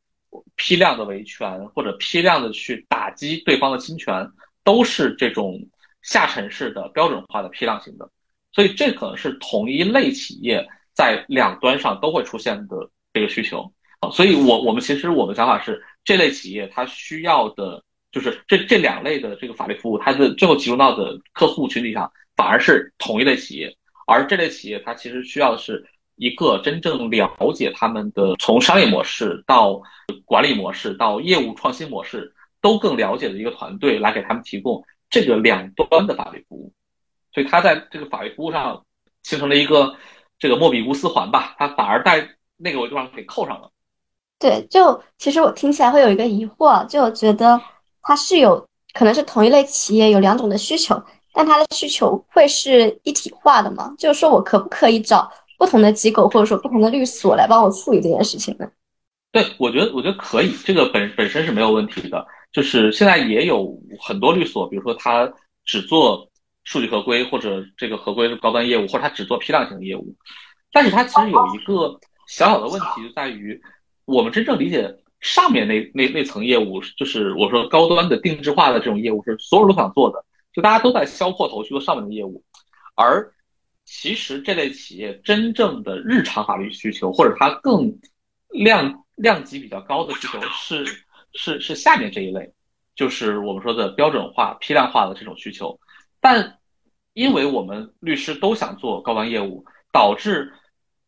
[0.55, 4.31] 批量的维权或者批量的去打击对方的侵权，
[4.63, 5.59] 都是这种
[6.03, 8.11] 下沉式的标准化的批量型的。
[8.53, 13.73] 所以这可能是同一类企业在两端上都会出现的这个需求。
[14.13, 23.77] 所以我我们其实我们想法是，这类企业它需要的就是这这两类的这个法律服务，它的最后集中到的客户群体上，反而是同一类企业。
[24.07, 25.87] 而这类企业，它其实需要的是
[26.17, 29.81] 一个真正了解他们的从商业模式到
[30.25, 36.73] 管理模式到业务创新模式都更了解的一个团队，来给他们提供这个两端的法律服务。
[37.35, 38.87] 所以，它在这个法律服务上
[39.23, 39.95] 形成了一个
[40.39, 43.71] 这个莫比乌斯环吧，它反而在那个维度上给扣上了。
[44.39, 47.61] 对，就其实我听起来会有一个疑惑，就觉得
[48.03, 51.03] 它是有可能是同一类企业有两种的需求。
[51.33, 53.95] 但他的需求会是一体化的吗？
[53.97, 58.69] 就是说我可不可以找不同的机构或者说不同的律所来帮我处理这件事情呢？
[59.31, 62.27] 对，我觉得我觉得可以，这个本本身是没有问题的。
[62.53, 65.33] 就是现在也有很多律所，比如说他
[65.65, 66.31] 只做
[66.65, 70.15] 数据合规或者这个合规的高端业务，或者他只做批量型的业务。
[70.73, 71.99] 但是它其实有一个
[72.29, 73.61] 小小的问题，就在于
[74.05, 80.25] 我们真正理解上面那那那层业务，就是我说高端的定制化的这种业务，是所有人都想做的。
[80.53, 82.45] 就大家都在削破头去做上面的业务，
[82.95, 83.33] 而
[83.85, 87.99] 其实这类企业真正的日常法律需求，或者它更
[88.49, 90.85] 量量级比较高的需求是
[91.33, 92.53] 是是下面这一类，
[92.95, 95.79] 就是我们说的标准化、批量化的这种需求。
[96.21, 96.59] 但
[97.13, 100.53] 因为我们律师都想做高端业务，导致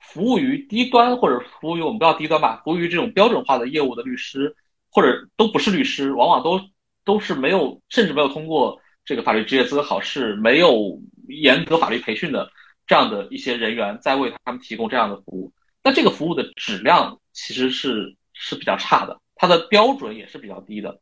[0.00, 4.56] 服务于低端或者服务于我们不要低端吧，服务于这种标准化的业务的律师，
[4.90, 6.60] 或者都不是律师，往往都
[7.04, 8.80] 都是没有，甚至没有通过。
[9.04, 10.96] 这个法律职业资格考试没有
[11.26, 12.48] 严格法律培训的
[12.86, 21.00] 这样的一些人员在为他们提供这样的服务，那这个服务的质量其实是是比较差的，它的标准也是比较低的，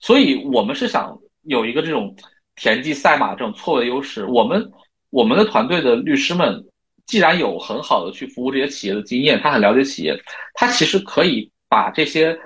[0.00, 2.16] 所以我们是想有一个这种
[2.56, 4.24] 田忌赛马这种错位优势。
[4.24, 4.72] 我们
[5.10, 6.66] 我们的团队的律师们
[7.06, 10.20] 既然有很好的去服务这些企业的经验，他很了解企业，
[10.54, 12.36] 他其实可以把这些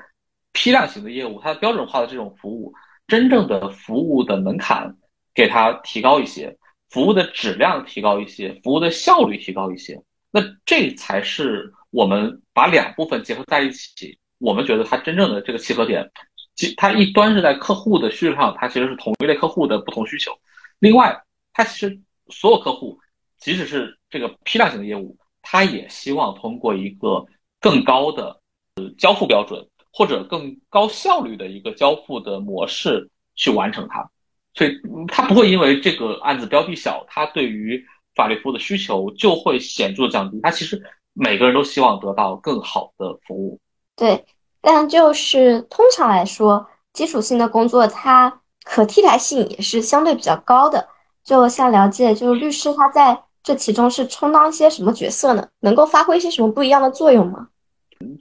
[0.52, 2.70] 批量型的业务，它的标准化的这种服务。
[3.08, 4.94] 真正的服务的门槛
[5.34, 6.54] 给它提高一些，
[6.90, 16.10] 服务的质量提高一些，服务的效率提高一些，那这才是我们把两部分结合在一起，我们觉得它真正的这个契合点，
[16.56, 20.32] 其它一端是在客户的需求上，它其实是同一类客户的不同需求，
[20.80, 21.22] 另外，
[21.52, 22.98] 它其实所有客户，
[23.38, 27.24] 即使是这个批量型的业务，它也希望通过一个
[27.60, 28.40] 更高的
[28.74, 29.64] 呃交付标准。
[29.92, 34.08] 或者更高效率的一个交付的模式去完成它，
[34.54, 34.70] 所以
[35.08, 37.84] 它不会因为这个案子标的小，它对于
[38.14, 40.38] 法律服务的需求就会显著降低。
[40.44, 40.80] 它其实
[41.12, 43.60] 每个人都希望得到更好的服务。
[44.00, 44.24] 对，
[44.62, 50.88] 但就是通常来说，基础性的工作它可替代性也是相对比较高的。
[51.22, 55.46] 就想了解，就是律师他在这其中是充当一些什么角色呢？
[55.60, 57.48] 能够发挥一些什么不一样的作用吗？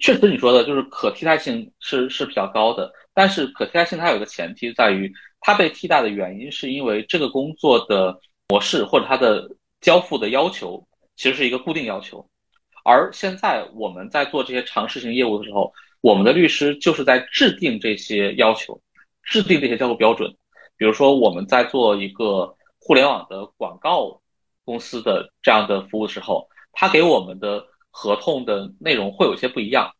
[0.01, 8.19] 确实，你说的就是可替代性是是比较高的，但是可替代性它有个前提在于，它被替代的原因是因为这个工作的
[8.49, 9.49] 模式或者它的
[9.79, 10.85] 交付的要求
[11.15, 12.25] 其实是一个固定要求，
[12.83, 18.81] 而现在我们在做这些尝试性业务的时候，我们的律师就是在制定这些要求，
[19.23, 20.35] 制定这些交付标准。
[20.77, 24.21] 比如说，我们在做一个互联网的广告
[24.63, 29.91] 公司的这样的服务的时候，他给我们的合同的内容会有些不一样。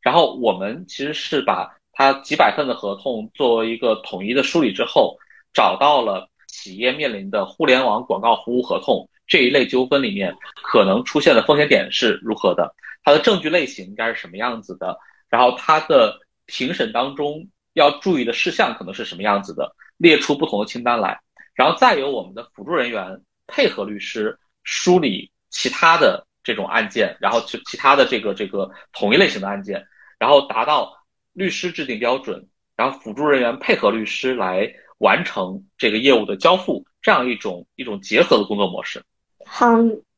[0.00, 5.16] 然后我们其实是把它几百份的合同作为一个统一的梳理之后，
[5.52, 14.98] 找到了企业面临的互联网广告服务合同这一类纠纷里面可能出现的风险点是如何的，它的证据类型应该是什么样子的，
[15.28, 19.74] 然后它的庭审当中要注意的事项可能是什么样子的。
[19.96, 21.20] 列出不同的清单来，
[21.54, 29.86] 然后再由我们的辅助人员配合律师梳理其他的这种案件，然后其其他的这个这个同一类型的案件，
[30.18, 30.92] 然后达到
[31.32, 34.68] 律师制定标准，然后辅助人员配合律师来
[34.98, 39.00] 完成这个业务的交付，这样一种一种结合的工作模式。
[39.56, 39.68] 好，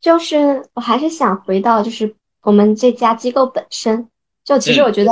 [0.00, 4.08] 就是我还是想回到就是我们这家机构本身，
[4.44, 5.10] 就其实我觉得。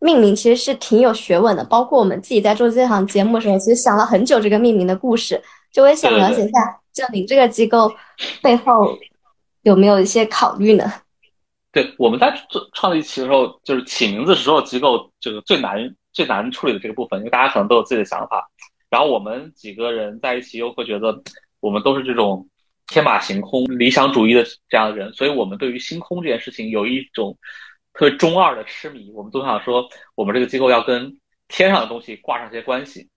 [0.00, 5.42] 命名其实是挺有学问的，包括我们自己在做这档节目的时候，其实想了很久这个命名的故事。
[5.72, 7.92] 就我也想了解一下，就您这个机构
[8.40, 8.96] 背后
[9.62, 10.84] 有没有一些考虑呢？
[11.72, 18.48] 对，我们在做创立起的时候，就是起名字时候机构就是最难最难处理的这个部分，因为大家可能都有自己的想法。
[18.88, 21.20] 然后我们几个人在一起又会觉得，
[21.58, 22.46] 我们都是这种
[22.88, 27.38] 天马行空、理想主义的这样的人，所以我们对于星空这件事情有一种。
[27.94, 33.08] 特别中二的痴迷，我们都想说，我们这个机构要跟天上的东西挂上些关系。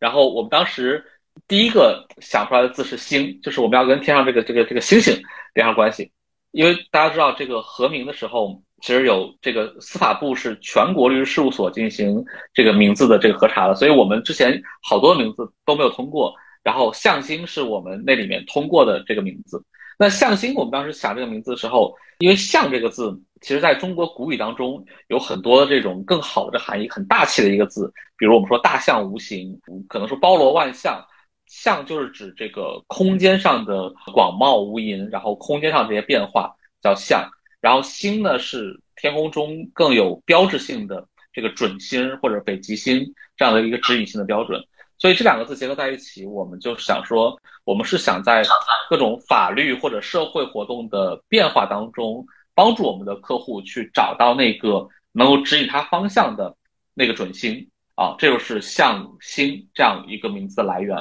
[0.00, 1.04] 然后我们当时
[1.46, 5.22] 第一个想出来的字是“星”，就是我们要跟天上这个这个这个星星
[5.54, 6.10] 连上关系。
[6.50, 16.34] 因为大家知道，这个合名的时候，其实有这个司法部是全国律师事务所进行这个名字的这个核查的，所以我们之前好多名字都没有通过。
[16.62, 19.64] 然后向星是我们那里面通过的这个名字。
[19.98, 23.20] 那向星，我们当时想这个名字的时候，因为“向”这个字。
[23.40, 27.92] 其实，在中国古语当中，有很多这种更好的含义，很大气的一个字。
[28.16, 31.04] 比如我们说“大象无形”，可能说包罗万象。
[31.48, 37.28] 象就是指这个空间上的广袤无垠，然后空间上这些变化叫象。
[37.60, 43.04] 然后星呢，是天空中更有标志性的这个准星或者北极星
[43.36, 44.64] 这样的一个指引性的标准。
[45.02, 48.44] 所以这两个字结合在一起，我们就想说，我们是想在
[48.88, 52.24] 各种法律或者社会活动的变化当中。
[52.54, 56.54] 帮助我们的客户去找到那个能够指引他方向的
[56.92, 60.94] 那个准星啊，这就是向星这样一个名字的来源。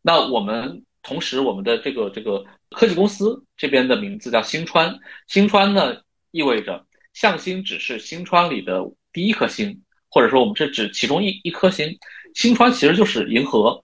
[0.00, 4.96] 那我们同时，我们的这个这个科技公司这边的名字叫星川，
[5.26, 5.96] 星川呢
[6.30, 11.98] 意味着向星只是星川里的第一颗星，或者说我们是指其中一一颗星。
[12.34, 13.82] 星川其实就是银河。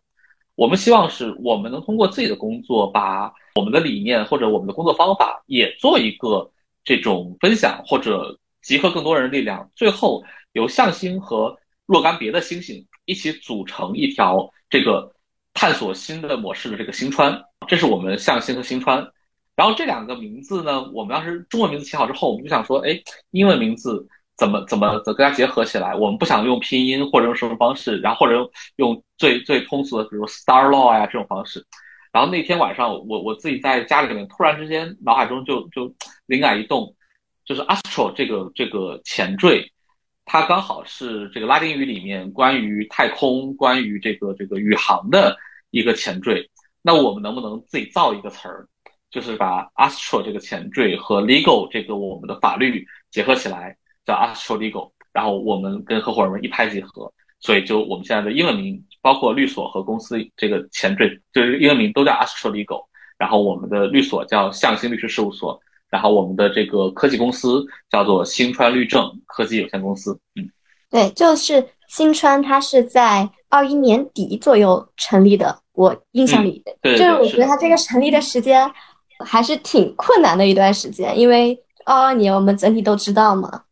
[0.54, 6.50] 我们希望是我们能通过自己的工作，把我们的理念或者我们的工作方法也做一个。
[6.84, 11.54] 这种分享或者集合更多人的力量，最后由向星和
[11.84, 15.12] 若干别的星星一起组成一条这个
[15.52, 19.06] 探索新的模式的这个星川，这是我们向星和星川。
[19.54, 22.98] 然后这两个名字呢，我们当时中文名字起好之后，我们就想说，哎，
[23.32, 24.08] 英文名字
[24.38, 25.94] 怎么怎么怎么跟它结合起来？
[25.94, 31.66] 我们不想用拼音或者用什么方式，然后或者用用最最通俗的，比如 Star Law 呀这种方式。
[32.12, 35.92] 然后那天晚上，我我自己在家里面，突然之间脑海中就就
[36.26, 36.94] 灵感一动，
[37.44, 39.70] 就是 astro 这个这个前缀，
[40.24, 45.36] 它刚好是这个拉丁语里面关于太空、关于这个这个宇航的
[45.70, 46.48] 一个前缀。
[46.80, 48.66] 那我们能不能自己造一个词儿，
[49.10, 53.76] 就是把 astro 这个前缀和 legal 这个我们的法律结合起来，
[54.08, 54.90] 叫 astro legal。
[55.12, 58.82] 然后我们跟合伙人们一拍即合，所以就我们现在的英文名。
[59.00, 62.84] 包括律所和公司这个前缀，就是英文名都叫 Astro Legal，
[63.16, 65.58] 然后我们的律所叫向星律师事务所，
[65.88, 70.18] 然后我们的这个科技公司叫做星川律政科技有限公司。
[70.34, 70.50] 嗯，
[70.90, 78.68] 对，就是新川，它是在二一年底左右成立的，我印象里，就是我觉得它这个成立的时间
[79.24, 81.56] 还是挺困难的一段时间，因为
[81.86, 83.62] 二二年我们整体都知道嘛。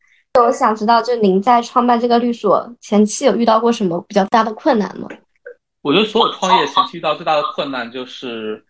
[0.42, 5.08] 我想知道，就您在创办这个律所前期有遇到过什么比较大的困难吗？
[5.82, 8.64] 我觉得所有创业前期遇到最大的困难就是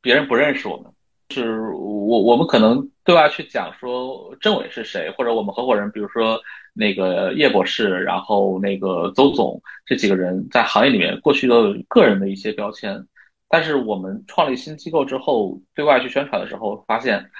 [0.00, 0.92] 别人不认识我们，
[1.30, 6.40] 是我我们可能对外去讲说政委是谁，或者我们合伙人，比如说
[6.72, 13.06] 那个叶博士，然后那个邹总这几个人在行业里面过去都有个人的一些标签，
[13.48, 17.30] 但是我们创立新机构之后对外去宣传的时候，发现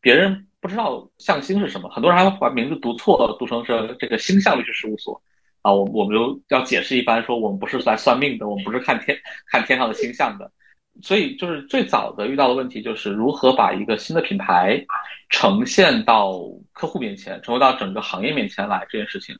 [0.00, 0.46] 别人。
[0.62, 5.20] 不知道向星是什么，很多人还把名字读错，读成是这个星象律师事务所
[5.60, 5.72] 啊。
[5.72, 9.18] 我我们就要解释一番，说我们不是来算命的，我们不是看天
[9.50, 10.50] 看天上的星象的。
[11.02, 14.80] 所以就是最早的遇到的问题就是如何把一个新的品牌
[15.30, 16.38] 呈现到
[16.72, 19.34] 客户面前，呈现到整个行业面前来这件事情。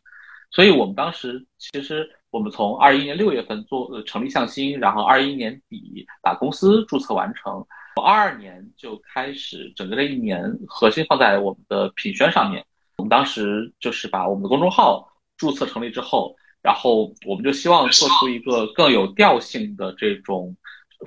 [0.50, 7.64] 所以我们当时其实我们从二一年六月份做成立向心，然后二一年底把公司注册完成，
[7.96, 12.64] 我二二年就开始整个这一年核心放在我们的品宣上面。
[12.98, 15.06] 我们当时就是把我们的公众号
[15.36, 20.56] 注册成立之后，然后我们就希望做出一个更有调性的这种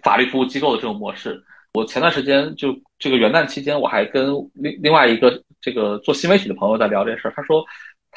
[0.03, 1.43] 法律服务机构的这种模式。
[1.73, 7.65] 我前段时间就这个元旦期间，我还跟另另外一个这个做新媒体的朋友在聊这事儿，他说。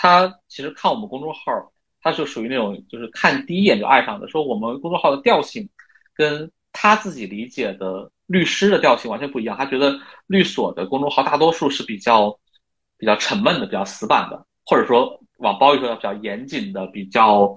[0.00, 1.40] 他其实看我们公众号，
[2.00, 4.28] 他就属于那种就是看第一眼就爱上的。
[4.28, 5.68] 说我们公众号的调性，
[6.14, 9.58] 跟他自己理解的律师的调性完全不一样。
[9.58, 9.98] 他觉得
[10.28, 12.38] 律所的公众号大多数是比较
[12.96, 17.52] 比较沉闷的、比较死板的，或者说往褒义说比较严谨的、比较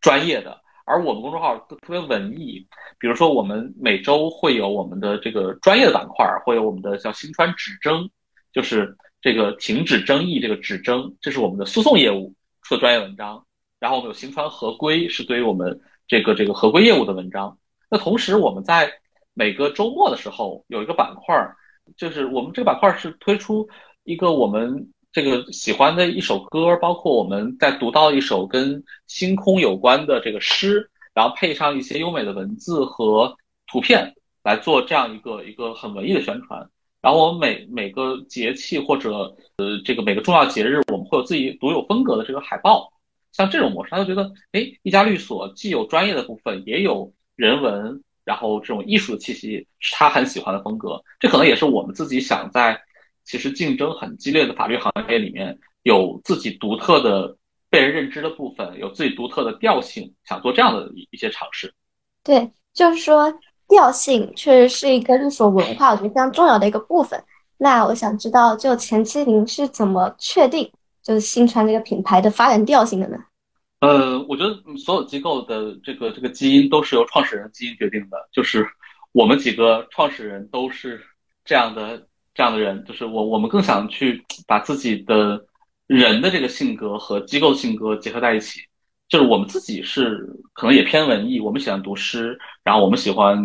[0.00, 0.60] 专业的。
[0.84, 2.66] 而我们公众号特别文艺，
[2.98, 8.10] 比如说我们每周会有我们的这个专业的板块，会有我们的叫新川指征，
[8.52, 8.96] 就是。
[9.22, 12.32] 这个停止争议，这个指征，这是我们的诉讼业务
[12.62, 13.44] 出的专业文章。
[13.80, 17.58] 然后我们有行船合规，是对于我们这个这个合规业务的文章。
[17.90, 18.92] 那同时我们在
[19.38, 21.36] 每个周末的时候有一个板块，
[21.94, 23.68] 就是我们这个板块是推出
[24.04, 33.36] 一个我们这个喜欢的一首歌，包括我们在读到一首跟星空有关的这个诗，然后配上一些优美的文字和
[33.66, 36.66] 图片来做这样一个一个很文艺的宣传。
[37.02, 42.90] 然后我们每每个节气或者呃这个每个重要节日，我们会有自己独有风格的这个海报。
[43.32, 51.02] 像这种模式，他就觉得，哎，一家律所既有专业的部分，也有人文，然后这种艺术的气息，是他很喜欢的风格。
[51.18, 52.78] 这可能也是我们自己想在
[53.24, 57.34] 其实竞争很激烈的法律行业里面，有自己独特的
[57.70, 61.72] 被人认知的部分，有自己独特的调性，想做这样的一一些尝试。
[62.22, 63.32] 对，就是说。
[63.68, 67.20] 调性确实是一个律所文化，我觉得非常重要的一个部分。
[67.58, 70.70] 那我想知道，就前期您是怎么确定
[71.02, 73.18] 就是新传这个品牌的发展调性的呢？
[73.86, 78.66] 呃，我觉得所有机构的这个这个基因都是由创始人基因决定的，就是
[79.12, 81.00] 我们几个创始人都是
[81.44, 85.40] 这样的这样的人，就是我我们更想去把自己的
[85.86, 88.60] 人的这个性格和机构性格结合在一起。
[89.08, 90.18] 就是我们自己是
[90.52, 93.40] 可能也偏文艺，我们喜欢读诗，然后我们喜欢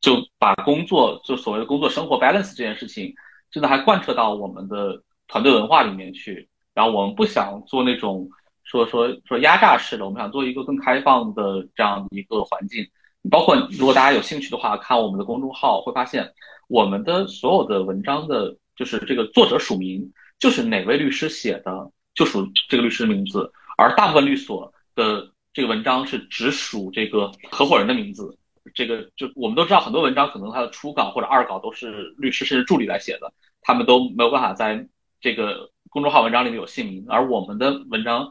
[0.00, 3.14] 就把工作就所谓的工作生活 balance 这件事情，
[3.48, 6.48] 真的还贯彻到我们的团队文化里面去。
[6.74, 8.28] 然后我们不想做那种
[8.72, 12.88] 说说说压榨式的，我们想做一个更开放的这样一个环境。
[13.30, 16.32] 包括如果大家有兴趣的话，看我们的公众号会发现，
[16.68, 23.52] 我们的所有的文章的，就是这个作者署名，就是哪位律师写的，就属这个律师的名字。
[23.76, 28.38] 而大部分律所的这个文章是只属这个合伙人的名字，
[28.74, 34.88] 这个就我们都知道，很多文章可能它的初稿或者二稿都是律师甚至助理来写的，他们都没有办法在
[35.20, 37.04] 这个公众号文章里面有姓名。
[37.08, 38.30] 而我们的文章，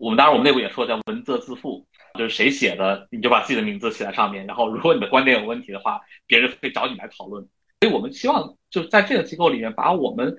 [0.00, 7.46] 我们当然我们内部也说叫文责自负，就是谁写的你就把自己的名字写在上面，然后如果你的观点有问题的话，别人会找你来讨论。
[7.80, 10.36] 所以我们希望就在这个机构里面把我们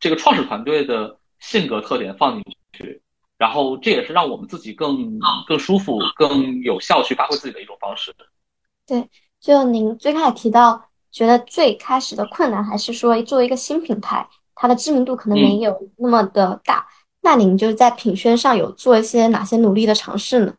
[0.00, 3.00] 这个创始团队的性格特点放进去。
[3.38, 5.18] 然后这也是让我们自己更
[5.48, 8.14] 更舒服、更有效去发挥自己的一种方式。
[8.86, 9.08] 对，
[9.40, 16.86] 就您最开始提到，觉得最开始的困难还是说作为一个新品牌，它的知名度可能没有那么的大。
[17.22, 20.54] 那您就是在品宣上有做一些哪些努力的尝试呢？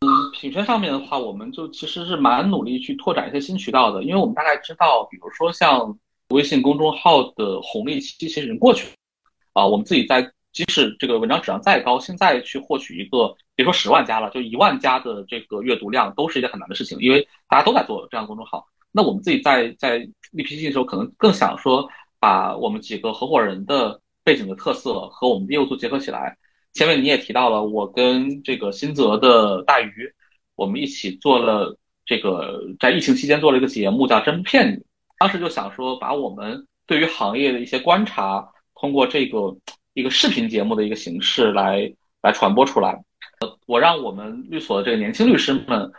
[0.00, 8.92] 嗯，品宣上面的话，我们就其实是蛮努力去拓展一些新渠道的，因为我们大概知道，比如说像微信公众号的红利期其实已经过去了
[9.54, 10.30] 啊，我们自己在。
[10.50, 18.66] 即使这个文章质量再高，现在去获取一个别说十万加了，就一万加的这个阅读量，都是一件很难的事情，因为大家都在做这样的公众号。
[18.90, 19.98] 那我们自己在在
[20.32, 21.88] 立 PPT 的时候，可能更想说，
[22.18, 26.36] 把我们几个合伙人的背景的特色和我们的业务做结合起来。
[26.74, 30.12] 前面你也提到了，我跟这个新泽的大鱼，
[30.54, 34.76] 我们一起做了这个在疫情期间做了一个节目，叫《真骗你》。
[35.18, 39.56] 当时就想说，把我们对于行业的一些观察，通过这个。
[39.94, 41.92] 一个视频节目的一个形式来
[42.22, 43.02] 来传播出来，
[43.66, 45.90] 我让我们律所的这个年轻律师们，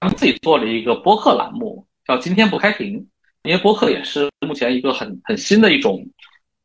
[0.00, 3.08] 他们自己做了一个播客栏目，叫“今天不开庭”。
[3.42, 6.06] 因为播客也是目前一个很很新的一种，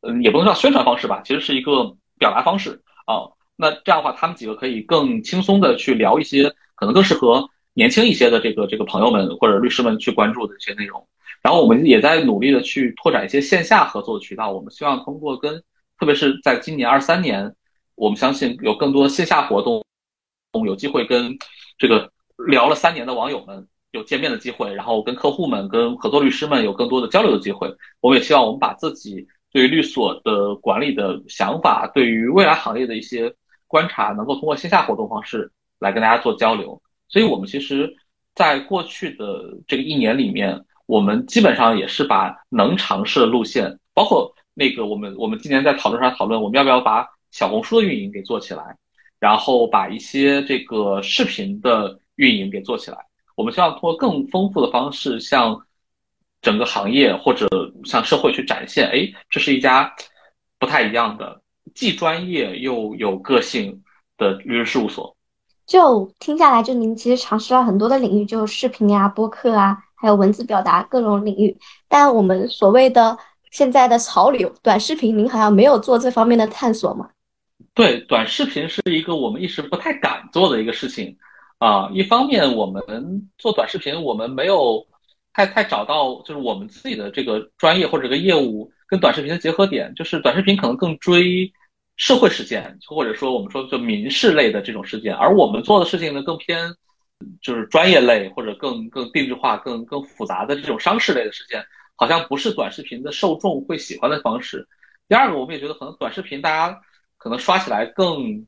[0.00, 3.30] 嗯，也不能叫宣传方式吧，其实是一个表达方式啊。
[3.56, 11.06] 那这样的话，他们几个可以更轻松的去聊一些可能更适合年轻一些的这个这个朋友们或者律师们去关注的一些内容。
[11.42, 15.62] 然后我们也在努力的去拓展一些线下合作的渠道，我们希望通过跟
[15.98, 17.54] 特别是在今年二三年，
[17.94, 19.82] 我们相信有更多线下活动，
[20.64, 21.38] 有机会跟
[21.78, 22.12] 这个
[22.48, 27.74] 聊了三年的网友们有见面的机会，然后跟客户们、跟合作律师们有更多的交流的机会。
[28.00, 33.34] 我们也希望我们把自己对于律所的管理的想法，对于未来行业的一些
[33.66, 36.80] 观察，能够通过线下活动方式来跟大家做交流。
[37.08, 37.96] 所以，我们其实
[38.34, 48.76] 在过去的这个一年里面，我们基本上也是把能尝试的路线，包括那个我们我们今年在讨论上讨论，我们要不要把小红书的运营给做起来，
[49.18, 52.98] 然后把一些这个视频的运营给做起来。
[53.34, 55.60] 我们希望通过更丰富的方式，向
[56.40, 57.48] 整个行业或者
[57.84, 59.94] 向社会去展现，哎，这是一家
[60.58, 61.40] 不太一样的，
[61.74, 63.82] 既专业又有个性
[64.16, 65.16] 的律师事务所。
[65.66, 71.58] 就听下来，就您其实尝试了很多的领域，就视频呀、播客啊，还有文字表达各种领域。
[71.88, 73.18] 但我们所谓的
[73.50, 77.10] 现在的潮流短视频，您好像没有做这方面的探索吗？
[77.74, 81.16] 对，短视频是一个我们一时不太敢做的一个事情。
[81.58, 84.86] 啊，一方面我们做短视频，我们没有
[85.38, 91.52] 太太找到就是我们自己的这个专业或者这个业务跟短视频的结合点，就是短视频可能更追
[91.96, 96.74] 社会事件，或者说我们说就民事类的这种事件，而我们做的事情呢更偏
[97.40, 104.66] 就是专业类或者更更定制化、更更复杂的这种商事类的事件，好像不是短视频的受众会喜欢的方式。
[105.06, 106.80] 第二个，我们也觉得可能短视频大家
[107.16, 108.44] 可能刷起来更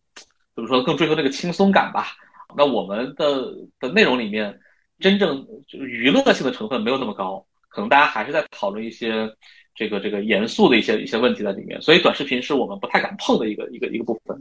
[0.57, 2.17] 怎么说更追求这个轻松感吧。
[2.57, 4.59] 那我们的的内容里面，
[5.01, 9.29] 真正就是娱乐性的成分没有那么高，可能大家还是在讨论一些
[9.75, 14.41] 这个这个严肃的一些一些问题在里面，所以短视频是我们不太敢碰的一个一个一个部分。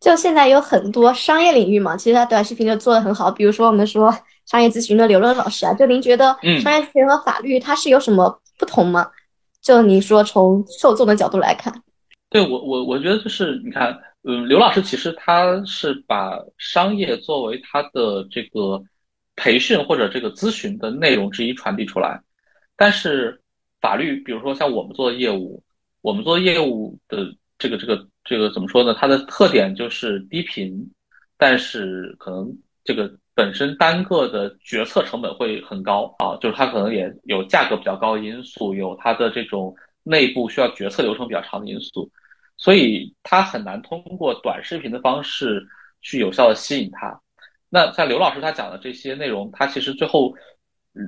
[0.00, 4.12] 就现在有很多商业领域嘛，其实它短视频就做的很好，比如说我们说
[4.46, 9.10] 商业咨询的刘乐老师啊，就您觉得商业咨询和法律它是有什么不同吗？
[9.60, 11.82] 就您说从受众的角度来看，
[12.30, 13.96] 对我我我觉得就是你看。
[14.24, 18.82] 嗯，刘老师其实他是把商业作为他的这个
[19.38, 22.20] 培训或者这个咨询的内容之一传递出来，
[22.76, 23.40] 但是
[23.80, 25.62] 法律，比如说像我们做的业务，
[26.02, 28.92] 我们做业务的这个这个这个怎么说呢？
[28.98, 30.90] 它的特点就是低频，
[31.36, 32.52] 但是可能
[32.82, 42.10] 这个本身单个的决策成本会很高啊，就是它可能也有价格比较高的因素，有它的这种内部需要决策流程比较长的因素。
[42.60, 45.64] 所以他很难通过短视频的方式
[46.02, 47.20] 去有效的吸引他。
[47.68, 50.32] 那像刘老师他讲的这些内容，他其实最后，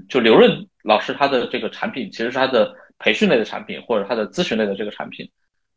[0.08, 5.28] 就刘润老师他的这个产品其实是他的培训类的产品或者他的咨询类的这个产品，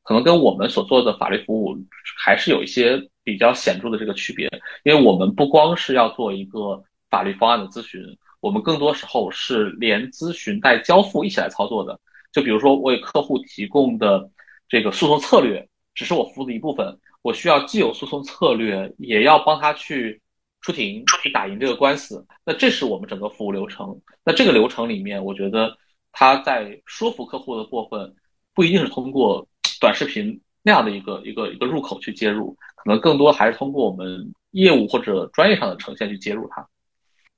[0.04, 1.76] 可能跟我们所做的法律服务
[2.18, 4.50] 还是有一些比较显著的这个区别。
[4.84, 8.02] 因为我们不光是要做一个法律方案的咨询，
[8.42, 12.00] 我们更多时候是连咨询带交付一起来操作的。
[12.32, 14.30] 就比如说我给客户提供的。
[14.70, 20.20] 这个诉讼策略只是我服务的一部分，我需要既有诉讼策略，也要帮他去
[20.64, 22.26] 出庭去打赢这个官司。
[22.44, 24.02] 那这是我们整个服务流程。
[24.26, 25.78] 那这个流程里面，我觉得
[26.12, 28.16] 他在说服客户的部分，
[28.56, 29.48] 不一定是通过
[29.80, 36.68] 短视频那样的一个一个一个入口去接入，可能更多还是通过我们业务或者专业上的呈现去接入它。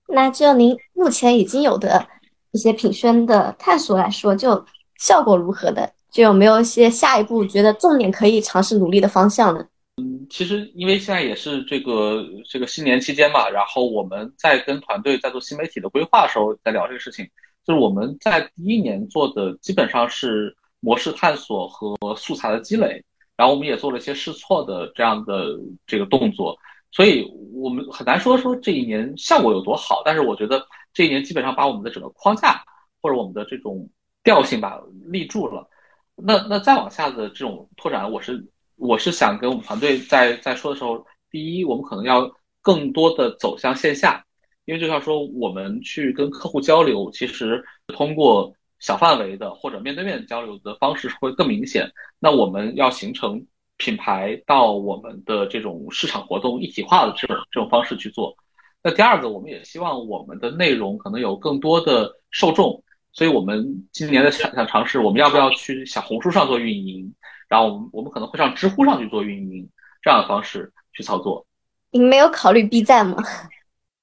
[0.08, 2.08] 那就您目前已经有的
[2.52, 4.66] 一些品宣的探索来说，就
[4.98, 5.92] 效果如何的？
[6.12, 9.66] 就有没有一些下一步觉得重点可以尝试努力的方向呢？
[9.98, 17.26] 嗯，其实因为现在也是这个这个新年期间嘛，然后我们在跟团队在做新媒体的规划的时候，在聊这个事情。
[17.64, 23.04] 就是我们在第一年做的基本上是模式探索和素材的积累，
[23.38, 25.58] 然后我们也做了一些试错的这样的
[25.88, 26.56] 这个动作，
[26.92, 30.64] 所以我们很难说说这一年效果有多好，但是我觉得
[30.94, 32.64] 这一年基本上把我们的整个框架
[33.02, 33.90] 或者我们的这种
[34.24, 35.68] 调性吧立住了。
[36.16, 38.46] 那那再往下的这种拓展，我是
[38.78, 42.30] 我是想跟我们团队在在说的时候，第一，我们可能要
[42.62, 44.26] 更多的走向线下，
[44.66, 51.90] 因为就像说我们去跟客户交流，其实通过小范围的或者面对面交流的方式会更明显。
[52.20, 53.46] 那我们要形成
[53.78, 58.36] 品牌到我们的这种市场活动一体化的这种这种方式去做。
[58.84, 62.84] 那第二个，我们也希望我们的内容可能有更多的受众。
[63.12, 67.14] 所以我们今年的想想尝试，我们要不要去小红书上做运营？
[67.56, 69.70] 然后我们我们可能会上知乎上去做运营，
[70.02, 71.48] 这样的方式去操作。
[71.90, 73.16] 你没有考虑 B 站吗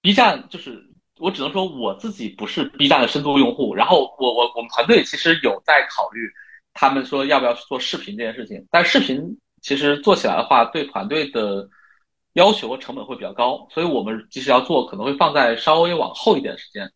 [0.01, 0.83] ？B 站就是
[1.19, 3.75] 我只能说我自己不是 B 站的深度用户。
[3.75, 6.21] 然后我我我们团队其实有在考虑，
[6.73, 8.67] 他们说要不要去做视频这件事情。
[8.71, 11.69] 但视频其实做起来的话，对团队的
[12.33, 16.91] 要求和成本会比较高，所以我们即使要做，可能会放在稍微往后一点时间。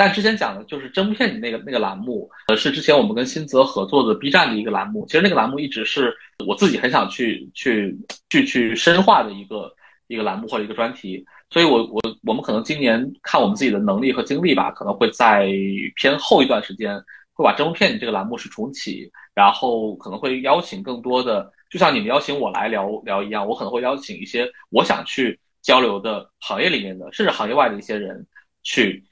[0.00, 5.04] 但之前讲的就是真不骗你那个那个栏目，呃，是之前我们跟新泽合作的 B 站的一个栏目。
[5.04, 6.16] 其实那个栏目一直是
[6.46, 7.94] 我自己很想去去
[8.30, 9.70] 去去深化的一个
[10.06, 11.22] 一个栏目或者一个专题。
[11.50, 15.50] 所以我我我们可能今年看我们自己的能力和精力吧，可能会在
[15.96, 16.98] 偏后一段时间
[17.34, 28.26] 会把征片这个栏目是重启，然后可能会邀请更多的，就像你们邀请我来聊聊一样，我可能会邀请一些我想去交流的行业里面的，甚至行业外的一些人
[28.62, 29.04] 去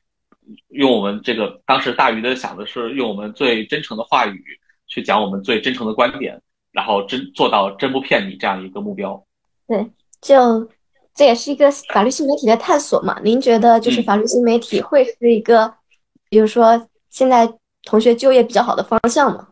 [0.69, 4.43] 用我们这个当时大鱼的想的是用我们最真诚的话语
[4.87, 6.41] 去讲我们最真诚的观点，
[6.73, 9.25] 然后真做到真不骗你这样一个目标。
[9.67, 10.69] 对，就。
[11.15, 13.21] 这也是一个法律新媒体的探索嘛？
[13.25, 15.75] 您觉得就是法律新媒体会是一个，
[16.31, 17.53] 比如说现在
[17.83, 19.49] 同学就业比较好的方向吗？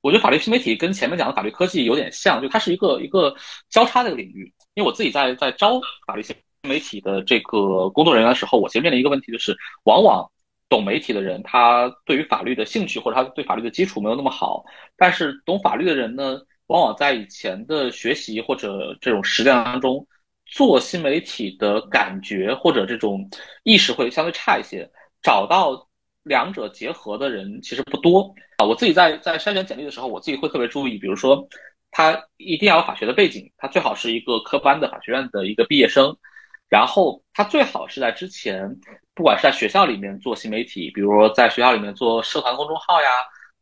[0.00, 3.32] 我觉得法律新媒体跟前面讲的法律科技有点像，就它是一个一个
[3.70, 4.52] 交叉的领域。
[4.74, 6.34] 因为我自己在在招法律新
[6.66, 10.30] 媒体的这个工作人员的时候，我其实面临一个问题，就是往往
[10.68, 14.64] 懂媒体的人，他对于法律的兴趣或者他对法律的基础没有那么好，
[14.96, 20.06] 但是懂法律的人呢，往往在以前的学习或者这种实践当中。
[20.48, 23.28] 做新媒体的感觉或者这种
[23.64, 24.88] 意识会相对差一些，
[25.20, 25.88] 找到
[26.22, 28.64] 两者结合的人其实不多啊。
[28.64, 31.48] 我自己在在筛选简历的时候，我自己会特别注意，比如说
[31.90, 36.16] 他一定要有法学的背景，他最好是一个科班的法学院的一个毕业生，
[36.68, 38.68] 然后他最好是在之前，
[39.14, 43.08] 不管是在学校里面做新媒体，比如说在学校里面做社团公众号呀，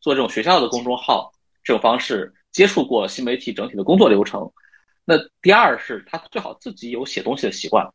[0.01, 1.31] 做这种学校的公众号
[1.63, 4.51] 这种方式，接触过新媒体整体的工作流程。
[5.05, 7.87] 那第二是他最好自己有写东西的习惯，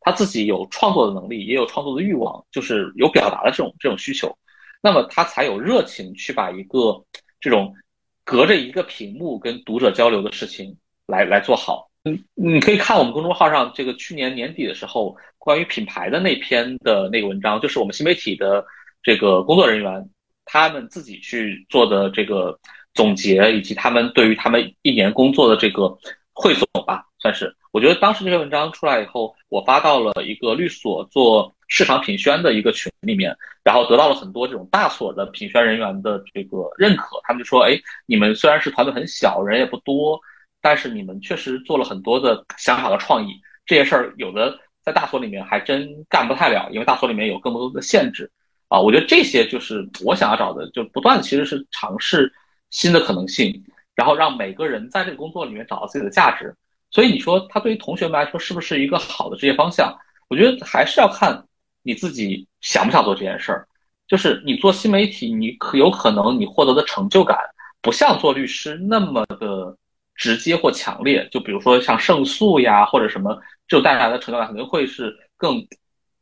[0.00, 4.36] 他自己有创作的能力，也有创作的欲望，就是有表达的这种这种需求，
[4.82, 7.02] 那么他才有热情去把一个
[7.40, 7.74] 这种
[8.22, 10.76] 隔着一个屏幕跟读者交流的事情
[11.06, 11.87] 来来做好。
[12.34, 18.64] 你可以看我们公众号上这个去年年底的时候关于品牌的那篇的那个文章，就是我们新媒体的
[19.02, 20.08] 这个工作人员
[20.44, 22.58] 他们自己去做的这个
[22.94, 25.98] 总结，以及他们对于他们一年工作的这个。
[26.40, 27.52] 汇总吧，算是。
[27.72, 37.18] 我觉得当时这篇文章出来以后，我发到了一个律所做市场品宣的一个群里面，然后得到了很多这种大所的品宣人员的这个认可。
[37.24, 37.76] 他们就说：“哎，
[38.06, 40.20] 你们虽然是团队很小，人也不多，
[40.60, 43.40] 但是你们确实做了很多的想法和创意。
[43.66, 48.30] 这些事儿有的在大所里面还真干不太了，因为大所里面有更多的限制
[48.68, 48.80] 啊。
[48.80, 52.32] 我觉得这些就是我想要找的，就不断其实是尝试
[52.70, 53.64] 新的可能性。”
[53.94, 56.54] 然后让每个人在这个工作里面找到自己的价值，
[56.90, 59.92] 所以你说他对于同学们来说是不是一个好的职业方向？
[60.28, 61.44] 我觉得还是要看
[61.82, 63.66] 你自己想不想做这件事儿。
[64.06, 67.36] 就是你做新媒体，你可有可能你获得的成就感
[67.82, 69.76] 不像做律师那么的
[70.18, 71.26] 直接或强烈。
[71.32, 75.66] 就比如说像胜诉呀或者什么，这种带来的成就感肯定会是更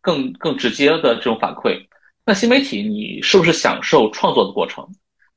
[0.01, 1.85] 更更直接的这种反馈。
[2.25, 4.87] 那新媒体你是不是享受创作的过程？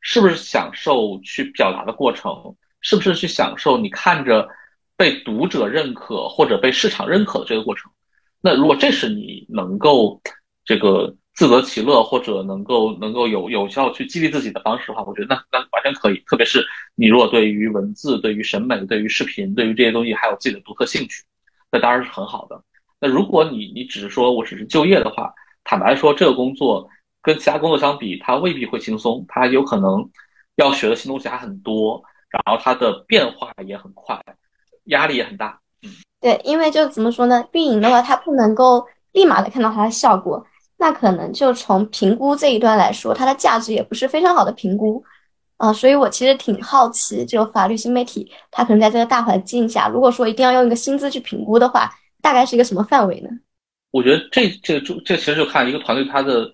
[0.01, 2.55] 是不是享受去表达的过程？
[2.81, 4.47] 是不是去享受你看着
[4.95, 7.91] 被读者认可或者被市场认可的这个过程？
[8.41, 10.21] 那如果这是你能够
[10.63, 16.21] 这个自得其乐或者能够能够有有效去激励自己的方式的话，我觉得那那完全可以。
[16.27, 16.61] 特别是
[16.95, 21.23] 你如果对于文字、对于审美、对于视频、对于这些东西还有自己的独特兴趣，
[21.71, 22.61] 那当然是很好的。
[22.99, 25.33] 那如果你你只是说我只是就业的话，
[25.63, 26.89] 坦白说，这个工作。
[27.21, 30.09] 跟其他工作相比，它未必会轻松，它有可能
[30.55, 34.17] 要学的新东西还很多，然后它的变化也很快，
[34.85, 35.59] 压力也很大。
[35.83, 35.91] 嗯，
[36.21, 40.47] 对，因为就怎么说呢，运营的话，它不能够立马的看到它的效果，
[40.79, 45.03] 那可能就从评估这一端来说，它的价值也不是非常好的评估
[45.57, 45.71] 啊。
[45.71, 53.29] 所以我其实挺好奇，就法律新媒体，它可能在这个大环境下，如果说一定要用一个薪资去评估的话，大概是一个什么范围呢？
[53.91, 56.51] 我觉得这这就这其实就看一个团队它的。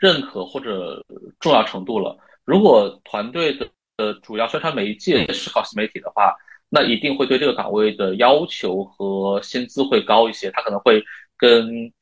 [0.00, 1.04] 认可或者
[1.40, 2.16] 重要程度了。
[2.46, 3.68] 如果团队的
[3.98, 6.34] 呃主要宣传媒介是靠新媒体的话，
[6.70, 10.50] 那一定会对这个岗位的要求和薪资会高一些。
[10.52, 11.04] 他可能会
[11.36, 11.92] 跟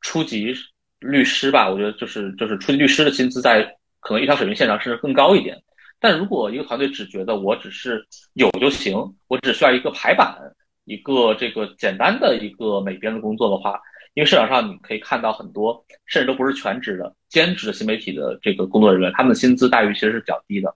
[0.00, 0.52] 初级
[1.00, 3.62] 律师吧，我觉得就是就是出律师的薪资在
[4.00, 5.62] 可能一条水平线上甚至更高一点。
[6.00, 8.94] 但如果一个团队只觉得我只是有就行，
[9.26, 10.36] 我只需要一个排版，
[10.84, 13.80] 一个这个简单的一个美编的工作的话。
[14.14, 20.74] 因为市场上你可以看到很多，甚至都不是全职的兼职的新媒体的这个工作人员，他们的薪资待遇其实是较低的，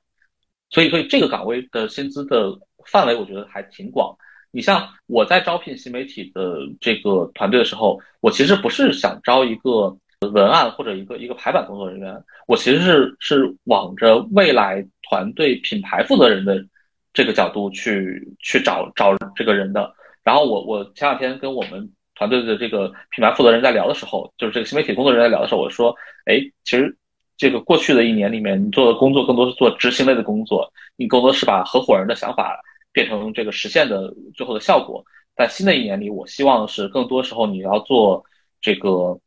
[0.70, 4.16] 所以所以这个岗位的薪资的范围我觉得还挺广。
[4.52, 9.96] 你像我在招聘新媒体的这个团队的时候，我其实不是想招一个
[10.28, 16.64] 文案或者一个一个排版工作人员，我其实是是往着未来团队品牌负责人的
[17.12, 19.94] 这个角度去去找找这个人的。
[20.22, 21.90] 然后我我前两天跟我们。
[22.14, 25.92] 团队的这个品牌负责人在聊的时候，就是这个新媒体工作人员在聊的时候，我说
[26.26, 26.94] ：“哎，其实
[27.36, 32.60] 这个过去的一年里面，你做的工作更多是做执行类的工作，你更多是把合伙人的想法
[32.92, 35.02] 变成这个实现的最后的效果。
[35.34, 38.22] 在新的一年里，我希望是更多时候你要做
[38.60, 39.18] 这个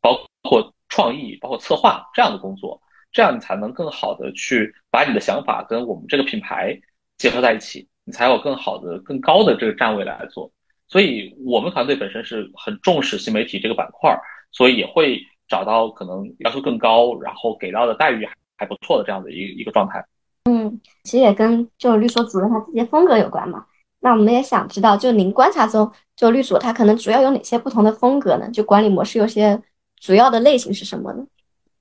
[0.00, 2.80] 包括创意、包括策划这样的工作，
[3.12, 6.80] 这样你才能更好的去把你的想法跟我们这个品牌
[7.18, 10.50] 结合在一起，你才有更好的、更高的这个站位来做。
[10.88, 14.12] 所以，我们团队本身是很重视新媒体这个板块，
[14.50, 20.04] 所以也会找到可能要求更高，然后给到的待遇还不错的这样的一一个状态。
[20.44, 23.66] 嗯，其实也跟就是律所主任他自己的风格有关嘛。
[24.00, 28.50] 那我们也想知道，就您观察中，就律所它可能主要有哪些不同的风格呢？
[28.50, 29.62] 就管理模式有些
[30.00, 31.24] 主要的类型是什么呢？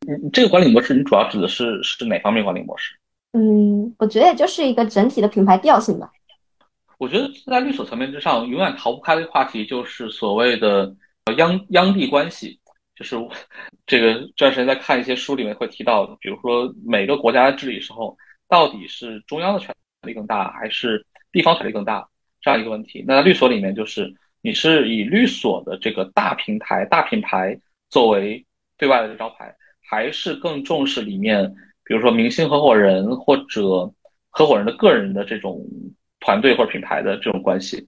[0.08, 2.96] 嗯，这个管理模式你主要指的是是哪方面管理模式？
[3.34, 6.12] 嗯，我觉得也就是一个整体的品牌调性吧。
[6.98, 10.94] 我觉得在律所层面之上，永远逃不开的话题就是所谓的
[11.38, 12.60] 央央地关系，
[12.96, 13.16] 就是
[13.86, 18.18] 这个这段时间在看一些书里面会提到，比如说每个国家的治理时候，
[18.48, 22.06] 到底是中央的权力更大，还是地方权力更大
[22.42, 23.04] 这样一个问题。
[23.08, 27.58] 那在律所里面，就是你是以律所的这个大平台、大品牌
[27.90, 28.46] 作为
[28.78, 31.54] 对外的这招牌，还是更重视里面，
[31.84, 33.92] 比如说明星合伙人或者
[34.30, 35.66] 合伙人的个人的这种。
[36.22, 37.88] 团队或者品牌的这种关系，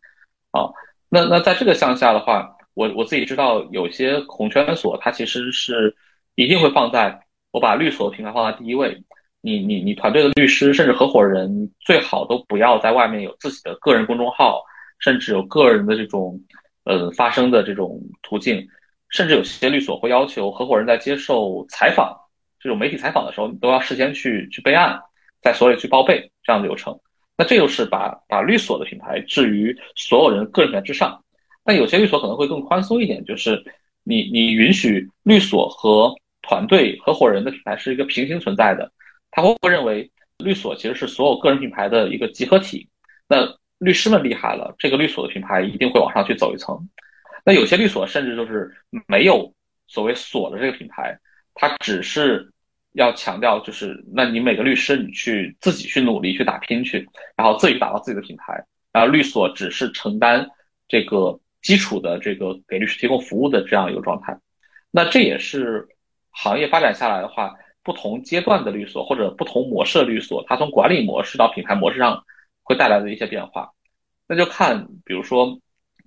[0.52, 0.64] 啊，
[1.10, 5.94] 那那在这个向下的话，我我自己知道有些红圈所，它其实是
[6.36, 7.20] 一定会放在
[7.52, 9.04] 我把律所品牌放在第一位。
[9.42, 14.64] 你你你团队的律师甚至合伙人最好都不要在外面有自己的个人公众号，
[14.98, 16.40] 甚至有个人的这种
[16.86, 18.66] 呃发声的这种途径，
[19.12, 22.18] 甚至有些律所会要求合伙人在接受采访
[22.60, 25.00] 这种媒体采访的时候，你都要事先去去备案，
[25.42, 27.00] 在所里去报备这样的流程。
[27.38, 31.24] 那这就是把把律所的品牌置于所有人个人品牌之上，
[31.64, 33.64] 但有些律所可能会更宽松一点，就是
[34.04, 38.92] 你你允许律所和团队合伙人的品牌是一个平行存在的，
[39.32, 42.88] 他会认为律所其实是所有个人品牌的一个集合体。
[43.28, 46.88] 那律师们厉害了，这个律所的品牌一定会往上去走一层。
[47.46, 48.72] 那有些律所甚至就是
[49.08, 49.54] 没有
[49.88, 51.18] 所谓锁的这个品牌，
[51.54, 52.50] 它只是。
[52.94, 57.08] 要强调就是，那你每个律师你去自己去努力去打拼去，
[57.38, 60.46] 然后自己打造自己的品牌，然后律所只是承担
[60.90, 64.38] 这个基础的这个给律师提供服务的这样一个状态。
[64.92, 65.88] 那这也是
[66.32, 72.26] 行业发展下来的话，不同阶段的律所或者不同模式的律所，它从管理模式到品牌模式上
[72.62, 73.72] 会带来的一些变化。
[74.28, 75.62] 那就看，比如说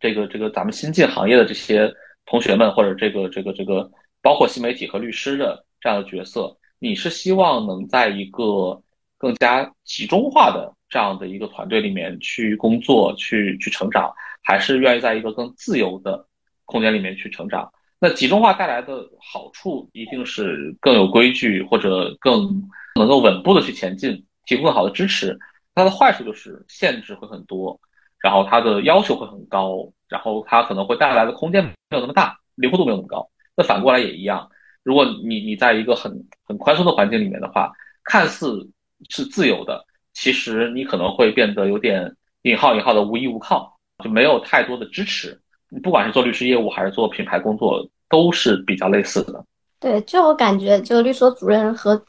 [0.04, 1.90] 这个这个咱们新进行业的这些
[2.26, 3.90] 同学们，或者这个这个这个
[4.20, 6.54] 包括新媒体和律师的这样的角色。
[6.78, 8.82] 你是希望能在一个
[9.16, 14.12] 更加集中化的这样的一个团队里面去工作、去去成长，
[14.42, 16.26] 还是愿意在一个更自由的
[16.66, 17.72] 空间里面去成长？
[17.98, 22.62] 那集中化带来的好处一定是更有规矩，或者更
[22.96, 25.38] 能够稳步的去前进，提供更好的支持。
[25.74, 27.80] 它的坏处就是限制会很多，
[28.24, 33.28] 然后它的要求会很高，然后它可能会带来的空间没有那么大，灵活度没有那么高。
[33.54, 34.48] 那反过来也一样。
[34.82, 36.10] 如果你你在一个很
[36.46, 37.70] 很宽松的环境里面的话，
[38.02, 38.66] 看似
[39.10, 39.84] 是自由的，
[40.14, 45.38] 其实你可能会变得有点引号引号的无依无靠，就没有太多的支持。
[45.68, 49.44] 你不管是做律师业务还是做品牌工作，都是比较类似的。
[49.78, 52.02] 对，就我感觉，就律所主任和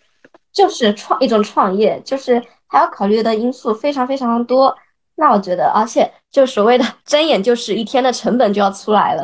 [0.53, 4.73] 就是创一种创业，就是还要考虑的因素非常非常多。
[5.15, 9.23] 那我觉得，而且就所谓的 睁眼就是一天的成本就要出来了。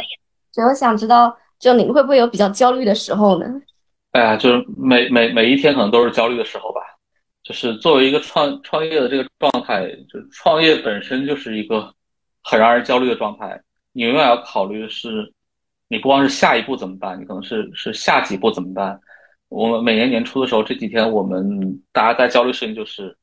[0.52, 1.38] 所以我想知道。
[1.62, 3.46] 就你会不会有比较焦虑的时候呢？
[4.14, 6.82] 哎呀，就是每每每一天可能都是焦虑的时候吧。
[7.44, 11.94] 就是作为一个创创业的这个状态，就创业本身就是一个
[12.42, 13.62] 很让人焦虑的状态。
[13.92, 15.32] 你永远要考虑的是，
[15.88, 19.00] 你不光是下一步怎么办，你可能是是下几步怎么办。
[19.50, 23.16] 我们每年年初的时候，这几天我们大家在焦虑事情就是，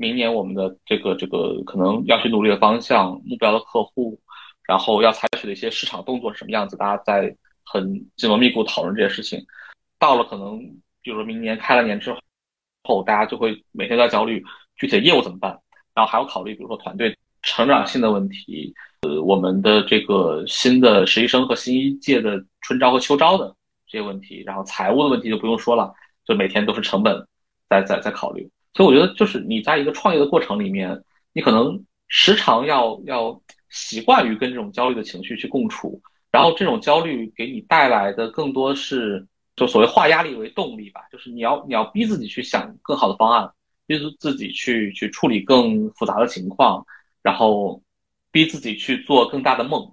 [0.00, 4.18] 明年我们的这个这个可能要去努力的方向、目标的客户，
[4.66, 7.36] 然后要采取的一些市场动作是什么样子，大家在。
[7.72, 9.46] 很紧锣密鼓讨论这些事情，
[9.96, 10.58] 到了可能，
[11.02, 12.12] 比如说明年开了年之
[12.82, 14.44] 后，大家就会每天在焦虑
[14.74, 15.56] 具体的业务怎么办，
[15.94, 23.54] 然后还要考虑比如说团队成长性的问题，呃，我们的这个新的实习生和新一届的春招和秋招的
[23.86, 25.94] 这些问题，然后财务的问题就不用说了，
[26.26, 27.24] 就每天都是成本
[27.68, 28.50] 在在在考虑。
[28.74, 31.02] 所以我觉得就是你在一个创业的过程里面，
[31.32, 36.00] 你可能时常要要习惯于跟这种焦虑的情绪去共处。
[36.32, 39.26] 然后这种焦虑给你带来的更多是，
[39.56, 43.50] 就所谓化压力为动力吧，就是你要你要逼自己去想更好的方案，
[43.84, 46.86] 逼自己去去处理更复杂的情况，
[47.20, 47.82] 然后
[48.30, 49.92] 逼自己去做更大的梦，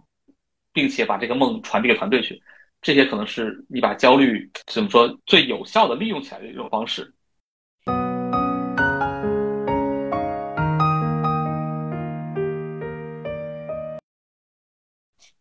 [0.71, 2.39] 并且把这个梦传递给团队去，
[2.83, 7.15] 这些可能是你把焦虑怎么说最有效的利用起来的一种方式。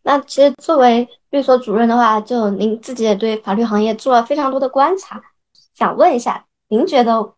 [0.06, 5.20] 那其实作为律所主任的话，就您自己也对法律行业做了非常多的观察，
[5.74, 7.34] 想问一下，您觉得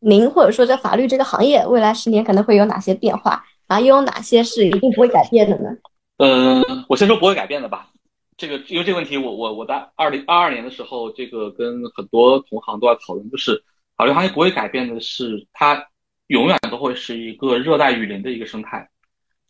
[0.00, 5.70] 您或者说这法律这个行业未来十年可能会有哪些变化，然后又有哪些是一定不会改变的呢？
[6.18, 7.88] 嗯，我先说不会改变的吧。
[8.36, 13.64] 这个因为这个问题，我我我在二零二二年的时候，这个跟很多同行都在讨论，就是
[13.96, 15.86] 法律行业不会改变的是，它
[16.26, 18.86] 永远都会是一个热带雨林的一个生态。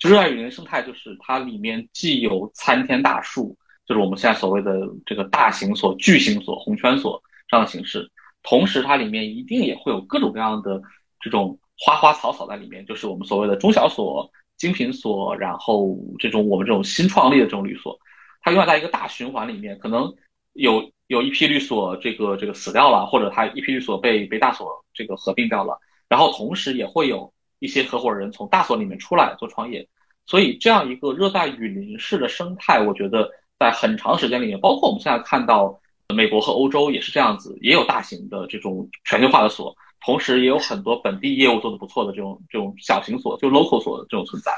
[0.08, 3.56] 热带雨林生态，就是它里面既有参天大树，
[3.86, 8.10] 就是我们现在所谓的这个大型所、巨型所、红圈所这样的形式，
[8.42, 10.80] 同时它里面一定也会有各种各样的
[11.20, 17.98] 这种花花草草在里面，就是我们所谓的中小所、精品所，然后这种我们这种新创立的这种律所，
[18.40, 20.14] 它永远在一个大循环里面，可能
[20.54, 25.78] 有有一批律所这个这个死掉了，或者它一批律所被被大所这个合并掉了，
[26.08, 27.30] 然后同时也会有。
[27.60, 29.88] 一些合伙人从大所里面出来做创业，
[30.26, 35.80] 所以这样一个热带雨林式的生态，我觉得在很长时间里面，包括我们现在看到
[36.14, 44.52] 美国和欧洲也是这样子，也有大型的这种全球化的所，同时也有很多本地业务做得不错的这种这种小型所，就 local 所的这种存在。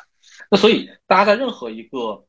[0.51, 2.25] 那所以大家在任何一个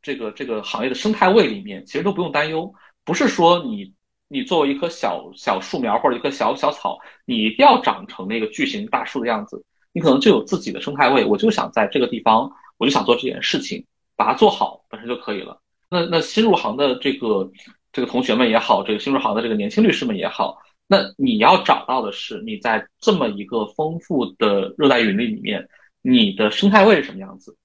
[0.00, 2.72] 这个这个行业的生态位里面，其实都不用担忧，
[3.04, 3.92] 不是说你
[4.28, 9.64] 你作为一棵小小树苗或者一棵小小草，你一定要长成那个巨型大树的样子。
[9.98, 13.84] 你可能就有自己的生态位，我就想在这个地方，我就想做这件事情，
[14.14, 15.60] 把它做好本身就可以了。
[15.90, 17.50] 那那新入行的这个
[17.92, 20.56] 这个同学们也好，这个新入行的这个年轻律师们也好，
[20.86, 25.68] 那你要找到的是你在这么一个丰富的热带雨林里面，
[26.00, 27.56] 你的生态位是什么样子？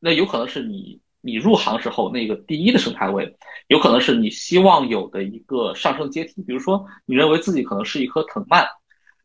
[0.00, 3.36] 那有可能是你你入行时候那个第一的生态位，
[3.66, 8.66] 有可能是你希望有的一个上升阶梯，比如说你认为自己可能是一棵藤蔓。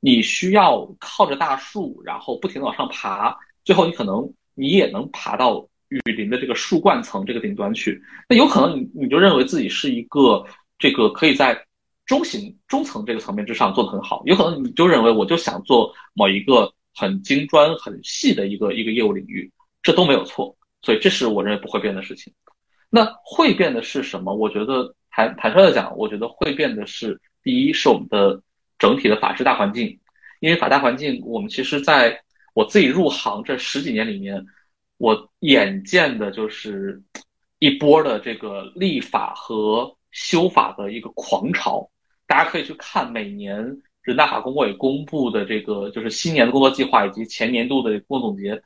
[0.02, 8.02] 你需要靠着大树，然后不停的往上爬，最后你可能你也能爬到雨林的这个树冠层这个顶端去。
[8.30, 10.46] 那有可能你你就认为自己是一个
[10.78, 11.66] 这个可以在
[12.06, 19.52] 中型中层这个层面之上做得很好，有可能你就认为我就想做某一个很精专很细的一个一个业务领域，
[19.84, 20.56] 这都没有错。
[20.82, 22.34] 所以这是我认为不会变的事情。
[22.90, 24.34] 那会变的是什么？
[24.34, 28.42] 我觉得坦坦率的讲，我觉得会变的是第一是我们的。
[28.80, 30.00] 整体的法治大环境，
[30.40, 32.24] 因为法大环境，我们其实在
[32.56, 34.44] 我自己入行这十几年里面，
[34.98, 37.04] 我眼见的就是
[37.60, 41.90] 一波的这个立法和修法的一个狂潮。
[42.26, 48.62] 大家可以去看每年人大法工委公布的这个就是新年的工作计划以及前年度的工作总结，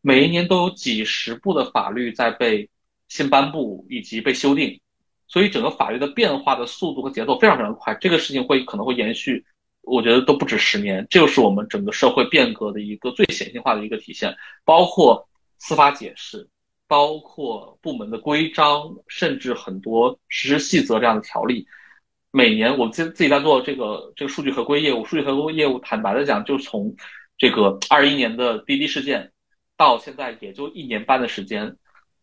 [0.00, 2.70] 每一年都有几十部的法律在被
[3.08, 4.80] 新颁布以及被修订，
[5.26, 7.94] 所以整个法律的变化的速度和节奏非常非常快。
[8.00, 9.44] 这个事情会可能会延续。
[9.86, 16.48] 我觉得都不止十年，这就是我们整个社会变革的一个最显性化的一个体现，包括司法解释，
[16.88, 21.68] 包括部门的规章，甚至很多实施细则这样的条例。
[22.32, 26.96] 每年我们自自己在做这个这个数据合规业务，数据合规业务坦白的讲，就从
[27.38, 29.30] 这个二一年的滴滴事件
[29.76, 31.76] 到现在也就一年半的时间，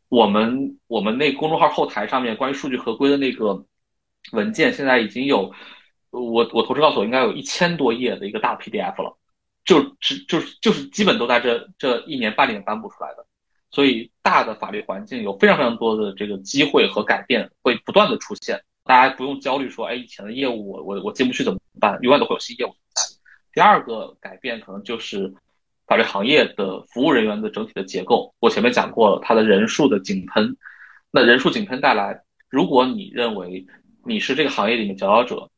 [0.09, 3.65] 我们我们那公众号后台上面关于数据合规的那个
[4.33, 5.53] 文件，现在已经有。
[6.13, 9.17] 我我投资告诉我应该有一千多页的一个大 PDF 了，
[9.65, 13.25] 就只就是就是基本都在这这一年半里面颁布出来的，
[13.71, 21.97] 所以大的法律环境有非常非常多的这个机会和改变会不断的出现，大家不用焦虑说，哎，以前的业务我我我进不去怎么办？
[22.03, 22.75] 永远都会有新业务。
[23.51, 25.33] 第二个改变可能就是
[25.87, 30.55] 法律行业的服务人员的整体的结构，我前面讲过了，它的人数的井喷，
[31.09, 33.65] 那人数井喷带来，如果你认为
[34.05, 35.49] 你是这个行业里面佼佼者。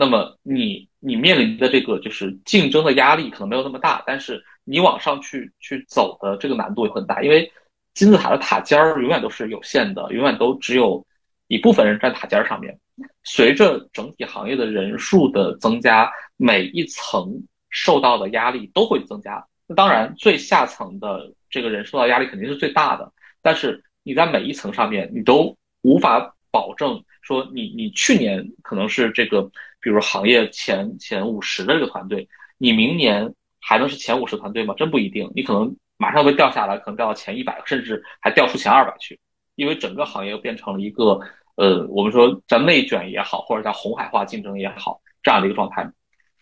[0.00, 7.52] 那么你你面临的这个就是竞争的压力可能没有那么大，但是你往上去去走的这个难度也很大，因为
[7.94, 11.04] 金字塔的塔尖儿永远都是有限的，永远都只有
[11.48, 12.78] 一部分人站塔尖上面。
[13.24, 19.44] 随着整体行业的人数的增加，每一层受到的压力都会增加。
[19.66, 23.12] 那当然，最下层的这个人受到压力肯定是最大的，
[23.42, 29.50] 但是你在每一层上面，你都无法保证说你你去年可能是这个。
[29.88, 32.28] 比如行业前前五十的这个团队，
[32.58, 34.74] 你明年还能是前五十团队吗？
[34.76, 39.18] 真不一定，你可能马上会掉下来，可能掉到前一百，甚至还掉出前二百去，
[39.54, 41.18] 因为整个行业又变成了一个
[41.56, 45.90] 呃，我们说叫内卷也好，或者叫红海化竞争也好，这样的一个状态，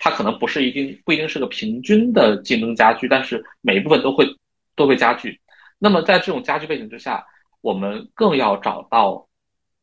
[0.00, 4.26] 它可能不是一定不一定是个平均的竞争加剧，但是每一部分都会
[4.74, 5.40] 都会加剧。
[5.78, 7.24] 那么在这种加剧背景之下，
[7.60, 9.28] 我们更要找到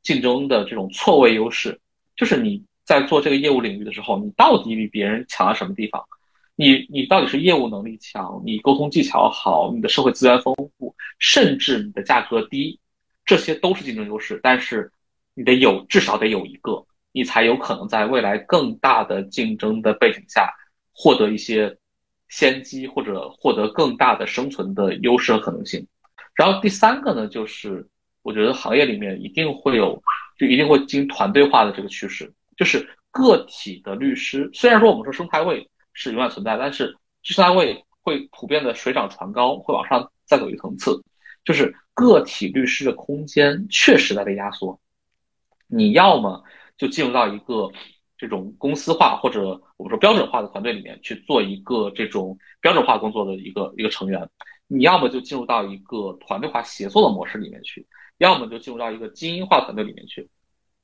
[0.01, 1.79] 竞争的这种错位优势，
[2.17, 2.65] 就是你。
[2.85, 6.03] 在做这个业务领域的时候，你到底比别人强在什么地方？
[6.55, 12.79] 你你到底是业务能力强，你沟通技巧好，你的社会资源丰富，甚至你的价格低，
[13.25, 14.91] 这些都是竞争优势，但是
[15.33, 20.53] 你得有至少得有一个，你才有可能在未来更大的竞争的背景下
[20.91, 21.75] 获得一些
[22.29, 25.87] 先机或者获得更大的生存的优势和可能性。
[26.35, 27.87] 然后第三个呢，就是
[28.21, 30.03] 我觉得行业里面一定会有，
[30.37, 41.03] 就一定会进行团队化的这个趋势，就是个体的律师，虽然说我们说生态位是永远存在，但是生态位会普遍的水涨船高，会往上再走一层次，
[41.43, 44.79] 就是个体律师的空间确实在被压缩，
[45.67, 46.43] 你要么
[46.77, 47.71] 就进入到一个
[48.17, 54.29] 这种公司化或者我们说标准化的团队里面去做一个这种标准化工作的一个一个成员。
[54.67, 57.85] 你要么就进入到一个团队化协作的模式里面去，
[58.17, 60.27] 要么就进入到一个精英化团队里面去。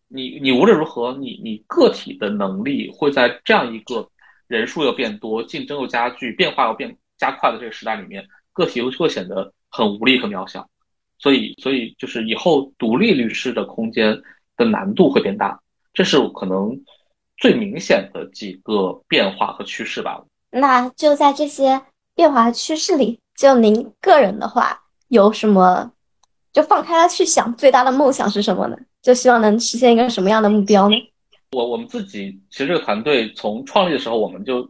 [0.09, 4.09] 你你无论如何，你你个体的能力会在这样一个
[4.47, 10.67] 人数又变多、竞争又加剧、变化又变加快的这个时代里面，个体又会显得很无力和渺小。
[11.19, 14.19] 所以，所以就是以后独立律师的空间
[14.57, 15.59] 的难度会变大，
[15.93, 16.81] 这是可能
[17.37, 20.23] 最明显的几个变化和趋势吧。
[20.49, 21.81] 那就在这些
[22.15, 23.19] 变化趋势里。
[23.35, 25.93] 就您个人的话，有什么
[26.51, 28.77] 就放开了去想，最大的梦想是什么呢？
[29.01, 30.95] 就希望能实现一个什么样的目标呢？
[31.51, 34.69] 我我们自己其实这个团队从创立的时候，我们就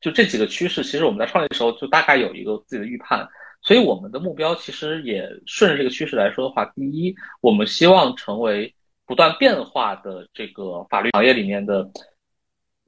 [0.00, 3.28] 就这几个趋势，其实我们在创立的时候就大概有一个自己的预判，
[3.62, 8.74] 所以我们的目标其实也顺着这个趋势来说的话，第一，我们希望成为
[9.06, 11.84] 不断变化的这个法律行业里面的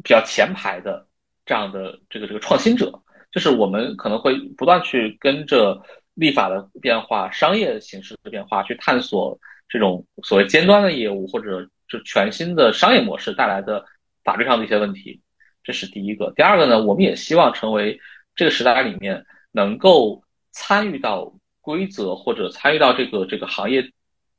[0.02, 1.06] 比较前排的
[1.44, 3.02] 这样的这个这个创新者。
[3.32, 5.82] 就是我们可能会不断去跟着
[6.14, 13.84] 立法的变化、商业形式的变化，去探索这种所谓尖端的业务或者就全新的商业模式带来的
[14.24, 15.20] 法律上的一些问题。
[15.62, 16.32] 这是第一个。
[16.36, 18.00] 第二个呢，我们也希望成为
[18.34, 20.22] 这个时代里面能够
[20.52, 23.90] 参与到规则或者参与到这个这个行业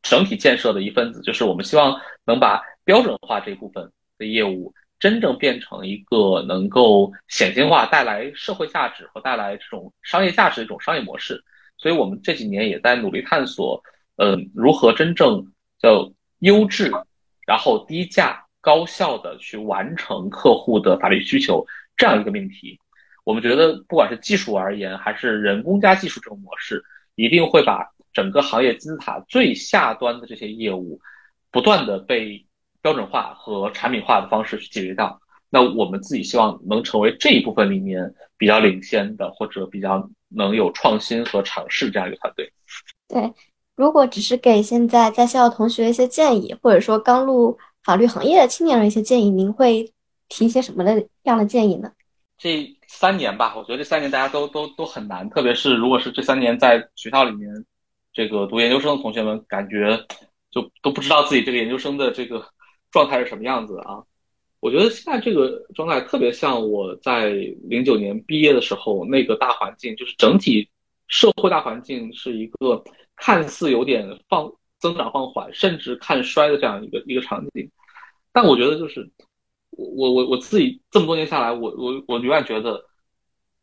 [0.01, 1.21] 整体建设的一份子。
[1.21, 4.73] 就是我们希望能把标准化这部分的业务。
[4.99, 11.39] 真正变成一个能够显性化、带来社会价值和带来这种商业价值的一种商业模式，
[11.77, 13.79] 所以我们这几年也在努力探索，
[14.17, 16.91] 嗯，如何真正叫优质，
[17.47, 21.65] 然后低价、高效的去完成客户的法律需求
[21.95, 22.79] 这样一个命题。
[23.23, 26.83] 我们觉得，不管是技术而言，还是人工加技术这种模式，
[27.15, 30.99] 一定会把整个行业金字塔最下端的这些业务，
[31.49, 32.43] 不断的被。
[32.79, 35.19] 标准化和产品化的方式去解决掉，
[35.49, 42.49] 那我们自己希望能成为这一部分里面比较领先的，或者比较能有创新和尝试这样一个团队。
[43.09, 43.33] 对，
[43.77, 49.93] 如果只是给现在在校的同学一些建议，或者说刚入法律行业的青年人一些建议，您会
[50.27, 51.89] 提一些什么的样的建议呢？
[52.37, 57.49] 这三年吧，我觉得这三年大家都都都很难，特别是如果是这三年在学校里面
[58.11, 59.97] 这个读研究生的同学们，感觉
[60.51, 62.45] 就都不知道自己这个研究生的这个。
[62.89, 64.01] 状态是什么样子啊？
[64.61, 67.31] 我觉得现在这个状态特别像我在
[67.63, 70.67] 零九年毕业的时候那个大环境，就是整体
[71.09, 72.81] 社会大环境是一个
[73.17, 74.49] 看似有点放
[74.79, 77.69] 增长放缓，甚至看衰的这样一个一个场景。
[78.31, 79.11] 但我觉得就是
[79.71, 82.85] 我我我我自己这么多年下来，我我我永远觉得，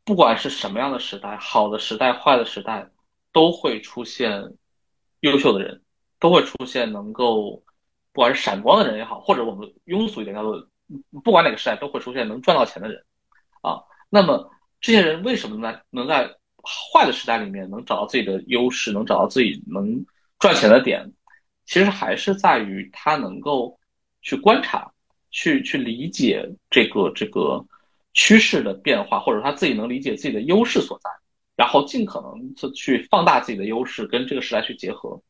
[0.04, 2.90] 不管是什么样的时代，好的时代、坏的时代，
[3.32, 4.52] 都会出现
[5.20, 5.82] 优秀的人，
[6.20, 7.62] 都会出现能够。
[8.12, 10.68] 不管是闪光的人也好，或者我们庸俗一点叫做，
[11.24, 13.04] 不管哪个时代都会出现能赚到钱的人，
[13.60, 14.48] 啊，那么
[14.80, 15.80] 这些人为什么呢？
[15.90, 20.04] 能在坏的时代里面能找到自己的优势，能找到自己能
[20.38, 21.12] 赚钱的点，
[21.66, 23.78] 其实还是在于他能够
[24.22, 24.90] 去观察，
[25.30, 27.64] 去去理解这个这个
[28.12, 31.10] 趋势的变化，或者他自己能理解自己的优势所在，
[31.56, 35.22] 然后尽可能的去放大自己的优势，跟这个时代去结合，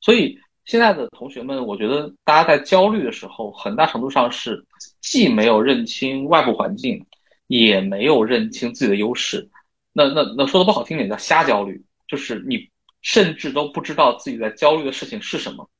[0.00, 0.38] 所以。
[0.66, 4.64] 现在的同学们，我觉得大家在焦虑的时候，很大程度上是
[5.02, 7.04] 既没有认清外部环境，
[7.48, 9.46] 也没有认清自己的优势。
[9.94, 12.68] 那那那说的不好听点叫瞎焦虑，就是你
[13.00, 15.70] 甚至都不知道自己在焦虑的事情是什么。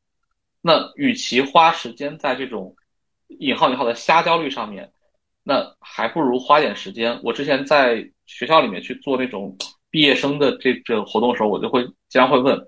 [0.62, 2.74] 那与其花时间在这种
[3.28, 4.90] 引号引号的瞎焦虑上面，
[5.42, 7.20] 那还不如花点时间。
[7.22, 9.54] 我之前在学校里面去做那种
[9.90, 12.58] 毕业生的这这活动的时候，我就会经常会问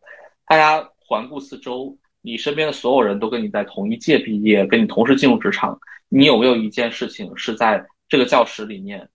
[0.46, 1.96] 大家环顾四周。
[2.20, 5.78] 你身边的所有人都跟你在同一届毕业，跟你同时进入职场，
[6.08, 9.08] 你有没有一件事情是在这个教室里面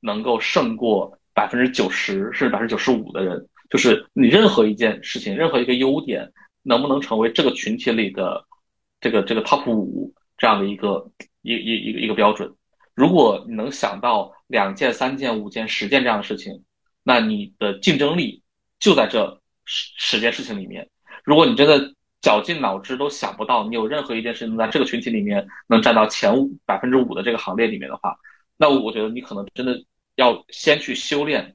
[0.00, 3.48] 能够胜过百分之九十甚至百分之九十五的人？
[3.70, 6.30] 就是你任何一件事情，任何一个优点，
[6.62, 8.44] 能不能成为这个群体里的
[9.00, 11.10] 这个这个 top 五这样的一个
[11.40, 12.54] 一一一个一个标准？
[12.94, 16.62] 如果你能想到两件、三件、五件、十件这样的事情，
[17.02, 18.42] 那你的竞争力
[18.78, 20.90] 就在这十十件事情里面。
[21.24, 28.14] 如果你真的绞尽脑汁都想不到你有任何一件事情在这个群体里面能占到前五百分之五的这个行列里面的话，
[28.58, 29.82] 那我觉得你可能真的
[30.16, 31.54] 要先去修炼，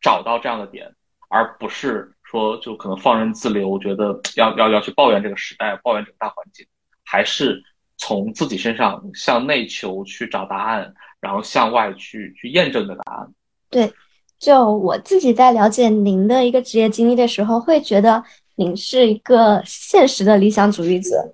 [0.00, 0.94] 找到这样的点，
[1.28, 6.66] 而不是说就可能放任自流，觉得要要要去抱怨这个时代，抱怨这个大环境，
[7.04, 7.62] 还是
[7.96, 13.32] 从自己身上向内求去找答案，然后向外去去验证的答案。
[13.70, 13.92] 对，
[14.38, 18.24] 就我自己在了解您的一个职业经历的时候，会觉得。
[18.54, 21.32] 您是一个现实的理想主义者，